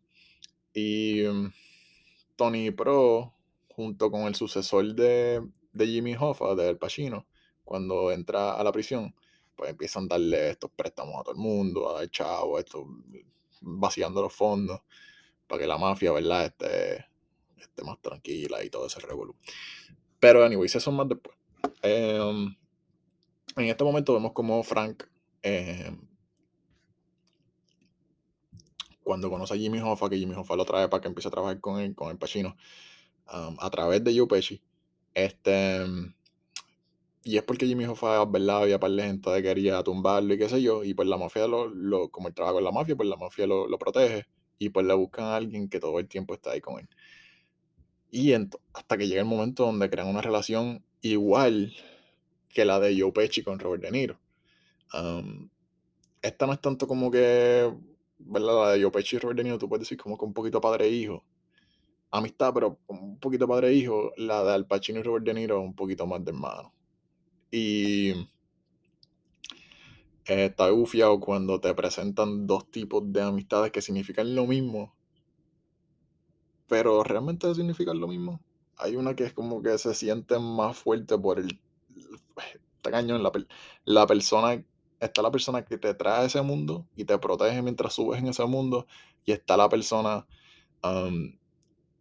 Y 0.74 1.22
mm, 1.26 1.52
Tony 2.36 2.70
Pro, 2.72 3.34
junto 3.68 4.10
con 4.10 4.22
el 4.22 4.34
sucesor 4.34 4.94
de, 4.94 5.42
de 5.72 5.86
Jimmy 5.86 6.16
Hoffa, 6.18 6.54
de 6.56 6.68
Al 6.70 6.78
Pacino, 6.78 7.26
cuando 7.68 8.10
entra 8.10 8.54
a 8.54 8.64
la 8.64 8.72
prisión, 8.72 9.14
pues 9.54 9.68
empiezan 9.68 10.04
a 10.04 10.14
darle 10.14 10.50
estos 10.52 10.70
préstamos 10.70 11.20
a 11.20 11.22
todo 11.22 11.34
el 11.34 11.38
mundo, 11.38 11.90
a 11.90 11.98
dar 11.98 12.10
chavo, 12.10 12.58
esto, 12.58 12.86
vaciando 13.60 14.22
los 14.22 14.32
fondos, 14.32 14.80
para 15.46 15.60
que 15.60 15.66
la 15.66 15.76
mafia, 15.76 16.10
¿verdad?, 16.12 16.46
esté, 16.46 17.04
esté 17.58 17.84
más 17.84 18.00
tranquila 18.00 18.64
y 18.64 18.70
todo 18.70 18.86
ese 18.86 19.00
revolú. 19.00 19.36
Pero, 20.18 20.42
anyways, 20.42 20.76
eso 20.76 20.88
es 20.88 20.96
más 20.96 21.10
después. 21.10 21.36
Em, 21.82 22.56
en 23.56 23.64
este 23.66 23.84
momento 23.84 24.14
vemos 24.14 24.32
como 24.32 24.62
Frank, 24.62 25.04
em, 25.42 26.00
cuando 29.02 29.28
conoce 29.28 29.52
a 29.52 29.58
Jimmy 29.58 29.80
Hoffa, 29.80 30.08
que 30.08 30.16
Jimmy 30.16 30.36
Hoffa 30.36 30.56
lo 30.56 30.64
trae 30.64 30.88
para 30.88 31.02
que 31.02 31.08
empiece 31.08 31.28
a 31.28 31.32
trabajar 31.32 31.60
con 31.60 31.78
él, 31.80 31.94
con 31.94 32.10
el 32.10 32.16
Pacino, 32.16 32.56
a 33.26 33.68
través 33.68 34.02
de 34.02 34.16
Joe 34.16 34.26
Pesci. 34.26 34.62
Este, 35.12 35.84
y 37.28 37.36
es 37.36 37.42
porque 37.42 37.66
Jimmy 37.66 37.84
Hoffa, 37.84 38.24
¿verdad? 38.24 38.62
Había 38.62 38.80
par 38.80 38.90
de 38.90 39.02
gente 39.02 39.30
que 39.30 39.42
quería 39.42 39.82
tumbarlo 39.82 40.32
y 40.32 40.38
qué 40.38 40.48
sé 40.48 40.62
yo. 40.62 40.82
Y 40.82 40.94
pues 40.94 41.06
la 41.06 41.18
mafia, 41.18 41.46
lo, 41.46 41.68
lo, 41.68 42.08
como 42.10 42.28
él 42.28 42.34
trabaja 42.34 42.54
con 42.54 42.64
la 42.64 42.72
mafia, 42.72 42.96
pues 42.96 43.06
la 43.06 43.16
mafia 43.16 43.46
lo, 43.46 43.68
lo 43.68 43.78
protege. 43.78 44.24
Y 44.58 44.70
pues 44.70 44.86
le 44.86 44.94
buscan 44.94 45.26
a 45.26 45.36
alguien 45.36 45.68
que 45.68 45.78
todo 45.78 45.98
el 45.98 46.08
tiempo 46.08 46.32
está 46.32 46.52
ahí 46.52 46.62
con 46.62 46.80
él. 46.80 46.88
Y 48.10 48.32
hasta 48.32 48.96
que 48.96 49.06
llega 49.06 49.20
el 49.20 49.26
momento 49.26 49.66
donde 49.66 49.90
crean 49.90 50.08
una 50.08 50.22
relación 50.22 50.82
igual 51.02 51.74
que 52.48 52.64
la 52.64 52.80
de 52.80 52.98
Joe 52.98 53.12
Pesci 53.12 53.42
con 53.42 53.58
Robert 53.58 53.82
De 53.82 53.90
Niro. 53.90 54.18
Um, 54.94 55.50
esta 56.22 56.46
no 56.46 56.54
es 56.54 56.62
tanto 56.62 56.88
como 56.88 57.10
que, 57.10 57.70
¿verdad? 58.20 58.54
La 58.64 58.72
de 58.72 58.82
Joe 58.82 58.90
Pesci 58.90 59.16
y 59.16 59.18
Robert 59.18 59.36
De 59.36 59.44
Niro, 59.44 59.58
tú 59.58 59.68
puedes 59.68 59.82
decir 59.82 59.98
como 59.98 60.16
que 60.16 60.24
un 60.24 60.32
poquito 60.32 60.62
padre 60.62 60.86
e 60.86 60.92
hijo. 60.92 61.22
Amistad, 62.10 62.54
pero 62.54 62.78
un 62.86 63.18
poquito 63.18 63.46
padre 63.46 63.68
e 63.68 63.74
hijo. 63.74 64.12
La 64.16 64.42
de 64.44 64.52
Al 64.52 64.66
Pacino 64.66 65.00
y 65.00 65.02
Robert 65.02 65.26
De 65.26 65.34
Niro, 65.34 65.60
un 65.60 65.74
poquito 65.74 66.06
más 66.06 66.24
de 66.24 66.30
hermano. 66.30 66.72
Y 67.50 68.10
eh, 70.26 70.44
está 70.46 70.70
bufiado 70.70 71.18
cuando 71.20 71.60
te 71.60 71.72
presentan 71.74 72.46
dos 72.46 72.70
tipos 72.70 73.02
de 73.12 73.22
amistades 73.22 73.72
que 73.72 73.80
significan 73.80 74.34
lo 74.34 74.46
mismo, 74.46 74.94
pero 76.66 77.02
realmente 77.02 77.54
significan 77.54 77.98
lo 77.98 78.08
mismo. 78.08 78.40
Hay 78.76 78.96
una 78.96 79.16
que 79.16 79.24
es 79.24 79.32
como 79.32 79.62
que 79.62 79.78
se 79.78 79.94
siente 79.94 80.38
más 80.38 80.76
fuerte 80.76 81.18
por 81.18 81.38
el... 81.38 81.58
Está 82.76 82.90
cañón, 82.90 83.22
la, 83.22 83.32
la 83.84 84.06
persona... 84.06 84.62
Está 85.00 85.22
la 85.22 85.30
persona 85.30 85.64
que 85.64 85.78
te 85.78 85.94
trae 85.94 86.22
a 86.22 86.24
ese 86.24 86.42
mundo 86.42 86.86
y 86.96 87.04
te 87.04 87.16
protege 87.18 87.62
mientras 87.62 87.94
subes 87.94 88.20
en 88.20 88.26
ese 88.26 88.44
mundo. 88.46 88.86
Y 89.24 89.32
está 89.32 89.56
la 89.56 89.68
persona 89.68 90.26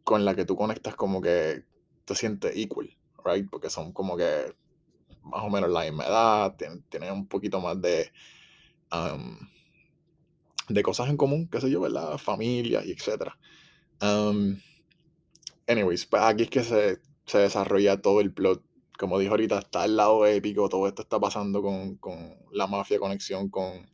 con 0.04 0.26
la 0.26 0.36
que 0.36 0.46
tú 0.46 0.56
conectas 0.56 0.96
como 0.96 1.22
que 1.22 1.64
te 2.06 2.16
sientes 2.16 2.56
equal, 2.56 2.96
right? 3.24 3.48
Porque 3.50 3.70
son 3.70 3.92
como 3.92 4.18
que 4.18 4.56
más 5.28 5.44
o 5.44 5.50
menos 5.50 5.70
la 5.70 5.82
misma 5.82 6.06
edad, 6.06 6.56
tienen, 6.56 6.84
tienen 6.90 7.12
un 7.12 7.28
poquito 7.28 7.60
más 7.62 7.82
de, 7.82 8.12
um, 8.92 9.38
de 10.70 10.84
cosas 10.84 11.10
en 11.10 11.18
común, 11.18 11.48
qué 11.50 11.62
sé 11.62 11.70
yo, 11.70 11.82
¿verdad? 11.82 12.18
Familia 12.18 12.84
y 12.86 12.92
etcétera. 12.92 13.38
Um, 14.02 14.60
anyways, 15.68 16.06
pues 16.06 16.22
aquí 16.24 16.44
es 16.44 16.50
que 16.50 16.64
se, 16.64 17.02
se 17.26 17.38
desarrolla 17.40 18.02
todo 18.02 18.22
el 18.22 18.32
plot. 18.32 18.64
Como 18.98 19.20
dijo 19.20 19.32
ahorita, 19.32 19.60
está 19.60 19.86
el 19.86 19.96
lado 19.96 20.26
épico, 20.26 20.70
todo 20.70 20.88
esto 20.88 21.04
está 21.04 21.20
pasando 21.20 21.62
con, 21.62 21.98
con 21.98 22.36
la 22.52 22.66
mafia, 22.66 23.00
conexión 23.00 23.50
con, 23.50 23.88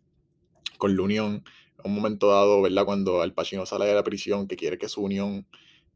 con 0.77 0.95
la 0.95 1.01
unión. 1.01 1.43
En 1.84 1.91
un 1.91 1.95
momento 1.95 2.29
dado, 2.29 2.61
¿verdad? 2.61 2.86
Cuando 2.86 3.21
Al 3.21 3.34
Pacino 3.34 3.65
sale 3.65 3.86
de 3.86 3.95
la 3.95 4.03
prisión, 4.03 4.47
que 4.47 4.55
quiere 4.55 4.77
que 4.77 4.88
su 4.88 5.03
unión 5.03 5.45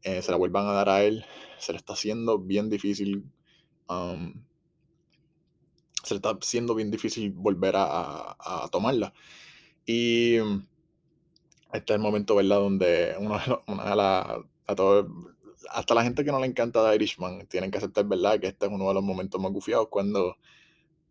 eh, 0.02 0.20
se 0.20 0.30
la 0.30 0.36
vuelvan 0.36 0.66
a 0.66 0.72
dar 0.72 0.90
a 0.90 1.04
él, 1.04 1.24
se 1.58 1.72
le 1.72 1.78
está 1.78 1.94
haciendo 1.94 2.38
bien 2.38 2.68
difícil. 2.68 3.24
um, 3.88 4.34
se 6.08 6.16
está 6.16 6.30
haciendo 6.30 6.74
bien 6.74 6.90
difícil 6.90 7.32
volver 7.32 7.76
a, 7.76 7.84
a- 7.84 8.64
a 8.64 8.68
tomarla. 8.70 9.14
Y 9.86 10.38
mm, 10.42 10.60
este 11.72 11.92
es 11.92 11.96
el 11.96 12.02
momento, 12.02 12.34
¿verdad? 12.36 12.58
Donde 12.58 13.14
una, 13.18 13.42
una 13.66 13.90
de 13.90 13.96
las- 13.96 14.26
a 14.66 14.74
todo- 14.74 15.08
hasta 15.70 15.94
la 15.94 16.02
gente 16.04 16.24
que 16.24 16.32
no 16.32 16.40
le 16.40 16.46
encanta 16.46 16.88
The 16.88 16.94
Irishman 16.96 17.46
tienen 17.46 17.70
que 17.70 17.78
aceptar, 17.78 18.04
¿verdad? 18.06 18.40
Que 18.40 18.48
este 18.48 18.66
es 18.66 18.72
uno 18.72 18.88
de 18.88 18.94
los 18.94 19.02
momentos 19.02 19.40
más 19.40 19.52
gufiados 19.52 19.88
cuando, 19.90 20.36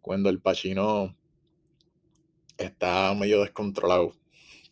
cuando 0.02 0.30
el 0.30 0.42
Pacino 0.42 1.16
está 2.58 3.14
medio 3.14 3.42
descontrolado 3.42 4.14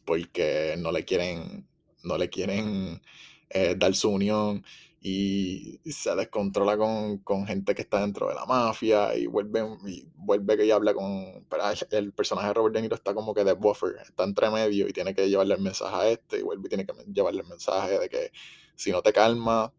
porque 0.05 0.75
no 0.79 0.91
le 0.91 1.05
quieren, 1.05 1.67
no 2.03 2.17
le 2.17 2.29
quieren 2.29 3.01
eh, 3.49 3.75
dar 3.77 3.95
su 3.95 4.09
unión 4.11 4.63
y 5.07 5.79
se 5.91 6.15
descontrola 6.15 6.79
con, 6.79 7.19
con 7.19 7.45
gente 7.45 7.75
que 7.75 7.83
está 7.83 8.01
dentro 8.01 8.27
de 8.27 8.33
la 8.33 8.47
mafia 8.47 9.15
y 9.15 9.27
vuelve, 9.27 9.63
y 9.85 10.07
vuelve 10.15 10.57
que 10.57 10.73
habla 10.73 10.95
con... 10.95 11.45
Pero 11.47 11.63
el, 11.69 11.77
el 11.91 12.11
personaje 12.11 12.47
de 12.47 12.53
Robert 12.55 12.73
De 12.73 12.81
Niro 12.81 12.95
está 12.95 13.13
como 13.13 13.35
que 13.35 13.43
de 13.43 13.53
buffer, 13.53 13.97
está 14.01 14.23
entre 14.23 14.49
medio 14.49 14.87
y 14.87 14.93
tiene 14.93 15.13
que 15.13 15.29
llevarle 15.29 15.53
el 15.53 15.61
mensaje 15.61 15.95
a 15.95 16.09
este 16.09 16.39
y 16.39 16.41
vuelve 16.41 16.65
y 16.65 16.69
tiene 16.69 16.87
que 16.87 16.93
llevarle 17.13 17.41
el 17.41 17.47
mensaje 17.47 17.99
de 17.99 18.09
que 18.09 18.31
si 18.73 18.91
no 18.91 19.03
te 19.03 19.13
calma, 19.13 19.71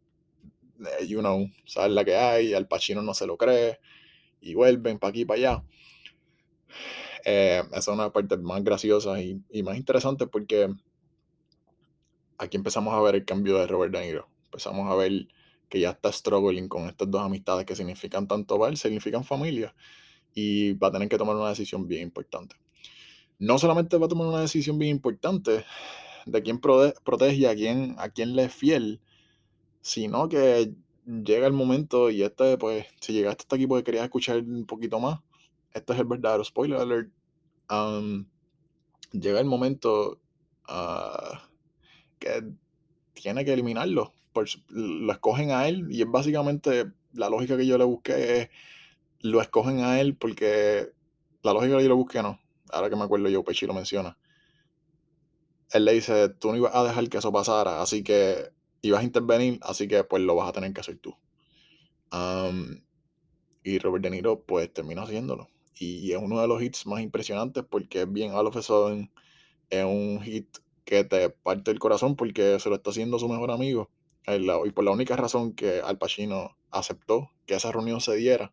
eh, 1.01 1.07
you 1.09 1.19
know, 1.19 1.51
sabes 1.65 1.91
la 1.91 2.05
que 2.05 2.15
hay, 2.15 2.55
al 2.55 2.69
Pacino 2.69 3.03
no 3.03 3.13
se 3.13 3.27
lo 3.27 3.37
cree 3.37 3.81
y 4.41 4.55
vuelven 4.55 5.01
para 5.01 5.11
aquí 5.11 5.25
para 5.25 5.39
allá. 5.41 5.65
Eh, 7.25 7.65
esa 7.71 7.79
es 7.79 7.89
una 7.89 8.13
partes 8.13 8.39
más 8.39 8.63
graciosas 8.63 9.19
y, 9.19 9.43
y 9.51 9.65
más 9.65 9.77
interesantes 9.77 10.29
porque 10.31 10.73
aquí 12.39 12.57
empezamos 12.57 12.95
a 12.95 13.01
ver 13.01 13.17
el 13.17 13.25
cambio 13.25 13.59
de 13.59 13.67
Robert 13.67 13.93
De 13.93 14.07
Niro. 14.07 14.36
Empezamos 14.57 14.91
a 14.91 14.95
ver 14.95 15.29
que 15.69 15.81
ya 15.81 15.91
está 15.91 16.11
struggling 16.11 16.67
con 16.67 16.89
estas 16.89 17.11
dos 17.11 17.21
amistades 17.21 17.67
que 17.67 17.77
significan 17.77 18.27
tanto 18.27 18.59
para 18.59 18.71
él, 18.71 18.79
significan 18.79 19.23
familia, 19.23 19.75
y 20.35 20.73
va 20.73 20.89
a 20.89 20.93
tener 20.93 21.11
que 21.11 21.19
tomar 21.19 21.37
una 21.37 21.51
decisión 21.51 21.87
bien 21.87 22.01
importante. 22.01 22.57
No 23.39 23.59
solamente 23.59 23.99
va 23.99 24.07
a 24.07 24.09
tomar 24.09 24.29
una 24.29 24.41
decisión 24.41 24.79
bien 24.79 24.93
importante 24.93 25.67
de 26.25 26.43
quién 26.43 26.59
protege 26.59 27.37
y 27.37 27.45
a 27.45 27.55
quién, 27.55 27.97
a 27.99 28.09
quién 28.09 28.35
le 28.35 28.45
es 28.45 28.55
fiel, 28.55 29.03
sino 29.83 30.27
que 30.31 30.73
llega 31.05 31.47
el 31.47 31.53
momento, 31.53 32.09
y 32.09 32.23
este, 32.23 32.57
pues, 32.57 32.87
si 33.03 33.13
llegaste 33.13 33.43
hasta 33.43 33.57
aquí 33.57 33.67
porque 33.67 33.85
querías 33.85 34.05
escuchar 34.05 34.39
un 34.39 34.65
poquito 34.65 34.99
más, 35.01 35.21
este 35.75 35.93
es 35.93 35.99
el 35.99 36.07
verdadero 36.07 36.43
spoiler 36.43 36.81
alert. 36.81 37.13
um, 37.69 38.25
llega 39.13 39.39
el 39.39 39.45
momento 39.47 40.19
ah, 40.67 41.47
que 42.19 42.43
tiene 43.13 43.45
que 43.45 43.53
eliminarlo. 43.53 44.15
Su- 44.45 44.61
lo 44.69 45.13
escogen 45.13 45.51
a 45.51 45.69
él 45.69 45.87
y 45.91 46.03
es 46.03 46.11
básicamente 46.11 46.87
la 47.13 47.29
lógica 47.31 47.57
que 47.57 47.67
yo 47.67 47.79
le 47.79 47.85
busqué 47.85 48.41
es 48.43 48.51
lo 49.21 49.41
escogen 49.43 49.81
a 49.81 50.01
él 50.01 50.17
porque 50.17 50.91
la 51.43 51.53
lógica 51.55 51.77
que 51.79 51.85
yo 51.85 51.89
le 51.91 51.95
busqué 51.95 52.23
no. 52.23 52.41
Ahora 52.73 52.91
que 52.91 52.97
me 52.97 53.05
acuerdo 53.05 53.29
yo, 53.29 53.45
Pechi 53.45 53.67
lo 53.67 53.75
menciona. 53.75 54.19
Él 55.73 55.85
le 55.85 55.93
dice, 55.93 56.29
tú 56.29 56.51
no 56.51 56.57
ibas 56.57 56.75
a 56.75 56.83
dejar 56.85 57.09
que 57.09 57.19
eso 57.19 57.31
pasara, 57.33 57.81
así 57.83 58.03
que 58.03 58.51
ibas 58.83 59.01
a 59.01 59.05
intervenir, 59.05 59.59
así 59.63 59.87
que 59.89 60.03
pues 60.05 60.23
lo 60.23 60.35
vas 60.35 60.49
a 60.49 60.53
tener 60.53 60.73
que 60.73 60.81
hacer 60.81 60.99
tú. 60.99 61.15
Y 63.63 63.79
Robert 63.79 64.03
De 64.05 64.11
Niro 64.11 64.43
pues 64.45 64.73
termina 64.73 65.03
haciéndolo. 65.03 65.49
Y 65.79 66.13
es 66.13 66.19
uno 66.19 66.41
de 66.41 66.49
los 66.49 66.63
hits 66.63 66.87
más 66.87 67.03
impresionantes 67.03 67.65
porque 67.69 68.03
es 68.03 68.13
bien 68.13 68.33
all 68.33 68.47
a 68.47 68.63
sudden, 68.63 69.11
es 69.71 69.85
un 69.85 70.21
hit 70.23 70.59
que 70.85 71.05
te 71.05 71.31
parte 71.31 71.71
el 71.73 71.79
corazón 71.81 72.17
porque 72.17 72.61
se 72.61 72.71
lo 72.71 72.77
está 72.77 72.91
haciendo 72.91 73.19
su 73.19 73.29
mejor 73.29 73.51
amigo. 73.53 73.91
Y 74.27 74.71
por 74.73 74.85
la 74.85 74.91
única 74.91 75.15
razón 75.17 75.53
que 75.53 75.81
Al 75.81 75.99
Pacino 75.99 76.57
aceptó 76.71 77.31
que 77.47 77.55
esa 77.55 77.71
reunión 77.71 78.01
se 78.01 78.17
diera, 78.17 78.53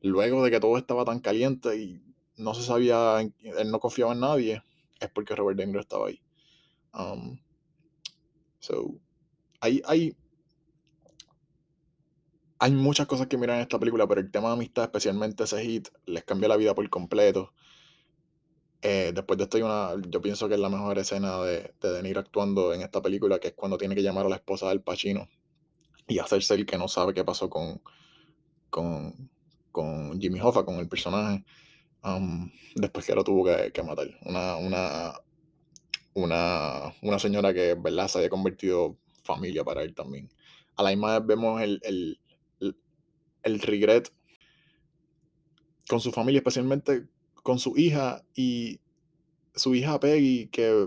luego 0.00 0.42
de 0.42 0.50
que 0.50 0.60
todo 0.60 0.78
estaba 0.78 1.04
tan 1.04 1.20
caliente 1.20 1.76
y 1.76 2.02
no 2.36 2.54
se 2.54 2.62
sabía, 2.62 3.20
él 3.20 3.70
no 3.70 3.80
confiaba 3.80 4.12
en 4.12 4.20
nadie, 4.20 4.62
es 5.00 5.10
porque 5.10 5.34
Robert 5.34 5.58
De 5.58 5.66
Niro 5.66 5.80
estaba 5.80 6.08
ahí. 6.08 6.22
Um, 6.94 7.38
so, 8.60 8.98
hay, 9.60 9.82
hay, 9.86 10.16
hay 12.58 12.72
muchas 12.72 13.06
cosas 13.06 13.26
que 13.26 13.36
miran 13.36 13.56
en 13.56 13.62
esta 13.62 13.78
película, 13.78 14.06
pero 14.06 14.20
el 14.20 14.30
tema 14.30 14.48
de 14.48 14.54
amistad, 14.54 14.84
especialmente 14.84 15.44
ese 15.44 15.62
hit, 15.62 15.88
les 16.06 16.24
cambia 16.24 16.48
la 16.48 16.56
vida 16.56 16.74
por 16.74 16.88
completo. 16.88 17.52
Eh, 18.80 19.10
después 19.12 19.36
de 19.36 19.44
esto 19.44 19.56
hay 19.56 19.64
una, 19.64 19.94
yo 20.08 20.20
pienso 20.20 20.48
que 20.48 20.54
es 20.54 20.60
la 20.60 20.68
mejor 20.68 20.98
escena 20.98 21.40
de, 21.42 21.74
de 21.80 21.92
De 21.92 22.02
Niro 22.02 22.20
actuando 22.20 22.72
en 22.72 22.82
esta 22.82 23.02
película, 23.02 23.40
que 23.40 23.48
es 23.48 23.54
cuando 23.54 23.76
tiene 23.76 23.96
que 23.96 24.02
llamar 24.02 24.26
a 24.26 24.28
la 24.28 24.36
esposa 24.36 24.68
del 24.68 24.82
Pacino 24.82 25.28
y 26.06 26.20
hacerse 26.20 26.54
el 26.54 26.64
que 26.64 26.78
no 26.78 26.86
sabe 26.86 27.12
qué 27.12 27.24
pasó 27.24 27.50
con, 27.50 27.82
con, 28.70 29.30
con 29.72 30.20
Jimmy 30.20 30.40
Hoffa, 30.40 30.64
con 30.64 30.76
el 30.76 30.88
personaje, 30.88 31.44
um, 32.04 32.50
después 32.76 33.04
que 33.04 33.14
lo 33.14 33.24
tuvo 33.24 33.44
que, 33.44 33.72
que 33.72 33.82
matar. 33.82 34.06
Una, 34.24 34.56
una, 34.56 35.12
una, 36.14 36.94
una 37.02 37.18
señora 37.18 37.52
que, 37.52 37.74
¿verdad?, 37.74 38.06
se 38.06 38.18
había 38.18 38.30
convertido 38.30 38.96
familia 39.24 39.64
para 39.64 39.82
él 39.82 39.94
también. 39.94 40.30
A 40.76 40.84
la 40.84 40.90
misma 40.90 41.18
vez 41.18 41.26
vemos 41.26 41.60
el, 41.60 41.80
el, 41.82 42.20
el 43.42 43.60
regret 43.60 44.12
con 45.88 46.00
su 46.00 46.12
familia, 46.12 46.38
especialmente 46.38 47.08
con 47.48 47.58
su 47.58 47.78
hija 47.78 48.22
y 48.34 48.78
su 49.54 49.74
hija 49.74 49.98
Peggy, 49.98 50.48
que 50.48 50.86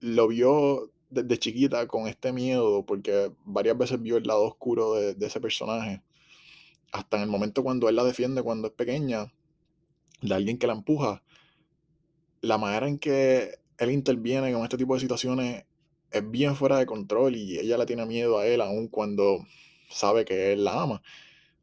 lo 0.00 0.28
vio 0.28 0.90
desde 1.10 1.38
chiquita 1.38 1.86
con 1.88 2.08
este 2.08 2.32
miedo, 2.32 2.86
porque 2.86 3.30
varias 3.44 3.76
veces 3.76 4.00
vio 4.00 4.16
el 4.16 4.22
lado 4.22 4.44
oscuro 4.44 4.94
de, 4.94 5.26
ese 5.26 5.42
personaje. 5.42 6.02
Hasta 6.90 7.18
en 7.18 7.24
el 7.24 7.28
momento 7.28 7.62
cuando 7.62 7.90
él 7.90 7.96
la 7.96 8.02
defiende 8.02 8.42
cuando 8.42 8.68
es 8.68 8.72
pequeña, 8.72 9.30
de 10.22 10.34
alguien 10.34 10.56
que 10.56 10.66
la 10.66 10.72
empuja, 10.72 11.22
la 12.40 12.56
manera 12.56 12.88
en 12.88 12.98
que 12.98 13.58
él 13.76 13.90
interviene 13.90 14.54
con 14.54 14.62
este 14.62 14.78
tipo 14.78 14.94
de 14.94 15.00
situaciones 15.00 15.66
es 16.12 16.30
bien 16.30 16.56
fuera 16.56 16.78
de 16.78 16.86
control 16.86 17.36
y 17.36 17.58
ella 17.58 17.76
le 17.76 17.84
tiene 17.84 18.06
miedo 18.06 18.38
a 18.38 18.46
él 18.46 18.62
aun 18.62 18.88
cuando 18.88 19.46
sabe 19.90 20.24
que 20.24 20.54
él 20.54 20.64
la 20.64 20.80
ama. 20.80 21.02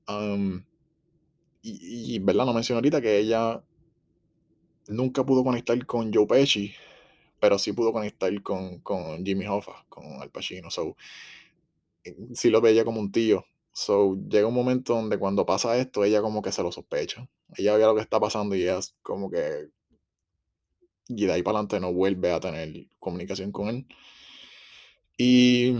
Um, 0.08 0.64
y, 1.64 2.14
y, 2.16 2.20
¿verdad? 2.20 2.46
No 2.46 2.54
mencioné 2.54 2.78
ahorita 2.78 3.02
que 3.02 3.18
ella 3.18 3.64
nunca 4.90 5.26
pudo 5.26 5.44
conectar 5.44 5.84
con 5.86 6.14
Joe 6.14 6.28
Pesci, 6.28 6.74
pero 7.40 7.58
sí 7.60 7.74
pudo 7.74 7.94
conectar 7.94 8.42
con, 8.44 8.80
con 8.80 9.26
Jimmy 9.26 9.48
Hoffa, 9.48 9.86
con 9.90 10.22
Al 10.22 10.32
Pacino. 10.32 10.70
So, 10.70 10.96
eh, 12.04 12.16
sí 12.34 12.50
lo 12.50 12.62
veía 12.62 12.86
como 12.86 13.00
un 13.00 13.12
tío. 13.12 13.46
So, 13.72 14.18
llega 14.30 14.48
un 14.48 14.54
momento 14.54 14.94
donde 14.96 15.18
cuando 15.18 15.46
pasa 15.46 15.78
esto, 15.78 16.04
ella 16.04 16.22
como 16.22 16.42
que 16.42 16.52
se 16.52 16.64
lo 16.64 16.72
sospecha. 16.72 17.28
Ella 17.56 17.78
ve 17.78 17.84
lo 17.86 17.96
que 17.96 18.02
está 18.02 18.20
pasando 18.20 18.56
y 18.56 18.64
ella 18.64 18.80
es 18.80 18.96
como 19.02 19.30
que... 19.32 19.70
Y 21.08 21.26
de 21.26 21.34
ahí 21.34 21.42
para 21.44 21.60
adelante 21.60 21.80
no 21.80 21.94
vuelve 21.94 22.32
a 22.32 22.40
tener 22.40 22.88
comunicación 23.00 23.52
con 23.52 23.70
él. 23.70 23.88
Y 25.18 25.76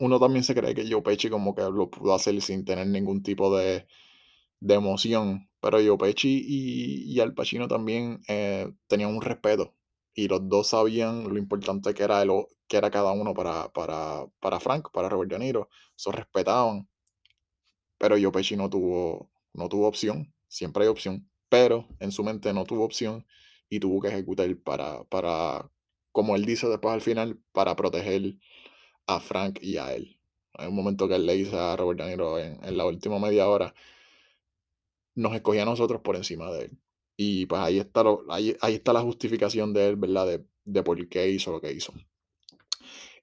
uno 0.00 0.18
también 0.20 0.44
se 0.44 0.54
cree 0.54 0.74
que 0.74 0.90
Joe 0.90 1.02
Pesci 1.02 1.30
como 1.30 1.54
que 1.54 1.62
lo 1.62 1.90
pudo 1.90 2.14
hacer 2.14 2.40
sin 2.42 2.64
tener 2.64 2.86
ningún 2.86 3.22
tipo 3.22 3.56
de, 3.56 3.86
de 4.60 4.74
emoción. 4.74 5.48
Pero 5.60 5.78
Joe 5.78 5.98
Pesci 5.98 6.44
y, 6.46 7.12
y 7.12 7.20
Al 7.20 7.34
Pacino 7.34 7.68
también 7.68 8.22
eh, 8.28 8.72
tenían 8.86 9.14
un 9.14 9.22
respeto. 9.22 9.74
Y 10.14 10.28
los 10.28 10.48
dos 10.48 10.68
sabían 10.68 11.24
lo 11.28 11.38
importante 11.38 11.94
que 11.94 12.02
era, 12.02 12.22
el, 12.22 12.30
que 12.68 12.76
era 12.76 12.90
cada 12.90 13.12
uno 13.12 13.34
para, 13.34 13.72
para, 13.72 14.26
para 14.40 14.60
Frank, 14.60 14.88
para 14.92 15.08
Robert 15.08 15.30
De 15.30 15.38
Niro. 15.38 15.68
Se 15.96 16.10
respetaban. 16.12 16.88
Pero 17.98 18.16
Joe 18.20 18.32
Pesci 18.32 18.56
no 18.56 18.70
tuvo, 18.70 19.30
no 19.52 19.68
tuvo 19.68 19.86
opción. 19.86 20.32
Siempre 20.48 20.84
hay 20.84 20.88
opción. 20.88 21.30
Pero 21.48 21.88
en 21.98 22.12
su 22.12 22.24
mente 22.24 22.52
no 22.52 22.64
tuvo 22.64 22.84
opción 22.84 23.26
y 23.68 23.80
tuvo 23.80 24.00
que 24.00 24.08
ejecutar 24.08 24.54
para, 24.62 25.04
para 25.04 25.70
como 26.12 26.36
él 26.36 26.44
dice 26.44 26.68
después 26.68 26.94
al 26.94 27.00
final, 27.00 27.40
para 27.52 27.76
proteger 27.76 28.36
a 29.06 29.20
Frank 29.20 29.58
y 29.62 29.76
a 29.76 29.94
él. 29.94 30.18
Hay 30.54 30.68
un 30.68 30.74
momento 30.74 31.08
que 31.08 31.16
él 31.16 31.26
le 31.26 31.34
dice 31.34 31.56
a 31.56 31.76
Robert 31.76 32.00
De 32.00 32.10
Niro 32.10 32.38
en, 32.38 32.62
en 32.64 32.76
la 32.76 32.86
última 32.86 33.18
media 33.18 33.48
hora, 33.48 33.74
nos 35.20 35.34
escogía 35.34 35.62
a 35.62 35.66
nosotros 35.66 36.00
por 36.02 36.16
encima 36.16 36.50
de 36.50 36.64
él. 36.66 36.78
Y 37.16 37.46
pues 37.46 37.60
ahí 37.60 37.78
está, 37.78 38.02
lo, 38.02 38.24
ahí, 38.30 38.56
ahí 38.60 38.74
está 38.76 38.92
la 38.92 39.02
justificación 39.02 39.72
de 39.74 39.88
él, 39.88 39.96
¿verdad? 39.96 40.26
De, 40.26 40.44
de 40.64 40.82
por 40.82 41.08
qué 41.08 41.28
hizo 41.28 41.52
lo 41.52 41.60
que 41.60 41.72
hizo. 41.72 41.92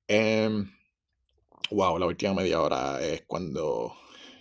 Em, 0.08 0.72
wow, 1.72 1.98
la 1.98 2.06
última 2.06 2.34
media 2.34 2.62
hora 2.62 3.02
es 3.04 3.24
cuando, 3.26 3.94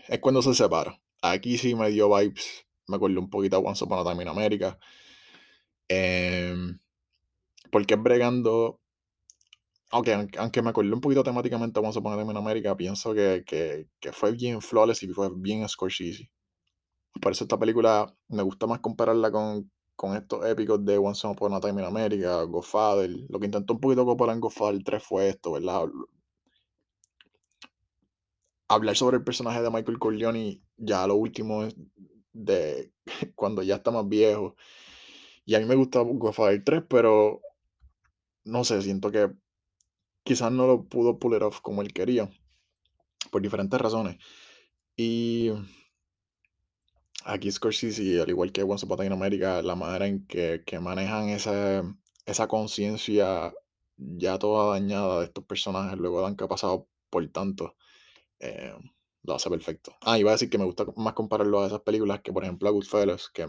es 0.09 0.21
cuando 0.21 0.43
se 0.43 0.55
separa. 0.55 1.01
Aquí 1.23 1.59
sí 1.59 1.75
me 1.75 1.91
dio 1.91 2.15
vibes, 2.15 2.67
me 2.87 2.97
acuerdo 2.97 3.21
un 3.21 3.31
poquito 3.31 3.57
a 3.57 3.61
Once 3.61 3.83
Upon 3.85 4.07
a 4.07 4.11
Time 4.11 4.23
in 4.23 4.29
America. 4.29 4.79
Em, 5.89 6.79
porque 7.71 7.95
es 7.95 8.03
bregando 8.03 8.81
aunque, 9.91 10.29
aunque 10.39 10.63
me 10.63 10.71
acuerdo 10.71 10.95
un 10.95 11.01
poquito 11.01 11.23
temáticamente 11.23 11.81
Upon 11.81 12.13
a 12.13 12.17
Time 12.19 12.31
in 12.33 12.37
America, 12.37 12.77
pienso 12.77 13.15
que, 13.15 13.45
que, 13.47 13.89
que 14.01 14.13
fue 14.13 14.33
bien 14.33 14.61
flawless 14.61 15.03
y 15.03 15.09
fue 15.09 15.31
bien 15.35 15.67
Scorsese. 15.69 16.31
Por 17.21 17.33
eso 17.33 17.45
esta 17.45 17.59
película 17.59 18.15
me 18.29 18.43
gusta 18.43 18.67
más 18.67 18.81
compararla 18.81 19.31
con, 19.31 19.71
con 19.95 20.17
estos 20.17 20.45
épicos 20.47 20.85
de 20.85 20.99
Once 20.99 21.27
Upon 21.27 21.55
a 21.55 21.61
Time 21.61 21.81
in 21.83 21.87
America, 21.87 22.43
Godfather. 22.43 23.11
Lo 23.29 23.39
que 23.39 23.47
intentó 23.47 23.75
un 23.75 23.81
poquito 23.81 24.05
comparar 24.05 24.35
en 24.35 24.41
Godfather 24.41 24.83
3 24.85 25.03
fue 25.03 25.29
esto, 25.31 25.53
¿verdad? 25.53 25.89
Hablar 28.69 28.97
sobre 28.97 29.19
el 29.19 29.25
personaje 29.25 29.63
de 29.63 29.71
Michael 29.71 29.99
Corleone 29.99 30.61
ya 30.77 31.07
lo 31.07 31.15
último 31.15 31.67
de 32.33 32.93
cuando 33.35 33.63
ya 33.63 33.77
está 33.77 33.91
más 33.91 34.09
viejo. 34.09 34.57
Y 35.45 35.55
a 35.55 35.61
mí 35.61 35.65
me 35.65 35.77
gusta 35.77 36.01
Godfather 36.01 36.63
3, 36.65 36.83
pero 36.89 37.41
no 38.45 38.65
sé, 38.65 38.83
siento 38.83 39.11
que 39.11 39.31
quizás 40.25 40.53
no 40.53 40.67
lo 40.67 40.85
pudo 40.85 41.19
pull 41.19 41.41
off 41.43 41.61
como 41.61 41.83
él 41.83 41.93
quería, 41.93 42.29
por 43.31 43.43
diferentes 43.43 43.81
razones. 43.81 44.19
Y 44.97 45.53
aquí 47.27 47.51
Scorsese, 47.51 48.21
al 48.21 48.31
igual 48.31 48.53
que 48.53 48.63
Once 48.63 48.87
Upon 48.87 49.13
a 49.13 49.15
America, 49.15 49.63
la 49.63 49.75
manera 49.75 50.07
en 50.07 50.27
que, 50.27 50.63
que 50.65 50.79
manejan 50.81 51.29
esa, 51.29 51.83
esa 52.25 52.49
conciencia 52.49 53.53
ya 53.97 54.39
toda 54.39 54.75
dañada 54.75 55.21
de 55.21 55.27
estos 55.27 55.45
personajes 55.45 55.99
luego 55.99 56.21
de 56.21 56.29
han 56.29 56.37
que 56.37 56.47
pasado 56.47 56.89
por 57.11 57.27
tanto, 57.29 57.77
eh, 58.41 58.75
lo 59.23 59.35
hace 59.35 59.51
perfecto. 59.51 59.97
Ah, 60.03 60.19
iba 60.19 60.31
a 60.31 60.35
decir 60.35 60.51
que 60.51 60.59
me 60.59 60.65
gusta 60.65 60.87
más 60.97 61.15
compararlo 61.15 61.63
a 61.63 61.67
esas 61.67 61.81
películas 61.81 62.21
que, 62.21 62.33
por 62.33 62.45
ejemplo, 62.45 62.69
a 62.69 62.73
Goodfellas, 62.73 63.29
que 63.31 63.49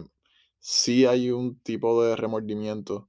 sí 0.58 1.06
hay 1.06 1.30
un 1.30 1.60
tipo 1.60 2.02
de 2.02 2.16
remordimiento, 2.16 3.08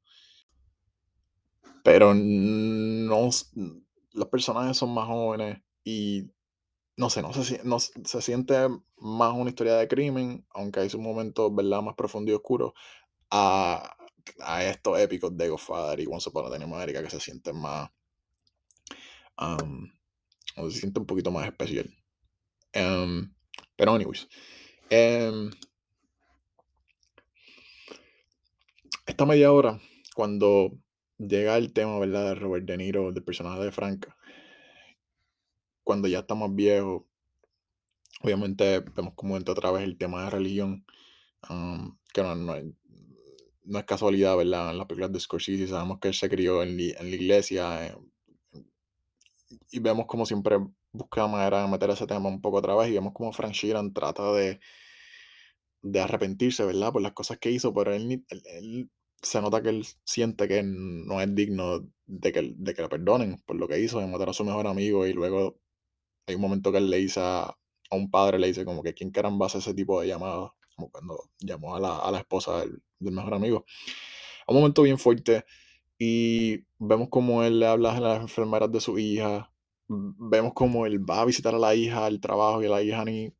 pero 1.84 2.14
no, 2.14 3.30
los 4.14 4.28
personajes 4.30 4.78
son 4.78 4.94
más 4.94 5.08
jóvenes 5.08 5.62
y 5.84 6.30
no 7.00 7.10
sé, 7.10 7.22
no 7.22 7.32
se, 7.32 7.62
no 7.64 7.80
se 7.80 8.22
siente 8.22 8.68
más 8.98 9.34
una 9.34 9.50
historia 9.50 9.76
de 9.76 9.88
crimen, 9.88 10.46
aunque 10.50 10.82
hay 10.82 10.90
sus 10.90 11.00
momentos, 11.00 11.56
¿verdad?, 11.56 11.82
más 11.82 11.96
profundos 11.96 12.34
y 12.34 12.36
oscuros, 12.36 12.74
a, 13.32 13.96
a 14.42 14.66
estos 14.66 15.00
épicos 15.00 15.36
de 15.38 15.48
Godfather 15.48 16.02
y 16.02 16.08
Once 16.08 16.28
Upon 16.28 16.54
a 16.54 16.58
Time 16.58 16.92
que 16.92 17.10
se 17.10 17.22
sienten 17.22 17.56
más, 17.56 17.90
am, 19.38 19.94
o 20.58 20.70
se 20.70 20.80
siente 20.82 21.00
un 21.00 21.06
poquito 21.06 21.32
más 21.32 21.46
especial. 21.48 21.90
Em, 22.74 23.34
pero 23.78 23.94
anyways, 23.94 24.28
em, 24.90 25.52
esta 29.06 29.26
media 29.26 29.54
hora, 29.54 29.80
cuando 30.16 30.74
llega 31.18 31.56
el 31.56 31.72
tema, 31.72 31.98
¿verdad?, 31.98 32.28
de 32.28 32.36
Robert 32.36 32.66
De 32.66 32.76
Niro, 32.76 33.14
del 33.14 33.24
personaje 33.24 33.62
de 33.62 33.72
Frank, 33.72 34.06
cuando 35.90 36.08
ya 36.08 36.20
está 36.20 36.36
más 36.36 36.54
viejo, 36.56 37.08
obviamente 38.22 38.80
vemos 38.96 39.14
como 39.16 39.36
entra 39.38 39.52
otra 39.54 39.72
vez 39.72 39.84
el 39.84 39.98
tema 39.98 40.24
de 40.24 40.30
religión, 40.30 40.86
am, 41.44 41.98
que 42.14 42.24
no, 42.24 42.36
no 42.36 42.56
no 43.66 43.80
es 43.80 43.86
casualidad, 43.86 44.36
¿verdad? 44.38 44.72
En 44.72 44.78
las 44.78 44.88
películas 44.88 45.12
de 45.14 45.20
Scorsese 45.20 45.68
sabemos 45.68 46.00
que 46.00 46.10
él 46.10 46.14
se 46.14 46.30
crió 46.30 46.64
en, 46.64 46.78
li- 46.78 46.96
en 46.98 47.10
la 47.10 47.16
iglesia 47.16 47.88
eh, 47.88 47.96
y 49.72 49.80
vemos 49.80 50.06
como 50.06 50.26
siempre 50.26 50.58
busca 50.92 51.28
manera 51.28 51.62
de 51.64 51.68
meter 51.70 51.90
ese 51.92 52.08
tema 52.08 52.30
un 52.30 52.42
poco 52.42 52.58
otra 52.58 52.76
vez 52.76 52.90
y 52.90 52.94
vemos 52.94 53.14
como 53.14 53.32
Frank 53.34 53.54
Sheeran 53.54 53.94
trata 53.94 54.32
de, 54.34 54.60
de 55.82 56.00
arrepentirse, 56.02 56.66
¿verdad? 56.66 56.92
Por 56.92 57.02
las 57.02 57.14
cosas 57.14 57.38
que 57.40 57.52
hizo, 57.52 57.74
pero 57.74 57.94
él, 57.94 58.24
él- 58.30 58.44
él- 58.46 58.90
se 59.22 59.42
nota 59.42 59.62
que 59.62 59.70
él 59.70 59.86
siente 60.06 60.48
que 60.48 60.64
no 60.64 61.20
es 61.22 61.36
digno 61.36 61.86
de 62.06 62.32
que, 62.32 62.54
de 62.56 62.74
que 62.74 62.82
le 62.84 62.88
perdonen 62.90 63.38
por 63.46 63.58
lo 63.58 63.68
que 63.68 63.80
hizo, 63.82 64.00
de 64.00 64.08
matar 64.08 64.30
a 64.30 64.34
su 64.34 64.46
mejor 64.46 64.66
amigo 64.68 65.06
y 65.06 65.12
luego 65.14 65.60
hay 66.30 66.36
un 66.36 66.42
momento 66.42 66.72
que 66.72 66.78
él 66.78 66.90
le 66.90 66.98
dice 66.98 67.20
a, 67.22 67.56
un 67.92 68.12
padre, 68.12 68.38
le 68.38 68.48
dice 68.48 68.66
como 68.66 68.84
que 68.84 68.94
quién 68.94 69.10
caramba 69.10 69.48
hace 69.48 69.58
ese 69.58 69.74
tipo 69.74 70.00
de 70.00 70.08
llamadas, 70.08 70.52
como 70.76 70.92
cuando 70.92 71.24
llamó 71.40 71.76
a 71.76 71.80
la, 71.80 71.98
a 71.98 72.12
la 72.12 72.20
esposa 72.20 72.60
del, 72.60 72.82
mejor 73.00 73.34
amigo. 73.34 73.66
Un 74.48 74.58
momento 74.58 74.84
bien 74.84 75.00
fuerte 75.00 75.46
y 75.98 76.66
vemos 76.78 77.10
como 77.10 77.44
él 77.44 77.60
le 77.60 77.68
habla 77.68 77.98
a 77.98 78.00
las 78.00 78.22
enfermeras 78.22 78.72
de 78.72 78.80
su 78.80 79.00
hija, 79.00 79.52
vemos 79.88 80.54
como 80.54 80.86
él 80.86 81.00
va 81.10 81.22
a 81.22 81.26
visitar 81.26 81.56
a 81.56 81.60
la 81.60 81.74
hija 81.74 82.06
al 82.06 82.20
trabajo 82.20 82.62
y 82.62 82.68
la 82.68 82.82
hija 82.84 83.04
ni 83.06 83.34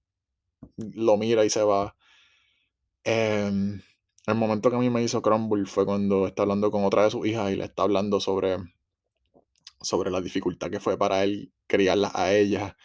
lo 0.78 1.18
mira 1.18 1.46
y 1.46 1.50
se 1.50 1.62
va. 1.64 1.96
Em, 3.04 3.82
el 4.26 4.36
momento 4.36 4.70
que 4.70 4.76
a 4.76 4.80
mí 4.80 4.90
me 4.90 5.04
hizo 5.04 5.22
crumble 5.22 5.66
fue 5.66 5.86
cuando 5.86 6.28
está 6.28 6.42
hablando 6.44 6.72
con 6.72 6.86
otra 6.86 7.04
de 7.04 7.12
sus 7.12 7.26
hijas 7.28 7.52
y 7.52 7.56
le 7.56 7.66
está 7.66 7.84
hablando 7.84 8.20
sobre, 8.20 8.58
sobre 9.82 10.12
la 10.12 10.22
dificultad 10.22 10.70
que 10.72 10.80
fue 10.80 10.98
para 10.98 11.24
él 11.24 11.52
criarlas 11.68 12.14
a 12.16 12.34
ellas 12.34 12.76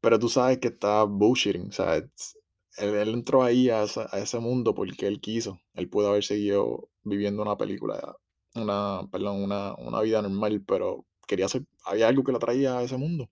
Pero 0.00 0.18
tú 0.18 0.28
sabes 0.28 0.58
que 0.58 0.68
está 0.68 1.04
bullshitting, 1.04 1.68
it's- 1.68 2.36
él, 2.78 2.94
él 2.94 3.08
entró 3.14 3.42
ahí 3.42 3.70
a, 3.70 3.82
esa- 3.84 4.08
a 4.12 4.18
ese 4.18 4.38
mundo 4.40 4.74
porque 4.74 5.06
él 5.06 5.20
quiso. 5.20 5.60
Él 5.74 5.88
pudo 5.88 6.08
haber 6.10 6.24
seguido 6.24 6.88
viviendo 7.04 7.42
una 7.42 7.56
película, 7.56 8.16
una, 8.54 9.08
perdón, 9.10 9.42
una, 9.42 9.74
una 9.76 10.00
vida 10.02 10.22
normal, 10.22 10.62
pero 10.66 11.06
quería 11.26 11.46
hacer, 11.46 11.64
había 11.84 12.08
algo 12.08 12.24
que 12.24 12.32
lo 12.32 12.38
traía 12.38 12.78
a 12.78 12.82
ese 12.82 12.96
mundo. 12.98 13.30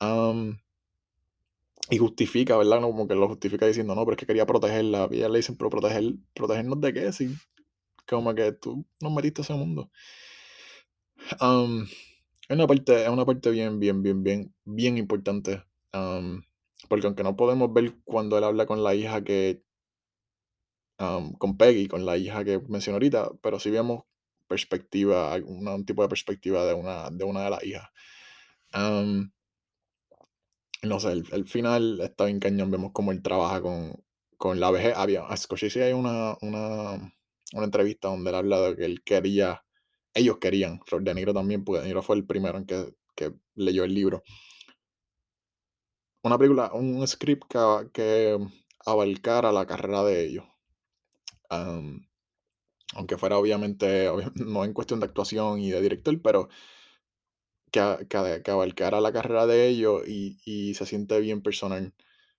Am, 0.00 0.60
y 1.90 1.98
justifica, 1.98 2.56
¿verdad? 2.56 2.80
No, 2.80 2.88
Como 2.88 3.08
que 3.08 3.14
lo 3.14 3.28
justifica 3.28 3.66
diciendo, 3.66 3.94
no, 3.94 4.04
pero 4.04 4.12
es 4.14 4.18
que 4.18 4.26
quería 4.26 4.46
protegerla. 4.46 5.08
Y 5.10 5.16
ella 5.18 5.28
le 5.28 5.38
dicen, 5.38 5.56
pero 5.56 5.70
proteger, 5.70 6.14
¿protegernos 6.34 6.80
de 6.80 6.92
qué? 6.92 7.12
Sí, 7.12 7.34
como 8.08 8.34
que 8.34 8.52
tú 8.52 8.86
nos 9.00 9.12
metiste 9.12 9.42
a 9.42 9.44
ese 9.44 9.54
mundo. 9.54 9.90
Am, 11.40 11.84
es 12.48 12.54
una 12.56 12.66
parte, 12.66 13.02
es 13.04 13.08
una 13.08 13.24
parte 13.26 13.50
bien, 13.50 13.78
bien, 13.80 14.02
bien, 14.02 14.22
bien, 14.22 14.54
bien 14.64 14.98
importante. 14.98 15.64
am, 15.92 16.42
porque 16.88 17.06
aunque 17.06 17.22
no 17.24 17.36
podemos 17.36 17.72
ver 17.72 17.96
cuando 18.04 18.38
él 18.38 18.44
habla 18.44 18.66
con 18.66 18.82
la 18.84 18.94
hija 18.94 19.22
que, 19.24 19.62
am, 20.98 21.32
con 21.34 21.56
Peggy, 21.56 21.88
con 21.88 22.04
la 22.06 22.16
hija 22.16 22.44
que 22.44 22.60
mencioné 22.68 22.96
ahorita, 22.96 23.30
pero 23.42 23.58
sí 23.60 23.70
vemos 23.70 24.04
perspectiva, 24.46 25.32
alguna- 25.32 25.74
un 25.74 25.84
tipo 25.84 26.02
de 26.02 26.08
perspectiva 26.08 26.64
de 26.64 26.74
una 26.74 27.10
de, 27.10 27.24
una 27.24 27.44
de 27.44 27.50
las 27.50 27.64
hijas. 27.64 27.88
No 30.82 31.00
sé, 31.00 31.12
el, 31.12 31.24
el 31.32 31.46
final 31.48 32.00
está 32.00 32.24
bien 32.26 32.38
cañón, 32.40 32.70
vemos 32.70 32.92
cómo 32.92 33.10
él 33.12 33.22
trabaja 33.22 33.60
con, 33.60 33.92
con 34.36 34.60
la 34.60 34.70
vejez. 34.70 34.94
Había, 34.96 35.24
a 35.26 35.36
Scorsese 35.36 35.82
hay 35.84 35.92
una, 35.92 36.36
una, 36.40 37.12
una 37.52 37.64
entrevista 37.64 38.08
donde 38.08 38.30
él 38.30 38.36
habla 38.36 38.60
de 38.60 38.76
que 38.76 38.84
él 38.84 39.02
quería, 39.04 39.64
ellos 40.18 40.38
querían, 40.38 40.80
De 41.00 41.14
Niro 41.14 41.34
también, 41.34 41.64
porque 41.64 41.80
De 41.82 41.88
Niro 41.88 42.02
fue 42.02 42.16
el 42.16 42.26
primero 42.26 42.58
en 42.58 42.66
que, 42.66 42.94
que 43.16 43.32
leyó 43.54 43.84
el 43.84 43.94
libro. 43.94 44.22
Una 46.28 46.36
película, 46.40 46.66
un 46.80 47.04
script 47.12 47.48
que, 47.54 47.64
que 47.92 48.38
abarcara 48.86 49.50
la 49.50 49.66
carrera 49.66 50.04
de 50.04 50.24
ellos. 50.26 50.44
Aunque 52.94 53.16
fuera 53.18 53.38
obviamente, 53.38 54.08
obvia- 54.10 54.30
no 54.34 54.64
en 54.64 54.72
cuestión 54.74 55.00
de 55.00 55.06
actuación 55.06 55.60
y 55.60 55.70
de 55.70 55.80
director, 55.80 56.20
pero 56.22 56.48
que, 57.72 57.80
que, 58.08 58.42
que 58.44 58.50
abarcara 58.50 59.00
la 59.00 59.12
carrera 59.12 59.46
de 59.46 59.66
ellos 59.68 60.02
y, 60.06 60.38
y 60.44 60.74
se 60.74 60.86
siente 60.86 61.20
bien 61.20 61.42
personal. 61.42 61.94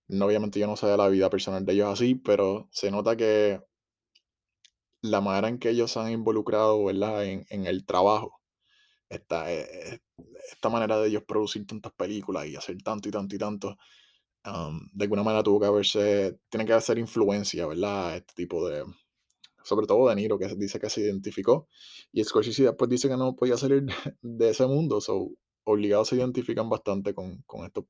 No, 0.07 0.25
obviamente 0.25 0.59
yo 0.59 0.67
no 0.67 0.75
sé 0.75 0.88
de 0.88 0.97
la 0.97 1.07
vida 1.09 1.30
personal 1.30 1.65
de 1.65 1.73
ellos 1.73 1.89
así, 1.89 2.15
pero 2.15 2.67
se 2.71 2.91
nota 2.91 3.15
que 3.17 3.61
la 5.02 5.22
manera 5.22 5.50
en 5.50 5.60
que 5.60 5.70
ellos 5.70 5.91
se 5.91 6.00
han 6.00 6.12
involucrado, 6.12 6.84
¿verdad? 6.86 7.26
En, 7.26 7.66
el 7.68 7.86
trabajo, 7.86 8.41
esta, 9.10 9.52
eh, 9.54 10.02
esta 10.52 10.70
manera 10.70 11.00
de 11.00 11.10
ellos 11.10 11.24
producir 11.28 11.66
tantas 11.68 11.93
películas 11.93 12.47
y 12.47 12.56
hacer 12.56 12.78
tanto 12.84 13.10
y 13.10 13.12
tanto 13.12 13.36
y 13.36 13.39
tanto, 13.39 13.78
de 14.93 15.04
alguna 15.04 15.24
manera 15.24 15.43
tuvo 15.43 15.60
que 15.60 15.68
haberse, 15.68 16.39
tiene 16.50 16.66
que 16.66 16.74
hacer 16.74 16.97
influencia, 16.97 17.68
¿verdad? 17.68 18.18
Este 18.18 18.34
tipo 18.36 18.68
de, 18.68 18.84
sobre 19.64 19.88
todo 19.88 20.10
De 20.10 20.16
Niro, 20.16 20.38
que 20.39 20.47
dice 20.56 20.80
que 20.80 20.89
se 20.89 21.02
identificó, 21.02 21.68
y 22.12 22.24
Scorsese 22.24 22.64
después 22.64 22.89
dice 22.89 23.08
que 23.08 23.18
no 23.18 23.36
podía 23.36 23.58
salir 23.58 23.84
de, 23.84 23.93
de 24.22 24.50
ese 24.50 24.66
mundo, 24.66 25.02
so, 25.02 25.30
obligados 25.64 26.10
se 26.10 26.16
identifican 26.16 26.70
bastante 26.70 27.14
con, 27.14 27.43
con, 27.43 27.66
estos, 27.66 27.86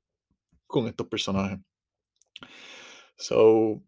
con 0.68 0.88
estos 0.88 1.08
personajes. 1.08 1.60
So, 3.18 3.82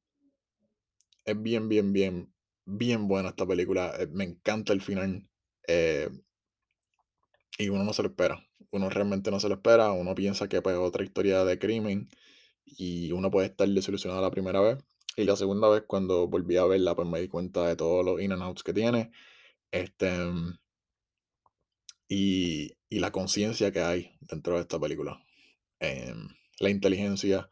es 1.25 1.41
bien, 1.41 1.69
bien, 1.69 1.93
bien, 1.93 2.33
bien 2.65 3.07
buena 3.07 3.29
esta 3.29 3.45
película, 3.45 3.93
eh, 3.99 4.07
me 4.07 4.23
encanta 4.23 4.73
el 4.73 4.81
final, 4.81 5.27
eh, 5.67 6.09
y 7.57 7.69
uno 7.69 7.83
no 7.83 7.93
se 7.93 8.03
lo 8.03 8.09
espera, 8.09 8.47
uno 8.71 8.89
realmente 8.89 9.31
no 9.31 9.39
se 9.39 9.49
lo 9.49 9.55
espera, 9.55 9.91
uno 9.91 10.15
piensa 10.15 10.47
que 10.49 10.61
pues 10.61 10.77
otra 10.77 11.03
historia 11.03 11.43
de 11.45 11.59
crimen, 11.59 12.09
y 12.65 13.11
uno 13.11 13.31
puede 13.31 13.47
estar 13.47 13.67
desilusionado 13.67 14.21
la 14.21 14.31
primera 14.31 14.61
vez, 14.61 14.77
y 15.17 15.25
la 15.25 15.35
segunda 15.35 15.69
vez 15.69 15.83
cuando 15.87 16.27
volví 16.27 16.57
a 16.57 16.65
verla, 16.65 16.95
pues 16.95 17.07
me 17.07 17.19
di 17.21 17.27
cuenta 17.27 17.67
de 17.67 17.75
todos 17.75 18.05
los 18.05 18.21
in 18.21 18.31
and 18.31 18.43
outs 18.43 18.63
que 18.63 18.73
tiene, 18.73 19.11
este, 19.71 20.09
y, 22.07 22.73
y 22.89 22.99
la 22.99 23.11
conciencia 23.11 23.71
que 23.71 23.81
hay 23.81 24.11
dentro 24.21 24.55
de 24.55 24.61
esta 24.61 24.79
película. 24.79 25.23
Em, 25.79 26.27
la 26.59 26.69
inteligencia, 26.69 27.49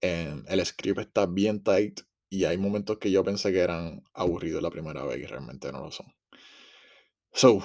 em, 0.00 0.44
el 0.48 0.64
script 0.64 1.00
está 1.00 1.26
bien 1.26 1.62
tight 1.62 2.00
y 2.30 2.44
hay 2.44 2.58
momentos 2.58 2.98
que 2.98 3.10
yo 3.10 3.24
pensé 3.24 3.52
que 3.52 3.60
eran 3.60 4.02
aburridos 4.14 4.62
la 4.62 4.70
primera 4.70 5.04
vez 5.04 5.20
y 5.20 5.26
realmente 5.26 5.72
no 5.72 5.80
lo 5.80 5.90
son. 5.90 6.06
So, 7.32 7.62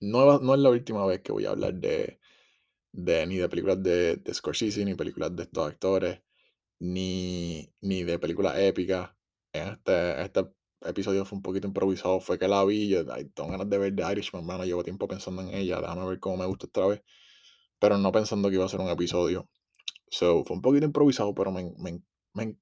no, 0.00 0.38
no 0.38 0.54
es 0.54 0.60
la 0.60 0.70
última 0.70 1.04
vez 1.06 1.20
que 1.22 1.32
voy 1.32 1.46
a 1.46 1.50
hablar 1.50 1.74
de, 1.74 2.20
de 2.92 3.26
ni 3.26 3.36
de 3.38 3.48
películas 3.48 3.82
de, 3.82 4.16
de 4.16 4.34
Scorsese, 4.34 4.84
ni 4.84 4.94
películas 4.94 5.36
de 5.36 5.44
estos 5.44 5.68
actores, 5.68 6.22
ni, 6.80 7.72
ni 7.82 8.04
de 8.04 8.18
películas 8.18 8.58
épicas. 8.58 9.10
Este, 9.52 10.22
este 10.22 10.46
episodio 10.82 11.24
fue 11.24 11.38
un 11.38 11.42
poquito 11.42 11.68
improvisado, 11.68 12.20
fue 12.20 12.38
que 12.38 12.48
la 12.48 12.64
vi, 12.64 12.88
yo 12.88 13.06
tengo 13.06 13.50
ganas 13.50 13.70
de 13.70 13.78
ver 13.78 13.96
The 13.96 14.12
Irishman, 14.12 14.46
mano, 14.46 14.64
llevo 14.64 14.84
tiempo 14.84 15.08
pensando 15.08 15.42
en 15.42 15.50
ella, 15.54 15.80
déjame 15.80 16.06
ver 16.08 16.20
cómo 16.20 16.38
me 16.38 16.46
gusta 16.46 16.66
esta 16.66 16.86
vez, 16.86 17.02
pero 17.80 17.98
no 17.98 18.12
pensando 18.12 18.48
que 18.50 18.56
iba 18.56 18.66
a 18.66 18.68
ser 18.68 18.80
un 18.80 18.90
episodio. 18.90 19.48
So, 20.10 20.44
fue 20.44 20.56
un 20.56 20.62
poquito 20.62 20.86
improvisado, 20.86 21.34
pero 21.34 21.50
me, 21.52 21.72
me- 21.78 22.02
me- 22.34 22.56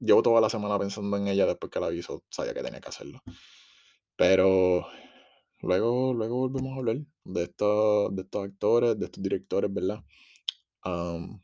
llevo 0.00 0.22
toda 0.22 0.40
la 0.40 0.50
semana 0.50 0.78
pensando 0.78 1.16
en 1.16 1.28
ella 1.28 1.46
después 1.46 1.70
que 1.72 1.80
la 1.80 1.88
vi, 1.90 2.02
so, 2.02 2.24
sabía 2.30 2.54
que 2.54 2.62
tenía 2.62 2.80
que 2.80 2.88
hacerlo. 2.90 3.22
Pero 4.16 4.86
luego, 5.62 6.14
luego 6.14 6.36
volvemos 6.48 6.74
a 6.74 6.76
hablar 6.78 6.98
de 7.24 7.42
estos, 7.44 8.14
de 8.16 8.22
estos 8.22 8.44
actores, 8.46 8.98
de 8.98 9.06
estos 9.06 9.22
directores, 9.22 9.72
¿verdad? 9.72 10.04
Am, 10.82 11.40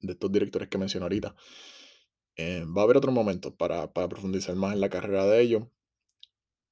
de 0.00 0.12
estos 0.12 0.30
directores 0.30 0.68
que 0.68 0.78
mencioné 0.78 1.02
ahorita. 1.04 1.34
Eh, 2.36 2.64
va 2.64 2.82
a 2.82 2.84
haber 2.84 2.96
otro 2.96 3.10
momento 3.10 3.56
para, 3.56 3.92
para 3.92 4.08
profundizar 4.08 4.54
más 4.54 4.72
en 4.74 4.80
la 4.80 4.88
carrera 4.88 5.26
de 5.26 5.40
ellos, 5.40 5.64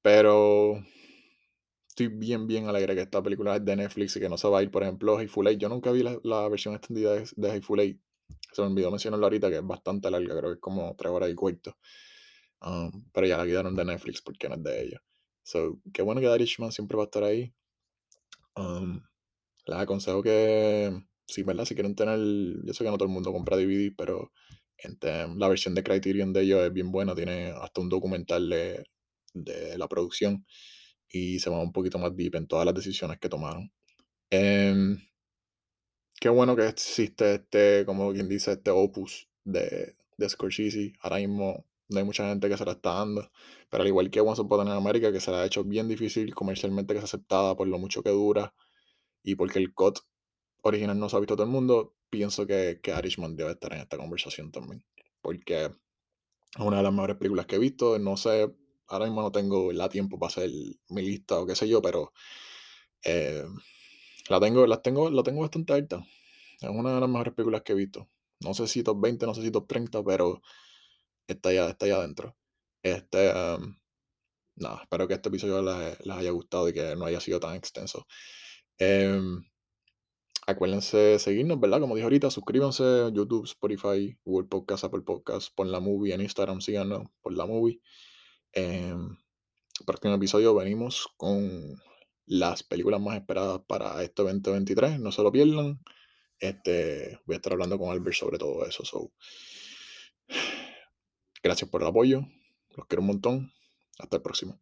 pero 0.01 0.83
estoy 1.93 2.07
bien, 2.07 2.47
bien 2.47 2.67
alegre 2.67 2.95
que 2.95 3.01
esta 3.01 3.21
película 3.21 3.55
es 3.55 3.63
de 3.63 3.75
Netflix 3.75 4.15
y 4.15 4.19
que 4.19 4.27
no 4.27 4.37
se 4.37 4.47
va 4.47 4.59
a 4.59 4.63
ir, 4.63 4.71
por 4.71 4.81
ejemplo, 4.81 5.17
Hateful 5.17 5.47
Eight. 5.47 5.59
Yo 5.59 5.69
nunca 5.69 5.91
vi 5.91 6.01
la, 6.01 6.17
la 6.23 6.47
versión 6.49 6.73
extendida 6.73 7.13
de, 7.13 7.29
de 7.35 7.51
Hateful. 7.51 7.99
Se 8.51 8.61
me 8.61 8.67
olvidó 8.67 8.89
mencionarlo 8.89 9.25
ahorita, 9.27 9.49
que 9.49 9.57
es 9.57 9.65
bastante 9.65 10.09
larga, 10.09 10.35
creo 10.37 10.49
que 10.51 10.55
es 10.55 10.59
como 10.59 10.95
tres 10.97 11.11
horas 11.11 11.29
y 11.29 11.35
cuarto. 11.35 11.77
Um, 12.61 13.05
pero 13.13 13.27
ya 13.27 13.37
la 13.37 13.45
quitaron 13.45 13.75
de 13.75 13.85
Netflix 13.85 14.21
porque 14.21 14.49
no 14.49 14.55
es 14.55 14.63
de 14.63 14.81
ellos. 14.81 15.01
So, 15.43 15.79
qué 15.93 16.01
bueno 16.01 16.19
que 16.21 16.27
The 16.27 16.35
Irishman 16.35 16.71
siempre 16.71 16.97
va 16.97 17.03
a 17.03 17.05
estar 17.05 17.23
ahí. 17.23 17.53
Um, 18.55 19.01
Les 19.67 19.77
aconsejo 19.77 20.23
que, 20.23 20.91
sí, 21.27 21.43
¿verdad? 21.43 21.65
Si 21.65 21.75
quieren 21.75 21.95
tener, 21.95 22.19
yo 22.65 22.73
sé 22.73 22.83
que 22.83 22.89
no 22.91 22.97
todo 22.97 23.07
el 23.07 23.13
mundo 23.13 23.31
compra 23.33 23.57
DVD, 23.57 23.93
pero 23.97 24.31
este, 24.77 25.27
la 25.35 25.47
versión 25.47 25.75
de 25.75 25.83
Criterion 25.83 26.33
de 26.33 26.41
ellos 26.41 26.61
es 26.63 26.73
bien 26.73 26.91
buena, 26.91 27.15
tiene 27.15 27.51
hasta 27.51 27.81
un 27.81 27.89
documental 27.89 28.49
de, 28.49 28.83
de 29.33 29.77
la 29.77 29.87
producción 29.87 30.45
y 31.13 31.39
se 31.39 31.49
va 31.49 31.61
un 31.61 31.71
poquito 31.71 31.99
más 31.99 32.15
deep 32.17 32.35
en 32.35 32.47
todas 32.47 32.65
las 32.65 32.75
decisiones 32.75 33.19
que 33.19 33.29
tomaron. 33.29 33.71
Em, 34.31 34.97
qué 36.19 36.29
bueno 36.29 36.55
que 36.55 36.67
existe 36.67 37.35
este, 37.35 37.85
como 37.85 38.11
quien 38.13 38.27
dice, 38.27 38.53
este 38.53 38.71
opus 38.71 39.29
de, 39.45 39.95
de 40.17 40.29
Scorsese. 40.29 40.93
Ahora 41.01 41.17
mismo 41.17 41.65
no 41.89 41.99
hay 41.99 42.03
mucha 42.03 42.27
gente 42.27 42.49
que 42.49 42.57
se 42.57 42.65
la 42.65 42.73
está 42.73 42.95
dando, 42.95 43.31
pero 43.69 43.83
al 43.83 43.87
igual 43.87 44.09
que 44.09 44.21
Once 44.21 44.41
Upon 44.41 44.67
en 44.67 44.73
América, 44.73 45.11
que 45.11 45.19
se 45.19 45.31
la 45.31 45.43
ha 45.43 45.45
hecho 45.45 45.63
bien 45.63 45.87
difícil 45.87 46.33
comercialmente 46.33 46.93
que 46.93 46.99
sea 46.99 47.05
aceptada 47.05 47.55
por 47.55 47.67
lo 47.67 47.77
mucho 47.77 48.01
que 48.01 48.09
dura 48.09 48.53
y 49.23 49.35
porque 49.35 49.59
el 49.59 49.73
cut 49.73 49.99
original 50.63 50.99
no 50.99 51.09
se 51.09 51.17
ha 51.17 51.19
visto 51.19 51.35
todo 51.35 51.45
el 51.45 51.51
mundo, 51.51 51.95
pienso 52.09 52.47
que, 52.47 52.79
que 52.81 52.91
Irishman 52.97 53.35
debe 53.35 53.51
estar 53.51 53.71
en 53.73 53.81
esta 53.81 53.97
conversación 53.97 54.51
también. 54.51 54.83
Porque 55.21 55.65
es 55.65 55.71
una 56.59 56.77
de 56.77 56.83
las 56.83 56.93
mejores 56.93 57.17
películas 57.17 57.45
que 57.45 57.57
he 57.57 57.59
visto. 57.59 57.99
No 57.99 58.17
sé, 58.17 58.51
ahora 58.93 59.05
mismo 59.05 59.21
no 59.21 59.31
tengo 59.31 59.71
la 59.71 59.89
tiempo 59.89 60.19
para 60.19 60.29
hacer 60.29 60.49
mi 60.89 61.01
lista 61.01 61.39
o 61.39 61.45
qué 61.45 61.55
sé 61.55 61.67
yo, 61.67 61.81
pero 61.81 62.13
eh, 63.03 63.43
la 64.29 64.39
tengo, 64.39 64.67
las 64.67 64.81
tengo, 64.81 65.09
la 65.09 65.23
tengo 65.23 65.41
bastante 65.41 65.73
alta. 65.73 66.05
Es 66.61 66.69
una 66.69 66.93
de 66.93 66.99
las 67.01 67.09
mejores 67.09 67.33
películas 67.33 67.63
que 67.63 67.73
he 67.73 67.75
visto. 67.75 68.07
No 68.41 68.53
sé 68.53 68.67
si 68.67 68.83
top 68.83 68.99
20, 69.01 69.25
no 69.25 69.33
sé 69.33 69.41
si 69.41 69.51
top 69.51 69.67
30, 69.67 70.03
pero 70.03 70.41
está 71.27 71.53
ya, 71.53 71.69
está 71.69 71.87
ya 71.87 71.95
adentro. 71.97 72.35
Este, 72.83 73.31
um, 73.33 73.75
nada, 74.55 74.81
espero 74.83 75.07
que 75.07 75.15
este 75.15 75.29
episodio 75.29 75.61
les, 75.61 76.05
les, 76.05 76.15
haya 76.15 76.31
gustado 76.31 76.69
y 76.69 76.73
que 76.73 76.95
no 76.95 77.05
haya 77.05 77.19
sido 77.19 77.39
tan 77.39 77.55
extenso. 77.55 78.07
Eh, 78.79 79.19
acuérdense 80.47 80.97
de 80.97 81.19
seguirnos, 81.19 81.59
¿verdad? 81.59 81.79
Como 81.79 81.95
dije 81.95 82.03
ahorita, 82.03 82.29
suscríbanse 82.29 82.83
YouTube, 83.13 83.45
Spotify, 83.45 84.17
Google 84.25 84.47
Podcast, 84.47 84.83
Apple 84.83 85.01
Podcast, 85.01 85.53
por 85.55 85.67
la 85.67 85.79
movie 85.79 86.13
en 86.13 86.21
Instagram, 86.21 86.61
síganos 86.61 87.07
por 87.21 87.33
la 87.33 87.45
movie. 87.45 87.81
Eh, 88.53 88.95
próximo 89.85 90.15
episodio 90.15 90.55
venimos 90.55 91.07
con 91.17 91.81
las 92.25 92.63
películas 92.63 93.01
más 93.01 93.17
esperadas 93.17 93.61
para 93.67 94.01
este 94.03 94.23
2023. 94.23 94.99
No 94.99 95.11
se 95.11 95.23
lo 95.23 95.31
pierdan. 95.31 95.79
Este, 96.39 97.19
voy 97.25 97.35
a 97.35 97.37
estar 97.37 97.53
hablando 97.53 97.77
con 97.77 97.89
Albert 97.89 98.15
sobre 98.15 98.37
todo 98.37 98.65
eso. 98.65 98.85
So. 98.85 99.11
Gracias 101.43 101.69
por 101.69 101.81
el 101.81 101.87
apoyo. 101.87 102.21
Los 102.75 102.87
quiero 102.87 103.01
un 103.01 103.07
montón. 103.07 103.53
Hasta 103.99 104.17
el 104.17 104.21
próximo. 104.21 104.59